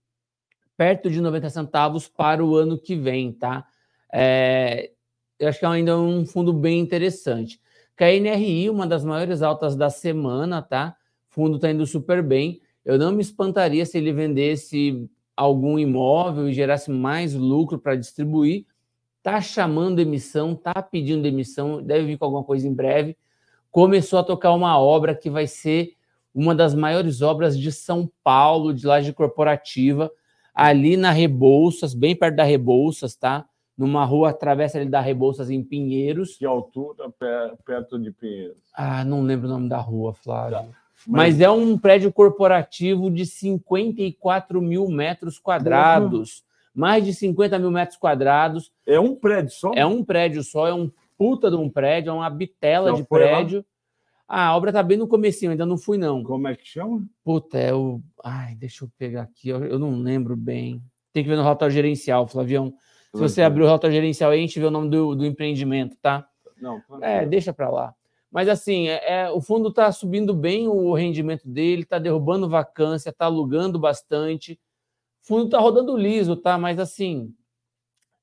perto 0.75 1.09
de 1.09 1.21
90 1.21 1.49
centavos 1.49 2.07
para 2.07 2.43
o 2.43 2.55
ano 2.55 2.77
que 2.77 2.95
vem, 2.95 3.31
tá? 3.33 3.65
É, 4.11 4.91
eu 5.37 5.47
acho 5.47 5.59
que 5.59 5.65
é 5.65 5.67
ainda 5.67 5.91
é 5.91 5.95
um 5.95 6.25
fundo 6.25 6.53
bem 6.53 6.79
interessante. 6.79 7.59
KNRI, 7.95 8.69
uma 8.69 8.87
das 8.87 9.03
maiores 9.03 9.41
altas 9.41 9.75
da 9.75 9.89
semana, 9.89 10.61
tá? 10.61 10.95
O 11.29 11.33
fundo 11.33 11.55
está 11.57 11.69
indo 11.69 11.85
super 11.85 12.23
bem. 12.23 12.61
Eu 12.85 12.97
não 12.97 13.11
me 13.11 13.21
espantaria 13.21 13.85
se 13.85 13.97
ele 13.97 14.13
vendesse 14.13 15.09
algum 15.35 15.77
imóvel 15.77 16.49
e 16.49 16.53
gerasse 16.53 16.89
mais 16.89 17.33
lucro 17.33 17.77
para 17.77 17.95
distribuir. 17.95 18.65
Tá 19.21 19.41
chamando 19.41 19.99
emissão, 19.99 20.55
tá 20.55 20.81
pedindo 20.81 21.27
emissão, 21.27 21.81
deve 21.81 22.05
vir 22.05 22.17
com 22.17 22.25
alguma 22.25 22.43
coisa 22.43 22.67
em 22.67 22.73
breve. 22.73 23.17
Começou 23.69 24.19
a 24.19 24.23
tocar 24.23 24.53
uma 24.53 24.79
obra 24.79 25.13
que 25.13 25.29
vai 25.29 25.45
ser 25.45 25.93
uma 26.33 26.55
das 26.55 26.73
maiores 26.73 27.21
obras 27.21 27.57
de 27.57 27.71
São 27.71 28.09
Paulo, 28.23 28.73
de 28.73 28.85
laje 28.85 29.11
corporativa, 29.11 30.11
ali 30.53 30.95
na 30.95 31.11
Rebouças, 31.11 31.93
bem 31.93 32.15
perto 32.15 32.35
da 32.35 32.43
Rebouças, 32.43 33.15
tá? 33.15 33.45
Numa 33.77 34.03
rua 34.03 34.29
atravessa 34.29 34.77
ali 34.77 34.89
da 34.89 34.99
Rebouças 34.99 35.49
em 35.49 35.63
Pinheiros. 35.63 36.37
Que 36.37 36.45
altura 36.45 37.09
perto 37.65 37.97
de 37.97 38.11
Pinheiros? 38.11 38.57
Ah, 38.73 39.05
não 39.05 39.21
lembro 39.21 39.47
o 39.47 39.51
nome 39.51 39.69
da 39.69 39.77
rua, 39.77 40.13
Flávio. 40.13 40.57
Tá. 40.57 40.65
Mas... 41.07 41.35
Mas... 41.35 41.41
é 41.41 41.49
um 41.49 41.77
prédio 41.77 42.11
corporativo 42.11 43.09
de 43.09 43.25
54 43.25 44.61
mil 44.61 44.87
metros 44.89 45.39
quadrados. 45.39 46.39
Uhum. 46.39 46.48
Mais 46.73 47.03
de 47.03 47.13
50 47.13 47.57
mil 47.59 47.71
metros 47.71 47.97
quadrados. 47.97 48.71
É 48.85 48.99
um 48.99 49.15
prédio 49.15 49.51
só? 49.51 49.71
É 49.75 49.85
um 49.85 50.03
prédio 50.03 50.43
só, 50.43 50.67
é 50.67 50.73
um 50.73 50.91
puta 51.17 51.49
de 51.49 51.57
um 51.57 51.69
prédio, 51.69 52.11
é 52.11 52.13
uma 52.13 52.29
bitela 52.29 52.93
de 52.93 53.03
prédio. 53.03 53.59
Lá? 53.59 53.65
Ah, 54.31 54.47
a 54.49 54.55
obra 54.55 54.71
tá 54.71 54.83
bem 54.83 54.95
no 54.95 55.07
comecinho, 55.07 55.51
ainda 55.51 55.65
não 55.65 55.77
fui, 55.77 55.97
não. 55.97 56.23
Como 56.23 56.47
é 56.47 56.55
que 56.55 56.65
chama? 56.65 57.03
Puta, 57.23 57.57
é 57.57 57.73
o. 57.73 57.99
Ai, 58.23 58.55
deixa 58.55 58.85
eu 58.85 58.89
pegar 58.97 59.23
aqui, 59.23 59.49
eu, 59.49 59.79
não 59.79 59.97
lembro 59.97 60.37
bem. 60.37 60.81
Tem 61.11 61.23
que 61.23 61.29
ver 61.29 61.35
no 61.35 61.41
relatório 61.41 61.73
gerencial, 61.73 62.27
Flavião. 62.27 62.73
Se 63.11 63.19
você 63.19 63.41
abrir 63.41 63.63
o 63.63 63.65
relatório 63.65 63.95
gerencial 63.95 64.29
aí, 64.29 64.37
a 64.37 64.41
gente 64.41 64.59
vê 64.59 64.65
o 64.67 64.71
nome 64.71 64.87
do, 64.89 65.15
do 65.15 65.25
empreendimento, 65.25 65.97
tá? 65.99 66.27
Não, 66.61 66.79
É, 67.01 67.25
deixa 67.25 67.51
para 67.51 67.71
lá. 67.71 67.95
Mas 68.31 68.47
assim, 68.47 68.87
é, 68.87 69.23
é 69.23 69.31
o 69.31 69.41
fundo 69.41 69.69
está 69.69 69.91
subindo 69.91 70.33
bem 70.33 70.67
o 70.67 70.93
rendimento 70.93 71.47
dele, 71.47 71.81
está 71.81 71.97
derrubando 71.97 72.47
vacância, 72.47 73.09
está 73.09 73.25
alugando 73.25 73.79
bastante. 73.79 74.59
Fundo 75.21 75.45
está 75.45 75.59
rodando 75.59 75.97
liso, 75.97 76.35
tá? 76.35 76.57
Mas 76.57 76.79
assim, 76.79 77.33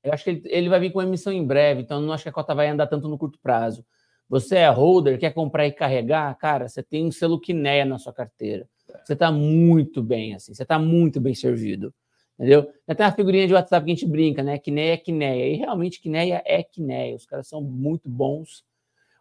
eu 0.03 0.13
acho 0.13 0.23
que 0.23 0.29
ele, 0.29 0.41
ele, 0.45 0.69
vai 0.69 0.79
vir 0.79 0.91
com 0.91 1.01
emissão 1.01 1.31
em 1.33 1.45
breve, 1.45 1.81
então 1.81 2.01
não 2.01 2.13
acho 2.13 2.23
que 2.23 2.29
a 2.29 2.33
cota 2.33 2.55
vai 2.55 2.67
andar 2.67 2.87
tanto 2.87 3.07
no 3.07 3.17
curto 3.17 3.39
prazo. 3.39 3.85
Você 4.29 4.57
é 4.57 4.69
holder, 4.69 5.19
quer 5.19 5.33
comprar 5.33 5.67
e 5.67 5.71
carregar, 5.71 6.35
cara, 6.37 6.67
você 6.67 6.83
tem 6.83 7.05
um 7.05 7.11
selo 7.11 7.39
Quineia 7.39 7.85
na 7.85 7.97
sua 7.97 8.13
carteira. 8.13 8.67
Você 9.03 9.13
está 9.13 9.31
muito 9.31 10.01
bem, 10.03 10.35
assim, 10.35 10.53
você 10.53 10.63
está 10.63 10.77
muito 10.77 11.19
bem 11.21 11.33
servido. 11.33 11.93
Entendeu? 12.37 12.71
Até 12.87 13.03
uma 13.03 13.11
figurinha 13.11 13.47
de 13.47 13.53
WhatsApp 13.53 13.83
que 13.85 13.91
a 13.91 13.95
gente 13.95 14.05
brinca, 14.05 14.43
né? 14.43 14.59
Quineia 14.59 14.93
é 14.93 14.97
Quineia. 14.97 15.53
E 15.53 15.55
realmente 15.55 15.99
Quineia 15.99 16.43
é 16.45 16.61
Quineia. 16.61 17.15
Os 17.15 17.25
caras 17.25 17.47
são 17.47 17.61
muito 17.61 18.07
bons. 18.07 18.63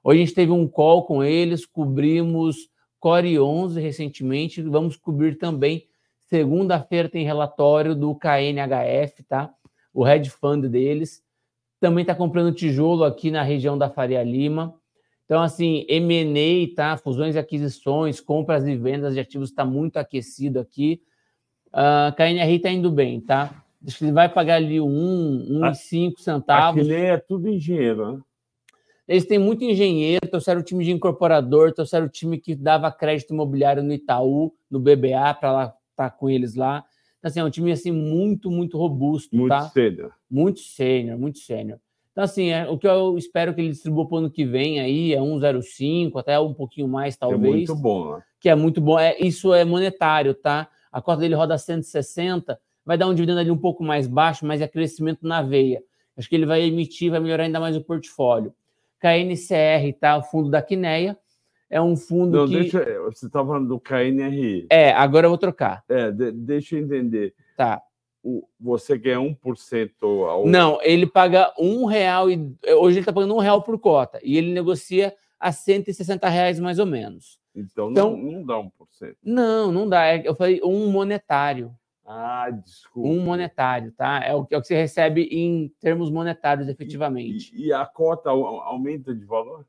Hoje 0.04 0.20
a 0.20 0.24
gente 0.24 0.34
teve 0.34 0.52
um 0.52 0.68
call 0.68 1.06
com 1.06 1.24
eles, 1.24 1.64
cobrimos 1.64 2.68
Core 3.00 3.38
11 3.38 3.80
recentemente, 3.80 4.62
vamos 4.62 4.96
cobrir 4.96 5.36
também. 5.36 5.86
Segunda-feira 6.26 7.08
tem 7.08 7.24
relatório 7.24 7.94
do 7.94 8.14
KNHF, 8.14 9.22
tá? 9.24 9.52
O 9.94 10.06
hedge 10.06 10.30
fund 10.30 10.68
deles. 10.68 11.22
Também 11.80 12.02
está 12.02 12.14
comprando 12.14 12.54
tijolo 12.54 13.04
aqui 13.04 13.30
na 13.30 13.42
região 13.42 13.78
da 13.78 13.88
Faria 13.88 14.22
Lima. 14.24 14.74
Então, 15.24 15.42
assim, 15.42 15.86
M&A, 15.88 16.74
tá? 16.74 16.96
Fusões 16.96 17.36
e 17.36 17.38
aquisições, 17.38 18.20
compras 18.20 18.66
e 18.66 18.76
vendas 18.76 19.14
de 19.14 19.20
ativos 19.20 19.50
está 19.50 19.64
muito 19.64 19.98
aquecido 19.98 20.58
aqui. 20.58 21.00
Uh, 21.68 22.08
ah, 22.08 22.14
KNR 22.16 22.56
está 22.56 22.70
indo 22.70 22.90
bem, 22.90 23.20
tá? 23.20 23.62
Acho 23.86 23.98
que 23.98 24.04
ele 24.04 24.12
vai 24.12 24.28
pagar 24.28 24.56
ali 24.56 24.80
um, 24.80 25.46
um 25.48 25.74
cinco 25.74 26.20
centavos. 26.20 26.80
Aquele 26.80 27.00
é 27.00 27.18
tudo 27.18 27.48
engenheiro, 27.48 28.12
né? 28.12 28.22
Eles 29.06 29.24
têm 29.24 29.38
muito 29.38 29.62
engenheiro, 29.62 30.26
trouxeram 30.28 30.60
o 30.60 30.64
time 30.64 30.84
de 30.84 30.90
incorporador, 30.90 31.72
trouxeram 31.72 32.06
o 32.06 32.08
time 32.08 32.38
que 32.38 32.56
dava 32.56 32.90
crédito 32.90 33.32
imobiliário 33.32 33.80
no 33.80 33.92
Itaú, 33.92 34.52
no 34.68 34.80
BBA, 34.80 35.34
para 35.38 35.52
lá 35.52 35.74
tá 35.96 36.10
com 36.10 36.28
eles 36.28 36.54
lá. 36.54 36.84
Então, 37.18 37.28
assim, 37.28 37.40
é 37.40 37.44
um 37.44 37.50
time 37.50 37.72
assim, 37.72 37.90
muito, 37.90 38.50
muito 38.50 38.78
robusto. 38.78 39.34
Muito 39.34 39.48
tá? 39.48 39.62
sênior. 39.70 40.12
Muito 40.30 40.60
sênior, 40.60 41.18
muito 41.18 41.38
sênior. 41.38 41.78
Então, 42.12 42.24
assim, 42.24 42.48
é, 42.48 42.68
o 42.68 42.78
que 42.78 42.88
eu 42.88 43.18
espero 43.18 43.54
que 43.54 43.60
ele 43.60 43.70
distribua 43.70 44.06
para 44.06 44.14
o 44.14 44.18
ano 44.18 44.30
que 44.30 44.44
vem 44.44 44.80
aí 44.80 45.12
é 45.12 45.20
1,05, 45.20 46.18
até 46.18 46.38
um 46.40 46.54
pouquinho 46.54 46.88
mais, 46.88 47.16
talvez. 47.16 47.42
Que 47.42 47.48
é 47.48 47.50
muito 47.50 47.74
bom, 47.74 48.12
né? 48.12 48.22
Que 48.40 48.48
é 48.48 48.54
muito 48.54 48.80
bom. 48.80 48.98
É, 48.98 49.18
isso 49.18 49.52
é 49.52 49.64
monetário, 49.64 50.32
tá? 50.34 50.68
A 50.90 51.02
cota 51.02 51.20
dele 51.20 51.34
roda 51.34 51.58
160, 51.58 52.58
vai 52.84 52.96
dar 52.96 53.06
um 53.06 53.14
dividendo 53.14 53.40
ali 53.40 53.50
um 53.50 53.58
pouco 53.58 53.84
mais 53.84 54.06
baixo, 54.06 54.46
mas 54.46 54.62
é 54.62 54.68
crescimento 54.68 55.26
na 55.26 55.42
veia. 55.42 55.82
Acho 56.16 56.28
que 56.28 56.34
ele 56.34 56.46
vai 56.46 56.62
emitir, 56.62 57.10
vai 57.10 57.20
melhorar 57.20 57.44
ainda 57.44 57.60
mais 57.60 57.76
o 57.76 57.82
portfólio. 57.82 58.54
KNCR, 58.98 59.92
tá? 60.00 60.16
O 60.16 60.22
fundo 60.22 60.48
da 60.48 60.62
Quineia. 60.62 61.18
É 61.68 61.80
um 61.80 61.96
fundo 61.96 62.38
Não, 62.38 62.46
que... 62.46 62.60
Deixa, 62.60 63.00
você 63.02 63.26
está 63.26 63.44
falando 63.44 63.68
do 63.68 63.80
KNRI. 63.80 64.66
É, 64.70 64.92
agora 64.92 65.26
eu 65.26 65.30
vou 65.30 65.38
trocar. 65.38 65.84
É, 65.88 66.10
de, 66.10 66.30
deixa 66.30 66.76
eu 66.76 66.84
entender. 66.84 67.34
Tá 67.56 67.82
o, 68.26 68.48
você 68.58 68.98
ganha 68.98 69.18
1% 69.18 69.90
ao. 70.02 70.46
Não, 70.46 70.80
ele 70.82 71.06
paga 71.06 71.52
um 71.56 71.84
real 71.84 72.28
e. 72.28 72.56
Hoje 72.78 72.96
ele 72.96 73.00
está 73.00 73.12
pagando 73.12 73.34
um 73.34 73.38
real 73.38 73.62
por 73.62 73.78
cota. 73.78 74.18
E 74.22 74.36
ele 74.36 74.52
negocia 74.52 75.14
a 75.38 75.52
160 75.52 76.28
reais 76.28 76.58
mais 76.58 76.80
ou 76.80 76.86
menos. 76.86 77.38
Então, 77.54 77.90
então 77.90 78.16
não, 78.16 78.32
não 78.32 78.44
dá 78.44 78.54
1%. 78.54 78.70
Não, 79.22 79.70
não 79.70 79.88
dá. 79.88 80.06
É, 80.06 80.22
eu 80.26 80.34
falei 80.34 80.60
um 80.64 80.90
monetário. 80.90 81.72
Ah, 82.04 82.50
desculpa. 82.50 83.08
Um 83.08 83.20
monetário, 83.20 83.92
tá? 83.92 84.20
É 84.24 84.34
o, 84.34 84.46
é 84.50 84.56
o 84.56 84.60
que 84.60 84.66
você 84.66 84.76
recebe 84.76 85.22
em 85.22 85.72
termos 85.80 86.10
monetários, 86.10 86.68
efetivamente. 86.68 87.52
E, 87.54 87.66
e, 87.66 87.72
a 87.72 87.84
cota 87.84 88.30
aumenta 88.30 89.14
de 89.14 89.24
valor? 89.24 89.66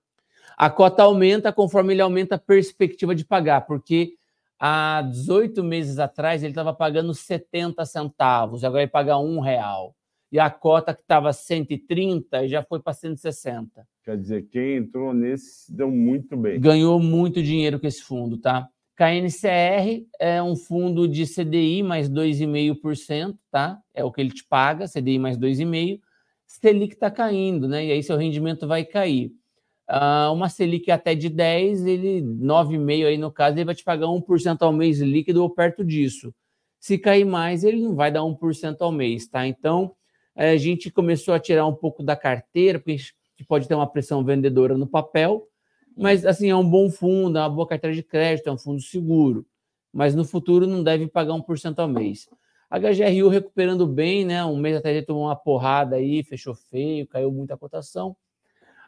A 0.57 0.71
cota 0.71 1.03
aumenta 1.03 1.53
conforme 1.53 1.93
ele 1.93 2.01
aumenta 2.01 2.33
a 2.33 2.39
perspectiva 2.39 3.13
de 3.13 3.23
pagar, 3.23 3.61
porque 3.61 4.13
há 4.59 5.03
18 5.03 5.63
meses 5.63 5.99
atrás 5.99 6.41
ele 6.41 6.51
estava 6.51 6.73
pagando 6.73 7.13
70 7.13 7.85
centavos, 7.85 8.63
agora 8.63 8.81
ele 8.81 8.91
paga 8.91 9.19
um 9.19 9.39
real. 9.39 9.95
E 10.31 10.39
a 10.39 10.49
cota 10.49 10.95
que 10.95 11.01
estava 11.01 11.31
130 11.31 12.47
já 12.47 12.63
foi 12.63 12.79
para 12.79 12.91
160. 12.91 13.87
Quer 14.03 14.17
dizer, 14.17 14.47
quem 14.51 14.77
entrou 14.77 15.13
nesse 15.13 15.71
deu 15.71 15.91
muito 15.91 16.35
bem. 16.35 16.59
Ganhou 16.59 16.99
muito 16.99 17.41
dinheiro 17.43 17.79
com 17.79 17.85
esse 17.85 18.01
fundo, 18.01 18.37
tá? 18.37 18.67
KNCR 18.95 20.07
é 20.19 20.41
um 20.41 20.55
fundo 20.55 21.07
de 21.07 21.25
CDI 21.25 21.83
mais 21.83 22.09
2,5%, 22.09 23.37
tá? 23.51 23.79
É 23.93 24.03
o 24.03 24.11
que 24.11 24.19
ele 24.19 24.31
te 24.31 24.43
paga, 24.43 24.87
CDI 24.87 25.19
mais 25.19 25.37
2,5%. 25.37 26.01
Selic 26.47 26.95
está 26.95 27.11
caindo, 27.11 27.67
né? 27.67 27.85
E 27.85 27.91
aí 27.91 28.01
seu 28.01 28.17
rendimento 28.17 28.67
vai 28.67 28.83
cair. 28.83 29.31
Uh, 29.89 30.33
uma 30.33 30.49
Selic 30.49 30.91
até 30.91 31.15
de 31.15 31.29
10, 31.29 31.85
ele 31.85 32.21
9,5 32.21 33.07
aí 33.07 33.17
no 33.17 33.31
caso, 33.31 33.55
ele 33.55 33.63
vai 33.63 33.73
te 33.73 33.85
pagar 33.85 34.07
1% 34.07 34.61
ao 34.61 34.73
mês 34.73 34.99
líquido 34.99 35.41
ou 35.41 35.49
perto 35.49 35.83
disso. 35.83 36.33
Se 36.77 36.97
cair 36.97 37.23
mais, 37.23 37.63
ele 37.63 37.81
não 37.81 37.95
vai 37.95 38.11
dar 38.11 38.21
1% 38.21 38.81
ao 38.81 38.91
mês, 38.91 39.27
tá? 39.27 39.47
Então, 39.47 39.95
a 40.35 40.57
gente 40.57 40.91
começou 40.91 41.33
a 41.33 41.39
tirar 41.39 41.65
um 41.65 41.73
pouco 41.73 42.03
da 42.03 42.17
carteira, 42.17 42.79
porque 42.79 42.91
a 42.91 42.95
gente 42.95 43.47
pode 43.47 43.67
ter 43.67 43.75
uma 43.75 43.87
pressão 43.89 44.23
vendedora 44.25 44.77
no 44.77 44.85
papel, 44.85 45.47
mas 45.95 46.25
assim, 46.25 46.49
é 46.49 46.55
um 46.55 46.69
bom 46.69 46.89
fundo, 46.89 47.37
é 47.37 47.41
uma 47.41 47.49
boa 47.49 47.67
carteira 47.67 47.95
de 47.95 48.03
crédito, 48.03 48.49
é 48.49 48.51
um 48.51 48.57
fundo 48.57 48.81
seguro, 48.81 49.45
mas 49.91 50.13
no 50.13 50.25
futuro 50.25 50.67
não 50.67 50.83
deve 50.83 51.07
pagar 51.07 51.33
1% 51.33 51.79
ao 51.79 51.87
mês. 51.87 52.27
A 52.69 52.77
HGRU 52.77 53.29
recuperando 53.29 53.87
bem, 53.87 54.25
né? 54.25 54.43
Um 54.43 54.57
mês 54.57 54.75
até 54.75 54.91
ele 54.91 55.05
tomou 55.05 55.23
uma 55.23 55.35
porrada 55.35 55.95
aí, 55.95 56.21
fechou 56.23 56.53
feio, 56.53 57.07
caiu 57.07 57.31
muito 57.31 57.51
a 57.53 57.57
cotação 57.57 58.15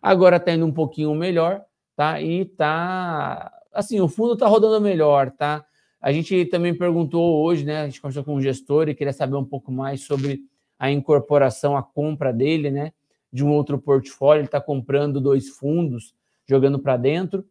Agora 0.02 0.38
está 0.38 0.54
indo 0.54 0.66
um 0.66 0.72
pouquinho 0.72 1.14
melhor, 1.14 1.64
tá? 1.95 2.22
E 2.22 2.45
tá 2.45 3.52
assim, 3.74 4.00
o 4.00 4.08
fundo 4.08 4.34
está 4.34 4.47
rodando 4.47 4.82
melhor, 4.82 5.32
tá? 5.32 5.66
A 6.02 6.12
gente 6.12 6.45
também 6.45 6.74
perguntou 6.74 7.43
hoje, 7.43 7.66
né? 7.66 7.82
A 7.82 7.86
gente 7.86 8.02
conversou 8.02 8.24
com 8.24 8.36
um 8.36 8.41
gestor 8.41 8.88
e 8.88 8.95
queria 8.95 9.14
saber 9.14 9.36
um 9.36 9.45
pouco 9.45 9.72
mais 9.72 10.02
sobre 10.02 10.41
a 10.78 10.89
incorporação, 10.89 11.76
a 11.76 11.84
compra 11.84 12.32
dele, 12.32 12.72
né? 12.72 12.93
De 13.32 13.43
um 13.43 13.52
outro 13.52 13.78
portfólio. 13.78 14.41
Ele 14.41 14.47
está 14.47 14.62
comprando 14.62 15.20
dois 15.20 15.50
fundos, 15.50 16.14
jogando 16.47 16.80
para 16.80 16.95
dentro. 16.95 17.45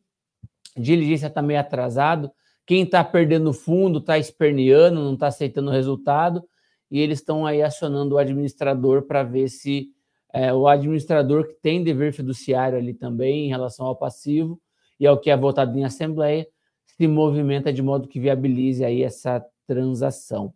Diligência 0.77 1.27
está 1.27 1.43
meio 1.43 1.61
atrasado. 1.61 2.31
Quem 2.65 2.83
está 2.83 3.05
perdendo 3.05 3.53
fundo 3.53 3.99
está 3.99 4.19
esperneando, 4.19 5.03
não 5.03 5.15
está 5.15 5.27
aceitando 5.27 5.71
o 5.71 5.73
resultado. 5.73 6.43
E 6.91 7.01
eles 7.01 7.19
estão 7.19 7.45
aí 7.45 7.63
acionando 7.63 8.15
o 8.15 8.19
administrador 8.19 9.03
para 9.03 9.23
ver 9.23 9.49
se 9.49 9.89
é, 10.33 10.53
o 10.53 10.69
administrador 10.69 11.47
que 11.47 11.55
tem 11.55 11.83
dever 11.83 12.13
fiduciário 12.13 12.79
ali 12.79 12.95
também 12.95 13.47
em 13.47 13.49
relação 13.49 13.87
ao 13.87 13.97
passivo 13.97 14.61
e 14.99 15.07
ao 15.07 15.19
que 15.19 15.31
é 15.31 15.37
votado 15.37 15.79
em 15.79 15.85
assembleia 15.85 16.47
se 16.85 17.07
movimenta 17.07 17.73
de 17.73 17.83
modo 17.83 18.09
que 18.09 18.19
viabilize 18.21 18.85
aí 18.85 19.03
essa 19.03 19.45
transação. 19.67 20.53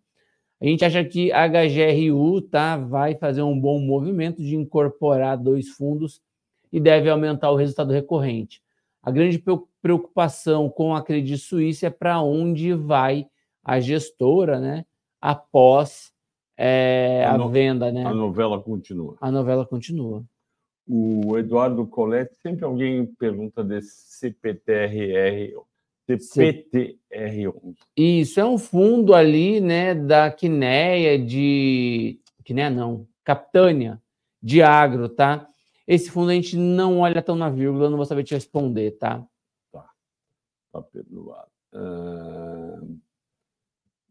A 0.60 0.64
gente 0.66 0.84
acha 0.84 1.04
que 1.04 1.32
a 1.32 1.48
HGRU 1.48 2.40
tá, 2.42 2.76
vai 2.76 3.16
fazer 3.16 3.42
um 3.42 3.58
bom 3.58 3.80
movimento 3.80 4.42
de 4.42 4.54
incorporar 4.54 5.36
dois 5.36 5.68
fundos 5.70 6.20
e 6.72 6.78
deve 6.78 7.10
aumentar 7.10 7.50
o 7.50 7.56
resultado 7.56 7.92
recorrente. 7.92 8.62
A 9.02 9.10
grande 9.10 9.42
preocupação 9.80 10.70
com 10.70 10.94
a 10.94 11.02
Credit 11.02 11.36
Suisse 11.38 11.84
é 11.84 11.90
para 11.90 12.22
onde 12.22 12.72
vai 12.72 13.26
a 13.64 13.80
gestora 13.80 14.60
né, 14.60 14.84
após 15.20 16.11
é, 16.64 17.24
a, 17.26 17.32
a 17.34 17.38
no, 17.38 17.48
venda, 17.48 17.90
né? 17.90 18.04
A 18.04 18.14
novela 18.14 18.62
continua. 18.62 19.16
A 19.20 19.32
novela 19.32 19.66
continua. 19.66 20.24
O 20.86 21.36
Eduardo 21.36 21.84
Colette, 21.88 22.36
sempre 22.40 22.64
alguém 22.64 23.04
pergunta 23.04 23.64
desse 23.64 24.18
CPTRR, 24.18 25.54
CPTR11. 26.08 27.74
Isso, 27.96 28.38
é 28.38 28.44
um 28.44 28.58
fundo 28.58 29.12
ali, 29.12 29.60
né, 29.60 29.92
da 29.92 30.30
Quineia 30.30 31.18
de... 31.18 32.20
Quineia 32.44 32.70
não, 32.70 33.08
Capitânia, 33.24 34.00
de 34.40 34.62
agro, 34.62 35.08
tá? 35.08 35.48
Esse 35.84 36.12
fundo 36.12 36.30
a 36.30 36.34
gente 36.34 36.56
não 36.56 37.00
olha 37.00 37.20
tão 37.20 37.34
na 37.34 37.50
vírgula, 37.50 37.90
não 37.90 37.96
vou 37.96 38.06
saber 38.06 38.22
te 38.22 38.34
responder, 38.34 38.92
tá? 38.92 39.24
Tá, 39.72 39.90
tá 40.72 40.80
perdoado. 40.80 41.50
Uh... 41.74 43.00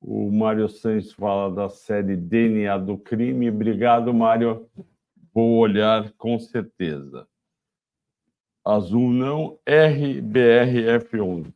O 0.01 0.31
Mário 0.31 0.67
Santos 0.67 1.13
fala 1.13 1.53
da 1.53 1.69
série 1.69 2.17
DNA 2.17 2.75
do 2.79 2.97
crime. 2.97 3.51
Obrigado, 3.51 4.11
Mário. 4.11 4.67
Vou 5.31 5.59
olhar 5.59 6.11
com 6.13 6.39
certeza. 6.39 7.27
Azul 8.65 9.11
não, 9.11 9.59
RBRF11. 9.65 11.53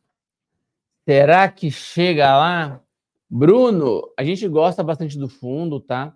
Será 1.07 1.49
que 1.49 1.71
chega 1.71 2.37
lá? 2.37 2.81
Bruno, 3.27 4.07
a 4.17 4.23
gente 4.23 4.47
gosta 4.47 4.83
bastante 4.83 5.17
do 5.17 5.27
fundo, 5.27 5.79
tá? 5.79 6.15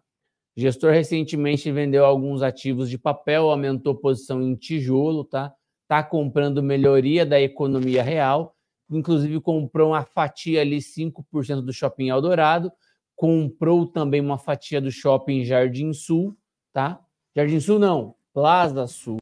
Gestor 0.56 0.92
recentemente 0.92 1.72
vendeu 1.72 2.06
alguns 2.06 2.44
ativos 2.44 2.90
de 2.90 2.98
papel, 2.98 3.50
aumentou 3.50 3.96
posição 3.96 4.42
em 4.42 4.56
tijolo, 4.56 5.24
tá? 5.24 5.54
Tá 5.88 6.04
comprando 6.04 6.62
melhoria 6.62 7.26
da 7.26 7.42
economia 7.42 8.04
real 8.04 8.56
inclusive 8.90 9.40
comprou 9.42 9.90
uma 9.90 10.04
fatia 10.04 10.62
ali, 10.62 10.78
5% 10.78 11.62
do 11.62 11.74
Shopping 11.74 12.10
Eldorado, 12.10 12.72
comprou 13.16 13.86
também 13.86 14.22
uma 14.22 14.38
fatia 14.38 14.80
do 14.80 14.92
Shopping 14.92 15.44
Jardim 15.44 15.94
Sul, 15.94 16.38
tá? 16.72 17.00
Jardim 17.36 17.60
Sul 17.60 17.78
não, 17.78 18.16
Plaza 18.34 18.88
Sul, 18.88 19.18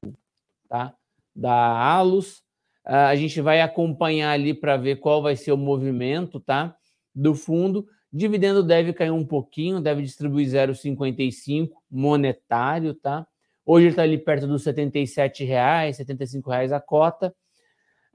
tá? 0.70 0.94
Da 1.36 1.54
Alus. 1.54 2.44
a 2.84 3.16
gente 3.16 3.42
vai 3.42 3.62
acompanhar 3.62 4.32
ali 4.32 4.54
para 4.54 4.78
ver 4.78 4.98
qual 4.98 5.22
vai 5.22 5.36
ser 5.36 5.52
o 5.52 5.58
movimento, 5.58 6.40
tá? 6.40 6.76
Do 7.14 7.36
fundo. 7.36 7.88
Dividendo 8.12 8.64
deve 8.64 8.94
cair 8.94 9.12
um 9.12 9.26
pouquinho, 9.26 9.82
deve 9.82 10.02
distribuir 10.02 10.48
0,55 10.48 11.72
monetário, 11.92 12.94
tá? 12.94 13.28
Hoje 13.66 13.88
ele 13.88 13.92
está 13.92 14.04
ali 14.04 14.18
perto 14.18 14.48
dos 14.48 14.66
R$ 14.66 14.72
77, 14.72 15.46
75 15.94 16.50
reais 16.50 16.72
a 16.72 16.80
cota. 16.80 17.36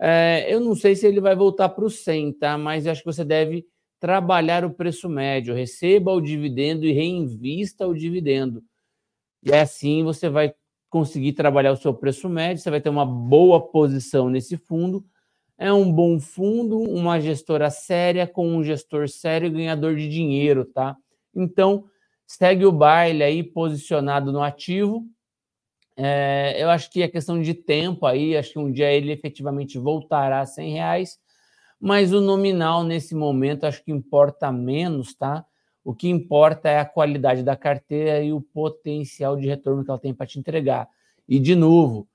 É, 0.01 0.47
eu 0.49 0.61
não 0.61 0.75
sei 0.75 0.97
se 0.97 1.07
ele 1.07 1.21
vai 1.21 1.37
voltar 1.37 1.69
para 1.69 1.85
o 1.85 1.91
100, 1.91 2.33
tá? 2.35 2.59
Mas 2.59 2.87
acho 2.87 3.03
que 3.03 3.13
você 3.13 3.25
deve 3.25 3.67
trabalhar 4.01 4.65
o 4.65 4.75
preço 4.75 5.09
médio, 5.09 5.55
receba 5.55 6.13
o 6.13 6.21
dividendo 6.21 6.85
e 6.85 6.93
reinvista 6.93 7.87
o 7.87 7.95
dividendo. 7.95 8.63
E 9.45 9.53
assim 9.53 10.03
você 10.03 10.29
vai 10.29 10.53
conseguir 10.91 11.33
trabalhar 11.33 11.73
o 11.73 11.77
seu 11.77 11.95
preço 11.95 12.29
médio, 12.29 12.63
você 12.63 12.71
vai 12.71 12.81
ter 12.81 12.91
uma 12.91 13.07
boa 13.07 13.61
posição 13.61 14.29
nesse 14.29 14.57
fundo. 14.57 15.05
É 15.57 15.73
um 15.73 15.91
bom 15.91 16.19
fundo, 16.19 16.81
uma 16.81 17.21
gestora 17.21 17.71
séria, 17.71 18.27
com 18.27 18.49
um 18.57 18.65
gestor 18.65 19.09
sério 19.09 19.51
ganhador 19.51 19.95
de 19.95 20.09
dinheiro, 20.09 20.65
tá? 20.65 20.97
Então, 21.35 21.85
segue 22.27 22.67
o 22.67 22.73
baile 22.73 23.23
aí 23.23 23.43
posicionado 23.43 24.33
no 24.33 24.43
ativo. 24.43 25.07
É, 25.97 26.55
eu 26.59 26.71
acho 26.71 26.91
que 26.91 27.03
é 27.03 27.09
questão 27.09 27.41
de 27.41 27.53
tempo 27.55 28.07
aí, 28.07 28.37
acho 28.37 28.53
que 28.53 28.59
um 28.59 28.73
dia 28.73 28.91
ele 28.91 29.13
efetivamente 29.13 29.79
voltará 29.79 30.41
a 30.41 30.47
100 30.47 30.73
reais, 30.73 31.19
mas 31.81 32.13
o 32.13 32.21
nominal 32.21 32.85
nesse 32.85 33.15
momento 33.15 33.65
acho 33.65 33.85
que 33.85 33.93
importa 33.93 34.51
menos, 34.53 35.15
tá? 35.15 35.45
O 35.85 35.95
que 35.95 36.09
importa 36.09 36.69
é 36.69 36.79
a 36.79 36.85
qualidade 36.85 37.43
da 37.43 37.57
carteira 37.57 38.23
e 38.23 38.33
o 38.33 38.41
potencial 38.41 39.37
de 39.37 39.49
retorno 39.49 39.85
que 39.85 39.91
ela 39.91 39.99
tem 39.99 40.15
para 40.15 40.27
te 40.27 40.39
entregar. 40.39 40.89
E, 41.29 41.39
de 41.41 41.55
novo, 41.57 42.09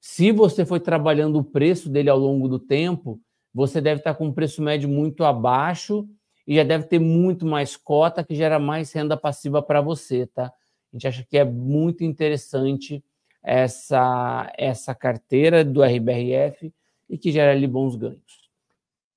se 0.00 0.32
você 0.32 0.66
foi 0.66 0.80
trabalhando 0.80 1.38
o 1.38 1.44
preço 1.44 1.88
dele 1.88 2.10
ao 2.10 2.18
longo 2.18 2.48
do 2.48 2.58
tempo, 2.58 3.20
você 3.54 3.80
deve 3.80 4.00
estar 4.00 4.14
com 4.14 4.26
um 4.26 4.32
preço 4.32 4.60
médio 4.60 4.88
muito 4.88 5.24
abaixo 5.24 6.08
e 6.46 6.56
já 6.56 6.64
deve 6.64 6.86
ter 6.86 6.98
muito 6.98 7.46
mais 7.46 7.76
cota 7.76 8.24
que 8.24 8.34
gera 8.34 8.58
mais 8.58 8.92
renda 8.92 9.16
passiva 9.16 9.62
para 9.62 9.80
você, 9.80 10.26
tá? 10.26 10.46
A 10.46 10.96
gente 10.96 11.06
acha 11.06 11.24
que 11.24 11.38
é 11.38 11.44
muito 11.44 12.02
interessante 12.02 13.04
essa, 13.42 14.52
essa 14.56 14.94
carteira 14.94 15.64
do 15.64 15.82
RBRF 15.82 16.72
e 17.08 17.18
que 17.18 17.32
gera 17.32 17.52
ali 17.52 17.66
bons 17.66 17.96
ganhos. 17.96 18.50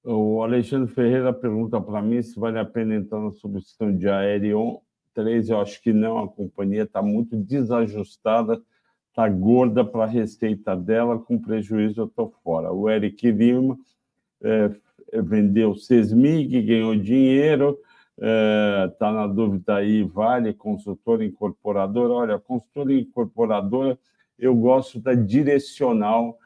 O 0.04 0.44
Alexandre 0.44 0.94
Ferreira 0.94 1.34
pergunta 1.34 1.80
para 1.82 2.02
mim 2.02 2.22
se 2.22 2.40
vale 2.40 2.60
a 2.60 2.66
pena 2.66 2.96
entrar 2.96 3.20
na 3.20 3.32
substituição 3.32 3.96
de 3.96 4.08
Aerion 4.08 4.78
3. 5.14 5.50
Eu 5.50 5.62
acho 5.62 5.82
que 5.82 5.92
não, 5.92 6.20
a 6.20 6.28
companhia 6.28 6.84
está 6.84 7.02
muito 7.02 7.36
desajustada, 7.36 8.62
está 9.10 9.28
gorda 9.28 9.84
para 9.84 10.04
a 10.04 10.08
receita 10.08 10.76
dela, 10.76 11.18
com 11.18 11.40
prejuízo 11.40 12.02
eu 12.02 12.06
estou 12.06 12.34
fora. 12.44 12.72
O 12.72 12.90
Eric 12.90 13.32
Lima 13.32 13.78
é, 14.44 14.70
vendeu 15.22 15.76
Sesmig, 15.76 16.62
ganhou 16.62 16.96
dinheiro, 16.96 17.80
está 18.18 19.10
é, 19.10 19.12
na 19.12 19.26
dúvida 19.26 19.76
aí, 19.76 20.04
vale, 20.04 20.54
consultora 20.54 21.26
incorporadora. 21.26 22.14
Olha, 22.14 22.40
consultora 22.40 22.94
incorporadora, 22.94 23.98
eu 24.38 24.56
gosto 24.56 25.00
da 25.00 25.14
direcional 25.14 26.38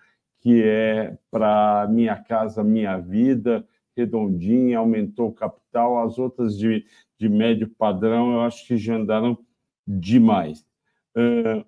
que 0.41 0.63
é 0.63 1.17
para 1.29 1.87
Minha 1.89 2.15
Casa 2.15 2.63
Minha 2.63 2.97
Vida, 2.97 3.67
redondinha, 3.95 4.79
aumentou 4.79 5.29
o 5.29 5.33
capital, 5.33 5.99
as 5.99 6.17
outras 6.17 6.57
de, 6.57 6.85
de 7.17 7.27
médio 7.27 7.69
padrão, 7.77 8.33
eu 8.33 8.41
acho 8.41 8.65
que 8.65 8.77
já 8.77 8.95
andaram 8.95 9.37
demais. 9.85 10.65
Uh, 11.15 11.65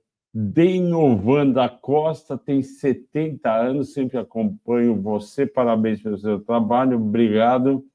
da 1.53 1.67
Costa 1.67 2.37
tem 2.37 2.63
70 2.63 3.53
anos, 3.53 3.93
sempre 3.93 4.17
acompanho 4.17 5.01
você, 5.01 5.45
parabéns 5.45 6.01
pelo 6.01 6.17
seu 6.17 6.39
trabalho, 6.39 6.95
obrigado. 6.95 7.85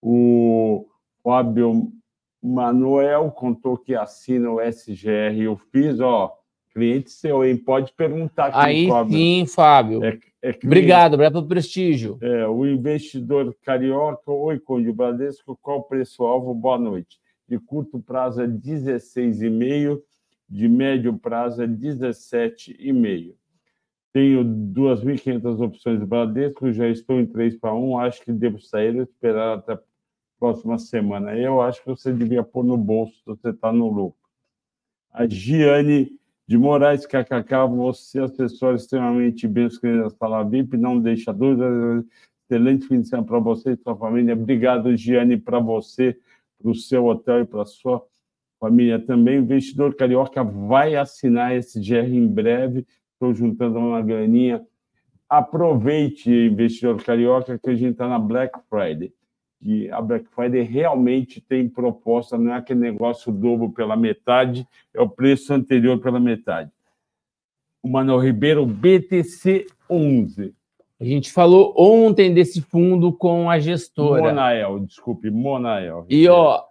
O 0.00 0.86
Fábio 1.22 1.92
Manuel 2.42 3.30
contou 3.32 3.76
que 3.76 3.94
assina 3.94 4.50
o 4.50 4.60
SGR 4.60 5.36
e 5.36 5.48
o 5.48 5.56
FIS, 5.56 6.00
ó, 6.00 6.34
Cliente 6.74 7.10
seu, 7.10 7.44
hein? 7.44 7.56
Pode 7.56 7.92
perguntar. 7.92 8.50
Aí 8.52 8.88
sim, 9.08 9.46
Fábio. 9.46 10.04
É, 10.04 10.18
é 10.42 10.58
obrigado, 10.64 11.14
obrigado 11.14 11.34
pelo 11.34 11.46
prestígio. 11.46 12.18
É, 12.20 12.48
o 12.48 12.66
investidor 12.66 13.54
carioca, 13.64 14.28
oi, 14.28 14.58
Conde 14.58 14.90
Bradesco, 14.90 15.56
qual 15.62 15.78
o 15.78 15.82
preço-alvo? 15.84 16.52
Boa 16.52 16.76
noite. 16.76 17.20
De 17.48 17.60
curto 17.60 18.00
prazo 18.00 18.42
é 18.42 18.48
16,5, 18.48 20.00
de 20.48 20.68
médio 20.68 21.16
prazo 21.16 21.62
é 21.62 21.66
17,5. 21.68 23.34
Tenho 24.12 24.44
2.500 24.44 25.60
opções 25.60 26.00
de 26.00 26.06
Bradesco, 26.06 26.72
já 26.72 26.88
estou 26.88 27.20
em 27.20 27.26
3 27.26 27.56
para 27.56 27.72
1, 27.72 27.98
acho 28.00 28.22
que 28.22 28.32
devo 28.32 28.58
sair 28.58 28.96
e 28.96 29.02
esperar 29.02 29.58
até 29.58 29.74
a 29.74 29.80
próxima 30.40 30.76
semana. 30.76 31.36
Eu 31.38 31.60
acho 31.60 31.80
que 31.82 31.88
você 31.88 32.12
devia 32.12 32.42
pôr 32.42 32.64
no 32.64 32.76
bolso, 32.76 33.22
você 33.24 33.50
está 33.50 33.72
no 33.72 33.88
lucro. 33.88 34.18
A 35.12 35.24
Giane 35.28 36.18
de 36.46 36.58
Moraes, 36.58 37.06
KKK, 37.06 37.66
você, 37.68 38.20
assessor 38.20 38.74
extremamente 38.74 39.48
bem 39.48 39.66
escrito 39.66 40.02
da 40.02 40.10
sala 40.10 40.42
VIP, 40.44 40.76
não 40.76 41.00
deixa 41.00 41.32
dúvida. 41.32 42.04
Excelente 42.44 42.86
fim 42.86 43.00
de 43.00 43.08
semana 43.08 43.26
para 43.26 43.38
você 43.38 43.72
e 43.72 43.76
sua 43.76 43.96
família. 43.96 44.34
Obrigado, 44.34 44.94
Giane, 44.96 45.38
para 45.38 45.58
você, 45.58 46.16
para 46.60 46.70
o 46.70 46.74
seu 46.74 47.06
hotel 47.06 47.40
e 47.40 47.44
para 47.46 47.62
a 47.62 47.66
sua 47.66 48.04
família 48.60 48.98
também. 48.98 49.38
O 49.38 49.42
investidor 49.42 49.94
carioca 49.94 50.44
vai 50.44 50.94
assinar 50.94 51.56
esse 51.56 51.80
GR 51.80 52.14
em 52.14 52.28
breve. 52.28 52.86
Estou 53.14 53.32
juntando 53.32 53.78
uma 53.78 54.02
graninha. 54.02 54.62
Aproveite, 55.26 56.30
investidor 56.30 57.02
carioca, 57.02 57.58
que 57.58 57.70
a 57.70 57.74
gente 57.74 57.92
está 57.92 58.06
na 58.06 58.18
Black 58.18 58.58
Friday 58.68 59.12
que 59.60 59.90
a 59.90 60.00
Black 60.00 60.26
Friday 60.28 60.62
realmente 60.62 61.40
tem 61.40 61.68
proposta, 61.68 62.36
não 62.36 62.52
é 62.52 62.56
aquele 62.58 62.80
negócio 62.80 63.32
dobro 63.32 63.70
pela 63.70 63.96
metade, 63.96 64.66
é 64.92 65.00
o 65.00 65.08
preço 65.08 65.52
anterior 65.52 65.98
pela 66.00 66.20
metade. 66.20 66.70
O 67.82 67.88
Manuel 67.88 68.20
Ribeiro, 68.20 68.64
BTC 68.66 69.66
11. 69.88 70.54
A 71.00 71.04
gente 71.04 71.30
falou 71.32 71.74
ontem 71.76 72.32
desse 72.32 72.62
fundo 72.62 73.12
com 73.12 73.50
a 73.50 73.58
gestora. 73.58 74.22
Monael, 74.22 74.80
desculpe, 74.80 75.30
Monael. 75.30 76.06
E, 76.08 76.28
ó, 76.28 76.62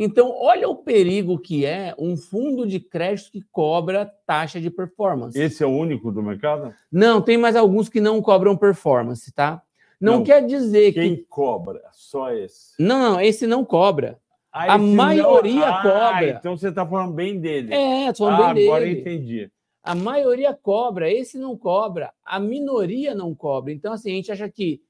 Então, 0.03 0.35
olha 0.35 0.67
o 0.67 0.77
perigo 0.77 1.39
que 1.39 1.67
é 1.67 1.95
um 1.99 2.17
fundo 2.17 2.67
de 2.67 2.81
crédito 2.81 3.33
que 3.33 3.43
cobra 3.53 4.11
taxa 4.27 4.59
de 4.59 4.71
performance. 4.71 5.39
Esse 5.39 5.63
é 5.63 5.67
o 5.67 5.71
único 5.71 6.11
do 6.11 6.23
mercado? 6.23 6.75
Não, 6.91 7.21
tem 7.21 7.37
mais 7.37 7.55
alguns 7.55 7.91
que 7.91 8.01
não 8.01 8.23
cobram 8.23 8.57
performance, 8.57 9.31
tá? 9.31 9.61
Não, 10.01 10.15
não 10.15 10.25
quer 10.25 10.47
dizer 10.47 10.95
quem 10.95 11.11
que. 11.11 11.17
Quem 11.17 11.27
cobra? 11.29 11.83
Só 11.93 12.33
esse. 12.33 12.73
Não, 12.79 12.99
não, 12.99 13.21
esse 13.21 13.47
não 13.47 13.63
cobra. 13.63 14.19
Ah, 14.51 14.73
a 14.73 14.79
maioria 14.79 15.67
não... 15.67 15.75
ah, 15.75 15.83
cobra. 15.83 16.31
Então 16.31 16.57
você 16.57 16.71
está 16.71 16.87
falando 16.87 17.13
bem 17.13 17.39
dele. 17.39 17.75
É, 17.75 18.09
estou 18.09 18.29
falando 18.29 18.43
ah, 18.43 18.55
bem 18.55 18.67
agora 18.69 18.85
dele. 18.87 19.01
Agora 19.03 19.13
entendi. 19.13 19.51
A 19.83 19.95
maioria 19.95 20.55
cobra, 20.55 21.13
esse 21.13 21.37
não 21.37 21.59
cobra, 21.59 22.11
a 22.25 22.41
minoria 22.41 23.15
não 23.15 23.35
cobra. 23.35 23.71
Então, 23.71 23.93
assim, 23.93 24.13
a 24.13 24.15
gente 24.15 24.33
acha 24.33 24.49
que 24.49 24.81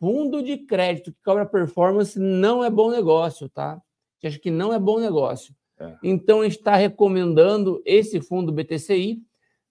fundo 0.00 0.42
de 0.42 0.58
crédito 0.58 1.12
que 1.12 1.22
cobra 1.24 1.46
performance 1.46 2.18
não 2.18 2.64
é 2.64 2.68
bom 2.68 2.90
negócio, 2.90 3.48
tá? 3.48 3.80
Gente 4.16 4.32
acha 4.32 4.38
que 4.38 4.50
não 4.50 4.72
é 4.72 4.78
bom 4.78 4.98
negócio. 4.98 5.54
É. 5.78 5.96
Então, 6.02 6.44
está 6.44 6.76
recomendando 6.76 7.82
esse 7.84 8.20
fundo 8.20 8.52
BTCI, 8.52 9.22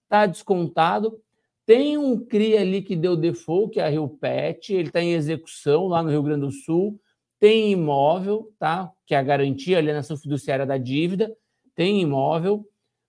está 0.04 0.26
descontado. 0.26 1.20
Tem 1.66 1.98
um 1.98 2.24
CRI 2.24 2.58
ali 2.58 2.82
que 2.82 2.96
deu 2.96 3.16
default, 3.16 3.74
que 3.74 3.80
é 3.80 3.86
a 3.86 3.90
Rio 3.90 4.08
Pet, 4.08 4.74
ele 4.74 4.90
está 4.90 5.02
em 5.02 5.14
execução 5.14 5.88
lá 5.88 6.04
no 6.04 6.10
Rio 6.10 6.22
Grande 6.22 6.42
do 6.42 6.52
Sul. 6.52 7.00
Tem 7.40 7.72
imóvel, 7.72 8.54
tá? 8.60 8.92
Que 9.06 9.16
é 9.16 9.18
a 9.18 9.24
garantia, 9.24 9.78
a 9.78 9.80
alienação 9.80 10.16
fiduciária 10.16 10.66
da 10.66 10.78
dívida. 10.78 11.36
Tem 11.76 12.02
imóvel 12.02 12.66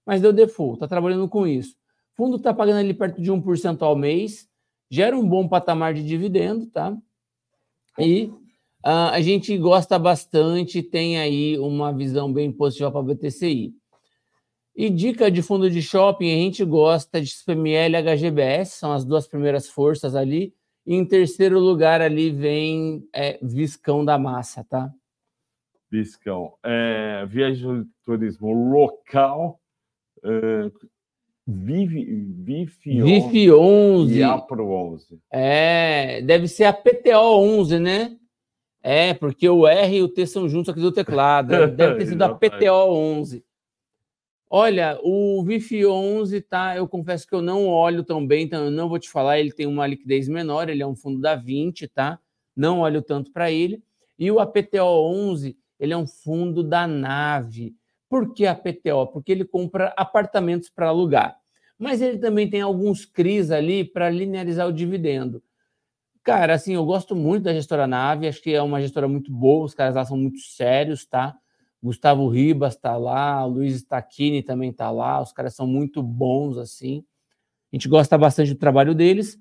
mas 0.06 0.22
deu 0.22 0.32
default, 0.32 0.74
está 0.74 0.86
trabalhando 0.86 1.28
com 1.28 1.46
isso. 1.46 1.76
O 2.12 2.16
fundo 2.16 2.36
está 2.36 2.54
pagando 2.54 2.78
ali 2.78 2.94
perto 2.94 3.20
de 3.20 3.30
1% 3.32 3.82
ao 3.82 3.96
mês, 3.96 4.48
gera 4.88 5.18
um 5.18 5.28
bom 5.28 5.48
patamar 5.48 5.92
de 5.92 6.06
dividendo, 6.06 6.68
tá? 6.68 6.96
E 7.98 8.32
uh, 8.86 9.10
a 9.12 9.20
gente 9.20 9.56
gosta 9.58 9.98
bastante, 9.98 10.82
tem 10.82 11.18
aí 11.18 11.58
uma 11.58 11.92
visão 11.92 12.32
bem 12.32 12.52
positiva 12.52 12.90
para 12.90 13.00
a 13.00 13.04
BTCI. 13.04 13.74
E 14.74 14.90
dica 14.90 15.30
de 15.30 15.42
fundo 15.42 15.68
de 15.70 15.82
shopping, 15.82 16.32
a 16.32 16.36
gente 16.36 16.64
gosta 16.64 17.20
de 17.20 17.28
SPML 17.28 17.96
e 17.96 18.02
HGBS, 18.02 18.72
são 18.78 18.92
as 18.92 19.04
duas 19.04 19.26
primeiras 19.26 19.68
forças 19.68 20.14
ali. 20.14 20.54
E 20.86 20.94
em 20.94 21.04
terceiro 21.04 21.58
lugar 21.58 22.00
ali 22.00 22.30
vem 22.30 23.06
é, 23.12 23.38
Viscão 23.42 24.04
da 24.04 24.18
Massa, 24.18 24.64
tá? 24.64 24.90
Viscão. 25.90 26.52
É, 26.62 27.26
viagem 27.26 27.82
de 27.82 27.88
turismo 28.04 28.52
local 28.52 29.60
Uh, 30.26 30.72
Vive, 31.48 32.04
Vive, 32.04 33.52
11. 33.52 34.18
E 34.18 34.22
a 34.24 34.36
Pro 34.36 34.68
11. 34.68 35.20
É, 35.30 36.20
deve 36.22 36.48
ser 36.48 36.64
a 36.64 36.72
PTO 36.72 37.38
11, 37.38 37.78
né? 37.78 38.16
É, 38.88 39.12
porque 39.14 39.48
o 39.48 39.66
R 39.66 39.96
e 39.96 40.02
o 40.02 40.08
T 40.08 40.24
são 40.28 40.48
juntos 40.48 40.68
aqui 40.68 40.78
do 40.78 40.92
teclado. 40.92 41.48
Deve 41.48 41.96
ter 41.96 42.06
sido 42.06 42.22
a 42.22 42.28
PTO 42.38 42.92
11. 42.92 43.44
Olha, 44.48 44.96
o 45.02 45.42
VIF 45.44 45.84
11 45.84 46.40
tá, 46.42 46.76
eu 46.76 46.86
confesso 46.86 47.26
que 47.26 47.34
eu 47.34 47.42
não 47.42 47.66
olho 47.66 48.04
tão 48.04 48.24
bem, 48.24 48.44
então 48.44 48.66
eu 48.66 48.70
não 48.70 48.88
vou 48.88 49.00
te 49.00 49.10
falar, 49.10 49.40
ele 49.40 49.50
tem 49.50 49.66
uma 49.66 49.88
liquidez 49.88 50.28
menor, 50.28 50.68
ele 50.68 50.84
é 50.84 50.86
um 50.86 50.94
fundo 50.94 51.20
da 51.20 51.34
20, 51.34 51.88
tá? 51.88 52.20
Não 52.54 52.78
olho 52.78 53.02
tanto 53.02 53.32
para 53.32 53.50
ele. 53.50 53.82
E 54.16 54.30
o 54.30 54.38
APTO 54.38 54.78
11, 54.78 55.58
ele 55.80 55.92
é 55.92 55.96
um 55.96 56.06
fundo 56.06 56.62
da 56.62 56.86
nave. 56.86 57.74
Por 58.08 58.34
que 58.34 58.46
a 58.46 58.54
PTO? 58.54 59.08
Porque 59.12 59.32
ele 59.32 59.44
compra 59.44 59.92
apartamentos 59.96 60.70
para 60.70 60.86
alugar. 60.86 61.36
Mas 61.76 62.00
ele 62.00 62.18
também 62.18 62.48
tem 62.48 62.60
alguns 62.60 63.04
CRIs 63.04 63.50
ali 63.50 63.82
para 63.82 64.08
linearizar 64.08 64.68
o 64.68 64.72
dividendo. 64.72 65.42
Cara, 66.26 66.54
assim, 66.54 66.74
eu 66.74 66.84
gosto 66.84 67.14
muito 67.14 67.44
da 67.44 67.54
gestora 67.54 67.86
Nave, 67.86 68.26
acho 68.26 68.42
que 68.42 68.52
é 68.52 68.60
uma 68.60 68.80
gestora 68.80 69.06
muito 69.06 69.32
boa, 69.32 69.64
os 69.64 69.74
caras 69.74 69.94
lá 69.94 70.04
são 70.04 70.16
muito 70.16 70.40
sérios, 70.40 71.06
tá? 71.06 71.36
Gustavo 71.82 72.28
Ribas 72.28 72.74
está 72.74 72.96
lá, 72.96 73.44
Luiz 73.44 73.76
Stacchini 73.76 74.42
também 74.42 74.70
está 74.70 74.90
lá, 74.90 75.22
os 75.22 75.32
caras 75.32 75.54
são 75.54 75.66
muito 75.66 76.02
bons, 76.02 76.58
assim. 76.58 77.04
A 77.72 77.76
gente 77.76 77.88
gosta 77.88 78.18
bastante 78.18 78.52
do 78.52 78.58
trabalho 78.58 78.94
deles, 78.94 79.38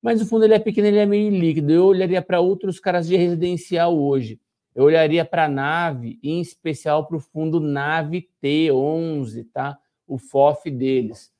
mas 0.00 0.22
o 0.22 0.26
fundo 0.26 0.44
ele 0.44 0.54
é 0.54 0.58
pequeno, 0.60 0.86
ele 0.86 0.98
é 0.98 1.06
meio 1.06 1.30
líquido. 1.30 1.72
Eu 1.72 1.86
olharia 1.86 2.22
para 2.22 2.40
outros 2.40 2.78
caras 2.78 3.08
de 3.08 3.16
residencial 3.16 3.98
hoje 3.98 4.38
eu 4.74 4.84
olharia 4.84 5.24
para 5.24 5.44
a 5.44 5.48
nave, 5.48 6.18
em 6.22 6.40
especial 6.40 7.06
para 7.06 7.16
o 7.16 7.20
fundo 7.20 7.60
Nave 7.60 8.28
T11, 8.42 9.46
tá? 9.52 9.78
O 10.06 10.18
FOF 10.18 10.70
deles. 10.70 11.30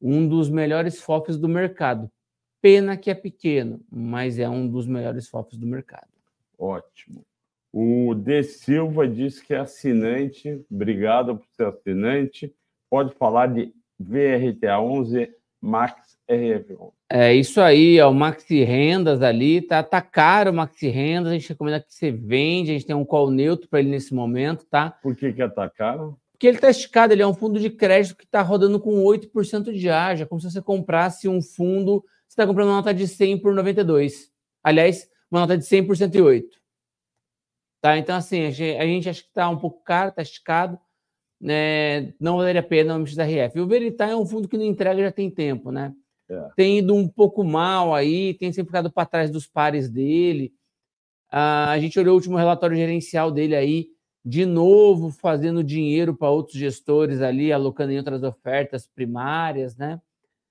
Um 0.00 0.28
dos 0.28 0.48
melhores 0.48 1.00
FOFs 1.00 1.36
do 1.36 1.48
mercado. 1.48 2.10
Pena 2.60 2.96
que 2.96 3.10
é 3.10 3.14
pequeno, 3.14 3.80
mas 3.90 4.38
é 4.38 4.48
um 4.48 4.68
dos 4.68 4.86
melhores 4.86 5.28
FOFs 5.28 5.56
do 5.56 5.66
mercado. 5.66 6.08
Ótimo. 6.58 7.24
O 7.72 8.14
De 8.14 8.42
Silva 8.42 9.06
disse 9.06 9.44
que 9.44 9.54
é 9.54 9.58
assinante. 9.58 10.64
Obrigado 10.70 11.36
por 11.36 11.46
ser 11.52 11.66
assinante. 11.66 12.52
Pode 12.90 13.14
falar 13.14 13.46
de 13.48 13.72
VRTA 13.98 14.80
11 14.80 15.30
Max 15.60 16.18
RF11. 16.28 16.92
É 17.10 17.34
isso 17.34 17.60
aí, 17.60 17.98
ó, 18.00 18.10
o 18.10 18.14
Maxi 18.14 18.62
Rendas 18.62 19.22
ali, 19.22 19.62
tá, 19.62 19.82
tá 19.82 20.00
caro 20.00 20.50
o 20.50 20.54
Maxi 20.54 20.88
Rendas, 20.88 21.32
a 21.32 21.34
gente 21.34 21.48
recomenda 21.48 21.80
que 21.80 21.92
você 21.92 22.12
vende, 22.12 22.70
a 22.70 22.74
gente 22.74 22.86
tem 22.86 22.94
um 22.94 23.04
call 23.04 23.30
neutro 23.30 23.68
para 23.68 23.80
ele 23.80 23.88
nesse 23.88 24.14
momento, 24.14 24.66
tá? 24.66 24.90
Por 25.02 25.16
que 25.16 25.32
que 25.32 25.42
é 25.42 25.48
tá 25.48 25.68
caro? 25.70 26.18
Porque 26.32 26.46
ele 26.46 26.58
está 26.58 26.70
esticado, 26.70 27.12
ele 27.12 27.22
é 27.22 27.26
um 27.26 27.34
fundo 27.34 27.58
de 27.58 27.70
crédito 27.70 28.16
que 28.16 28.24
está 28.24 28.42
rodando 28.42 28.78
com 28.78 29.02
8% 29.02 29.72
de 29.72 29.88
ágio, 29.88 30.26
como 30.26 30.40
se 30.40 30.50
você 30.50 30.62
comprasse 30.62 31.28
um 31.28 31.42
fundo, 31.42 32.04
você 32.28 32.34
está 32.34 32.46
comprando 32.46 32.68
uma 32.68 32.76
nota 32.76 32.92
de 32.92 33.08
100 33.08 33.40
por 33.40 33.54
92. 33.54 34.30
Aliás, 34.62 35.08
uma 35.30 35.40
nota 35.40 35.56
de 35.56 35.64
100 35.64 35.86
por 35.86 35.96
108. 35.96 36.58
Tá? 37.80 37.96
Então, 37.96 38.16
assim, 38.16 38.44
a 38.44 38.50
gente, 38.50 38.76
a 38.76 38.84
gente 38.84 39.08
acha 39.08 39.22
que 39.22 39.28
está 39.28 39.48
um 39.48 39.58
pouco 39.58 39.82
caro, 39.82 40.10
está 40.10 40.20
esticado, 40.20 40.78
né? 41.40 42.12
não 42.20 42.36
valeria 42.36 42.60
a 42.60 42.64
pena 42.64 42.94
o 42.94 42.98
MXRF. 42.98 43.60
O 43.60 43.66
Veritar 43.66 44.10
é 44.10 44.16
um 44.16 44.26
fundo 44.26 44.48
que 44.48 44.58
não 44.58 44.64
entrega 44.64 45.00
já 45.00 45.12
tem 45.12 45.30
tempo, 45.30 45.70
né? 45.70 45.94
É. 46.28 46.48
Tem 46.54 46.78
ido 46.78 46.94
um 46.94 47.08
pouco 47.08 47.42
mal 47.42 47.94
aí, 47.94 48.34
tem 48.34 48.52
sempre 48.52 48.68
ficado 48.68 48.92
para 48.92 49.06
trás 49.06 49.30
dos 49.30 49.46
pares 49.46 49.88
dele. 49.88 50.52
Ah, 51.30 51.70
a 51.70 51.78
gente 51.78 51.98
olhou 51.98 52.12
o 52.12 52.16
último 52.16 52.36
relatório 52.36 52.76
gerencial 52.76 53.30
dele 53.30 53.56
aí, 53.56 53.88
de 54.22 54.44
novo 54.44 55.10
fazendo 55.10 55.64
dinheiro 55.64 56.14
para 56.14 56.28
outros 56.28 56.58
gestores 56.58 57.22
ali, 57.22 57.50
alocando 57.52 57.92
em 57.92 57.98
outras 57.98 58.22
ofertas 58.22 58.86
primárias, 58.86 59.76
né? 59.76 60.00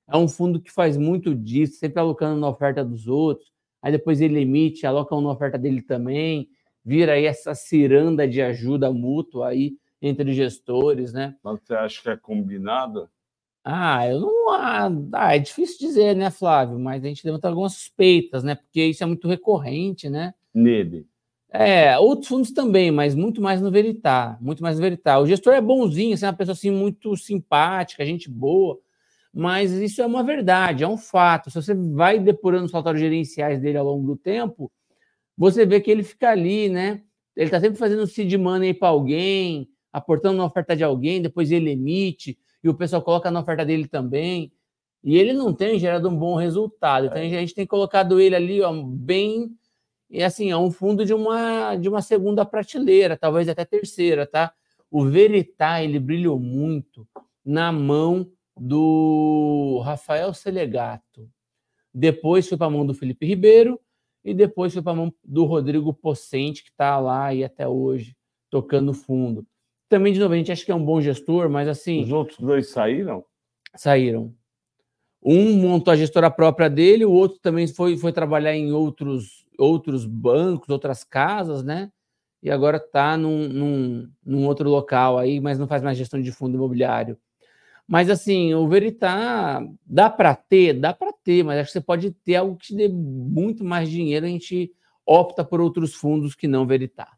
É 0.07 0.15
um 0.15 0.27
fundo 0.27 0.59
que 0.61 0.71
faz 0.71 0.97
muito 0.97 1.35
disso, 1.35 1.79
sempre 1.79 1.99
alocando 1.99 2.39
na 2.39 2.49
oferta 2.49 2.83
dos 2.83 3.07
outros. 3.07 3.51
Aí 3.81 3.91
depois 3.91 4.21
ele 4.21 4.41
emite, 4.41 4.85
aloca 4.85 5.15
uma 5.15 5.31
oferta 5.31 5.57
dele 5.57 5.81
também, 5.81 6.49
vira 6.83 7.13
aí 7.13 7.25
essa 7.25 7.53
ciranda 7.53 8.27
de 8.27 8.41
ajuda 8.41 8.91
mútua 8.91 9.49
aí 9.49 9.75
entre 10.01 10.33
gestores, 10.33 11.11
né? 11.11 11.35
Mas 11.43 11.59
você 11.61 11.73
acha 11.75 12.01
que 12.01 12.09
é 12.09 12.17
combinado? 12.17 13.09
Ah, 13.63 14.07
eu 14.07 14.21
não. 14.21 14.49
Ah, 14.51 14.89
ah, 15.11 15.35
é 15.35 15.39
difícil 15.39 15.77
dizer, 15.79 16.15
né, 16.15 16.31
Flávio? 16.31 16.79
Mas 16.79 17.03
a 17.03 17.07
gente 17.07 17.25
levanta 17.25 17.49
algumas 17.49 17.73
suspeitas, 17.73 18.41
né? 18.41 18.55
Porque 18.55 18.81
isso 18.85 19.03
é 19.03 19.05
muito 19.05 19.27
recorrente, 19.27 20.09
né? 20.09 20.33
Nele. 20.53 21.05
É, 21.49 21.97
outros 21.97 22.27
fundos 22.27 22.51
também, 22.51 22.91
mas 22.91 23.15
muito 23.15 23.41
mais 23.41 23.61
no 23.61 23.71
Veritar, 23.71 24.37
muito 24.41 24.61
mais 24.61 24.77
no 24.77 24.81
Veritar. 24.81 25.19
O 25.19 25.25
gestor 25.25 25.53
é 25.53 25.61
bonzinho, 25.61 26.13
assim, 26.13 26.25
é 26.25 26.29
uma 26.29 26.35
pessoa 26.35 26.53
assim 26.53 26.71
muito 26.71 27.15
simpática, 27.17 28.05
gente 28.05 28.29
boa, 28.29 28.79
mas 29.37 29.71
isso 29.71 30.01
é 30.01 30.05
uma 30.07 30.23
verdade, 30.23 30.83
é 30.83 30.87
um 30.87 30.97
fato. 30.97 31.51
Se 31.51 31.61
você 31.61 31.75
vai 31.75 32.17
depurando 32.17 32.65
os 32.65 32.71
relatórios 32.71 32.99
gerenciais 32.99 33.61
dele 33.61 33.77
ao 33.77 33.85
longo 33.85 34.07
do 34.07 34.15
tempo, 34.15 34.71
você 35.37 35.63
vê 35.63 35.79
que 35.79 35.91
ele 35.91 36.01
fica 36.01 36.31
ali, 36.31 36.69
né? 36.69 37.03
Ele 37.35 37.45
está 37.45 37.59
sempre 37.61 37.77
fazendo 37.77 38.07
seed 38.07 38.33
money 38.33 38.73
para 38.73 38.87
alguém, 38.87 39.69
aportando 39.93 40.39
uma 40.39 40.47
oferta 40.47 40.75
de 40.75 40.83
alguém, 40.83 41.21
depois 41.21 41.51
ele 41.51 41.69
emite 41.69 42.35
e 42.63 42.67
o 42.67 42.73
pessoal 42.73 42.99
coloca 43.03 43.29
na 43.29 43.41
oferta 43.41 43.63
dele 43.63 43.87
também. 43.87 44.51
E 45.03 45.15
ele 45.15 45.33
não 45.33 45.53
tem 45.53 45.77
gerado 45.77 46.09
um 46.09 46.17
bom 46.17 46.33
resultado. 46.35 47.05
Então 47.05 47.21
a 47.21 47.27
gente 47.27 47.53
tem 47.53 47.67
colocado 47.67 48.19
ele 48.19 48.35
ali 48.35 48.61
ó, 48.63 48.73
bem 48.73 49.55
e 50.09 50.23
assim, 50.23 50.49
é 50.49 50.57
um 50.57 50.71
fundo 50.71 51.05
de 51.05 51.13
uma 51.13 51.75
de 51.75 51.87
uma 51.87 52.01
segunda 52.01 52.43
prateleira, 52.43 53.15
talvez 53.15 53.47
até 53.47 53.63
terceira, 53.63 54.25
tá? 54.25 54.51
O 54.89 55.05
Veritá, 55.05 55.83
ele 55.83 55.99
brilhou 55.99 56.39
muito 56.39 57.07
na 57.45 57.71
mão 57.71 58.31
do 58.59 59.81
Rafael 59.83 60.33
Selegato. 60.33 61.29
Depois 61.93 62.47
foi 62.47 62.57
para 62.57 62.67
a 62.67 62.69
mão 62.69 62.85
do 62.85 62.93
Felipe 62.93 63.25
Ribeiro 63.25 63.79
e 64.23 64.33
depois 64.33 64.73
foi 64.73 64.81
para 64.81 64.91
a 64.91 64.95
mão 64.95 65.13
do 65.23 65.45
Rodrigo 65.45 65.93
Pocente, 65.93 66.63
que 66.63 66.69
está 66.69 66.99
lá 66.99 67.33
e 67.33 67.43
até 67.43 67.67
hoje 67.67 68.15
tocando 68.49 68.93
fundo. 68.93 69.45
Também, 69.89 70.11
de 70.13 70.19
novo, 70.19 70.33
a 70.33 70.37
gente 70.37 70.51
acha 70.51 70.65
que 70.65 70.71
é 70.71 70.75
um 70.75 70.83
bom 70.83 70.99
gestor, 70.99 71.49
mas 71.49 71.67
assim. 71.67 72.03
Os 72.03 72.11
outros 72.11 72.39
dois 72.39 72.69
saíram? 72.69 73.23
Saíram. 73.75 74.33
Um 75.23 75.57
montou 75.57 75.91
a 75.91 75.97
gestora 75.97 76.29
própria 76.29 76.69
dele, 76.69 77.05
o 77.05 77.11
outro 77.11 77.39
também 77.39 77.67
foi, 77.67 77.97
foi 77.97 78.13
trabalhar 78.13 78.53
em 78.55 78.71
outros, 78.71 79.45
outros 79.57 80.05
bancos, 80.05 80.69
outras 80.69 81.03
casas, 81.03 81.63
né? 81.63 81.91
E 82.41 82.51
agora 82.51 82.77
está 82.77 83.17
num, 83.17 83.47
num, 83.47 84.11
num, 84.23 84.45
outro 84.45 84.69
local 84.69 85.17
aí, 85.17 85.39
mas 85.39 85.57
não 85.57 85.67
faz 85.67 85.81
mais 85.81 85.97
gestão 85.97 86.21
de 86.21 86.31
fundo 86.31 86.55
imobiliário. 86.55 87.17
Mas 87.87 88.09
assim, 88.09 88.53
o 88.53 88.67
Veritá 88.67 89.65
dá 89.85 90.09
para 90.09 90.35
ter, 90.35 90.73
dá 90.73 90.93
para 90.93 91.13
ter, 91.13 91.43
mas 91.43 91.59
acho 91.59 91.67
que 91.67 91.73
você 91.73 91.81
pode 91.81 92.11
ter 92.11 92.35
algo 92.35 92.57
que 92.57 92.67
te 92.67 92.75
dê 92.75 92.89
muito 92.89 93.63
mais 93.63 93.89
dinheiro, 93.89 94.25
a 94.25 94.29
gente 94.29 94.71
opta 95.05 95.43
por 95.43 95.61
outros 95.61 95.95
fundos 95.95 96.35
que 96.35 96.47
não 96.47 96.67
Veritá. 96.67 97.17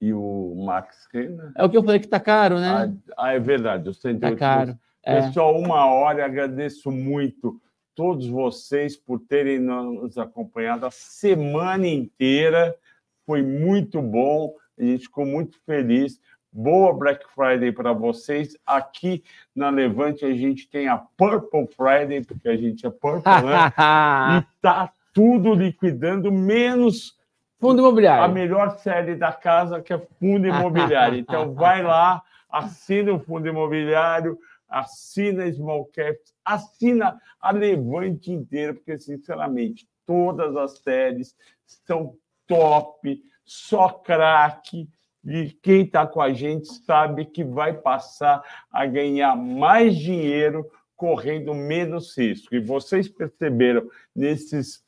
E 0.00 0.12
o 0.12 0.54
Max 0.64 1.08
Renner? 1.12 1.50
É 1.56 1.64
o 1.64 1.70
que 1.70 1.76
eu 1.76 1.82
falei 1.82 1.98
que 1.98 2.06
tá 2.06 2.20
caro, 2.20 2.60
né? 2.60 2.94
Ah, 3.16 3.32
é 3.32 3.40
verdade. 3.40 3.88
O 3.88 3.94
108 3.94 4.20
tá 4.20 4.36
caro. 4.36 4.78
É. 5.02 5.22
Pessoal, 5.22 5.58
uma 5.58 5.86
hora. 5.86 6.24
Agradeço 6.24 6.90
muito 6.90 7.58
todos 7.94 8.26
vocês 8.26 8.96
por 8.96 9.18
terem 9.20 9.58
nos 9.58 10.18
acompanhado 10.18 10.84
a 10.84 10.90
semana 10.90 11.86
inteira. 11.86 12.76
Foi 13.24 13.42
muito 13.42 14.02
bom. 14.02 14.54
A 14.78 14.82
gente 14.84 15.04
ficou 15.04 15.24
muito 15.24 15.58
feliz. 15.64 16.20
Boa 16.56 16.92
Black 16.92 17.26
Friday 17.34 17.72
para 17.72 17.92
vocês. 17.92 18.56
Aqui 18.64 19.24
na 19.52 19.70
Levante 19.70 20.24
a 20.24 20.32
gente 20.32 20.68
tem 20.68 20.86
a 20.86 20.96
Purple 20.96 21.66
Friday, 21.66 22.24
porque 22.24 22.48
a 22.48 22.56
gente 22.56 22.86
é 22.86 22.90
Purple, 22.90 23.24
né? 23.24 23.72
e 24.38 24.62
tá 24.62 24.92
tudo 25.12 25.52
liquidando, 25.52 26.30
menos 26.30 27.18
fundo 27.58 27.80
imobiliário. 27.80 28.24
A 28.24 28.28
melhor 28.28 28.78
série 28.78 29.16
da 29.16 29.32
casa, 29.32 29.82
que 29.82 29.92
é 29.92 29.98
fundo 30.20 30.46
imobiliário. 30.46 31.18
Então 31.18 31.52
vai 31.52 31.82
lá, 31.82 32.22
assina 32.48 33.12
o 33.12 33.18
fundo 33.18 33.48
imobiliário, 33.48 34.38
assina 34.68 35.50
Small 35.52 35.86
Caps, 35.86 36.32
assina 36.44 37.20
a 37.40 37.50
Levante 37.50 38.30
inteira, 38.30 38.74
porque, 38.74 38.96
sinceramente, 38.96 39.88
todas 40.06 40.56
as 40.56 40.78
séries 40.78 41.34
são 41.66 42.14
top, 42.46 43.20
só 43.44 43.88
craque. 43.88 44.88
E 45.24 45.50
quem 45.62 45.82
está 45.82 46.06
com 46.06 46.20
a 46.20 46.32
gente 46.32 46.66
sabe 46.84 47.24
que 47.24 47.42
vai 47.42 47.72
passar 47.72 48.42
a 48.70 48.84
ganhar 48.86 49.36
mais 49.36 49.96
dinheiro 49.96 50.70
correndo 50.94 51.54
menos 51.54 52.16
risco. 52.16 52.54
E 52.54 52.60
vocês 52.60 53.08
perceberam 53.08 53.88
nesses 54.14 54.82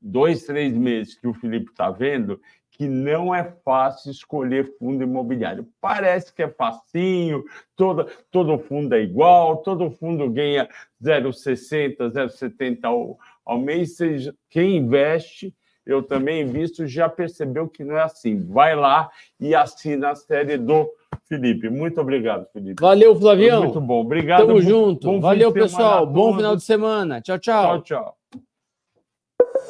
dois, 0.00 0.44
três 0.44 0.72
meses 0.72 1.14
que 1.14 1.26
o 1.26 1.34
Felipe 1.34 1.70
está 1.70 1.90
vendo 1.90 2.40
que 2.78 2.86
não 2.86 3.34
é 3.34 3.42
fácil 3.64 4.12
escolher 4.12 4.76
fundo 4.78 5.02
imobiliário. 5.02 5.68
Parece 5.80 6.32
que 6.32 6.44
é 6.44 6.48
facinho, 6.48 7.42
todo, 7.74 8.08
todo 8.30 8.56
fundo 8.56 8.94
é 8.94 9.02
igual, 9.02 9.56
todo 9.58 9.90
fundo 9.90 10.30
ganha 10.30 10.68
0,60, 11.02 11.96
0,70 11.96 12.78
ao, 12.84 13.18
ao 13.44 13.58
mês. 13.58 13.96
Seja, 13.96 14.32
quem 14.48 14.76
investe, 14.76 15.52
eu 15.88 16.02
também 16.02 16.46
visto, 16.46 16.86
já 16.86 17.08
percebeu 17.08 17.66
que 17.66 17.82
não 17.82 17.96
é 17.96 18.02
assim. 18.02 18.46
Vai 18.46 18.76
lá 18.76 19.10
e 19.40 19.54
assina 19.54 20.10
a 20.10 20.14
série 20.14 20.58
do 20.58 20.86
Felipe. 21.24 21.70
Muito 21.70 21.98
obrigado, 21.98 22.46
Felipe. 22.52 22.78
Valeu, 22.78 23.18
Flavião. 23.18 23.62
Foi 23.62 23.66
muito 23.68 23.80
bom. 23.80 24.00
Obrigado. 24.02 24.46
Tamo 24.46 24.60
junto. 24.60 25.06
Bom 25.06 25.18
Valeu, 25.18 25.50
pessoal. 25.50 26.06
Bom 26.06 26.36
final 26.36 26.54
de 26.54 26.62
semana. 26.62 27.22
Tchau, 27.22 27.38
tchau. 27.38 27.82
Tchau, 27.82 28.14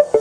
tchau. 0.03 0.18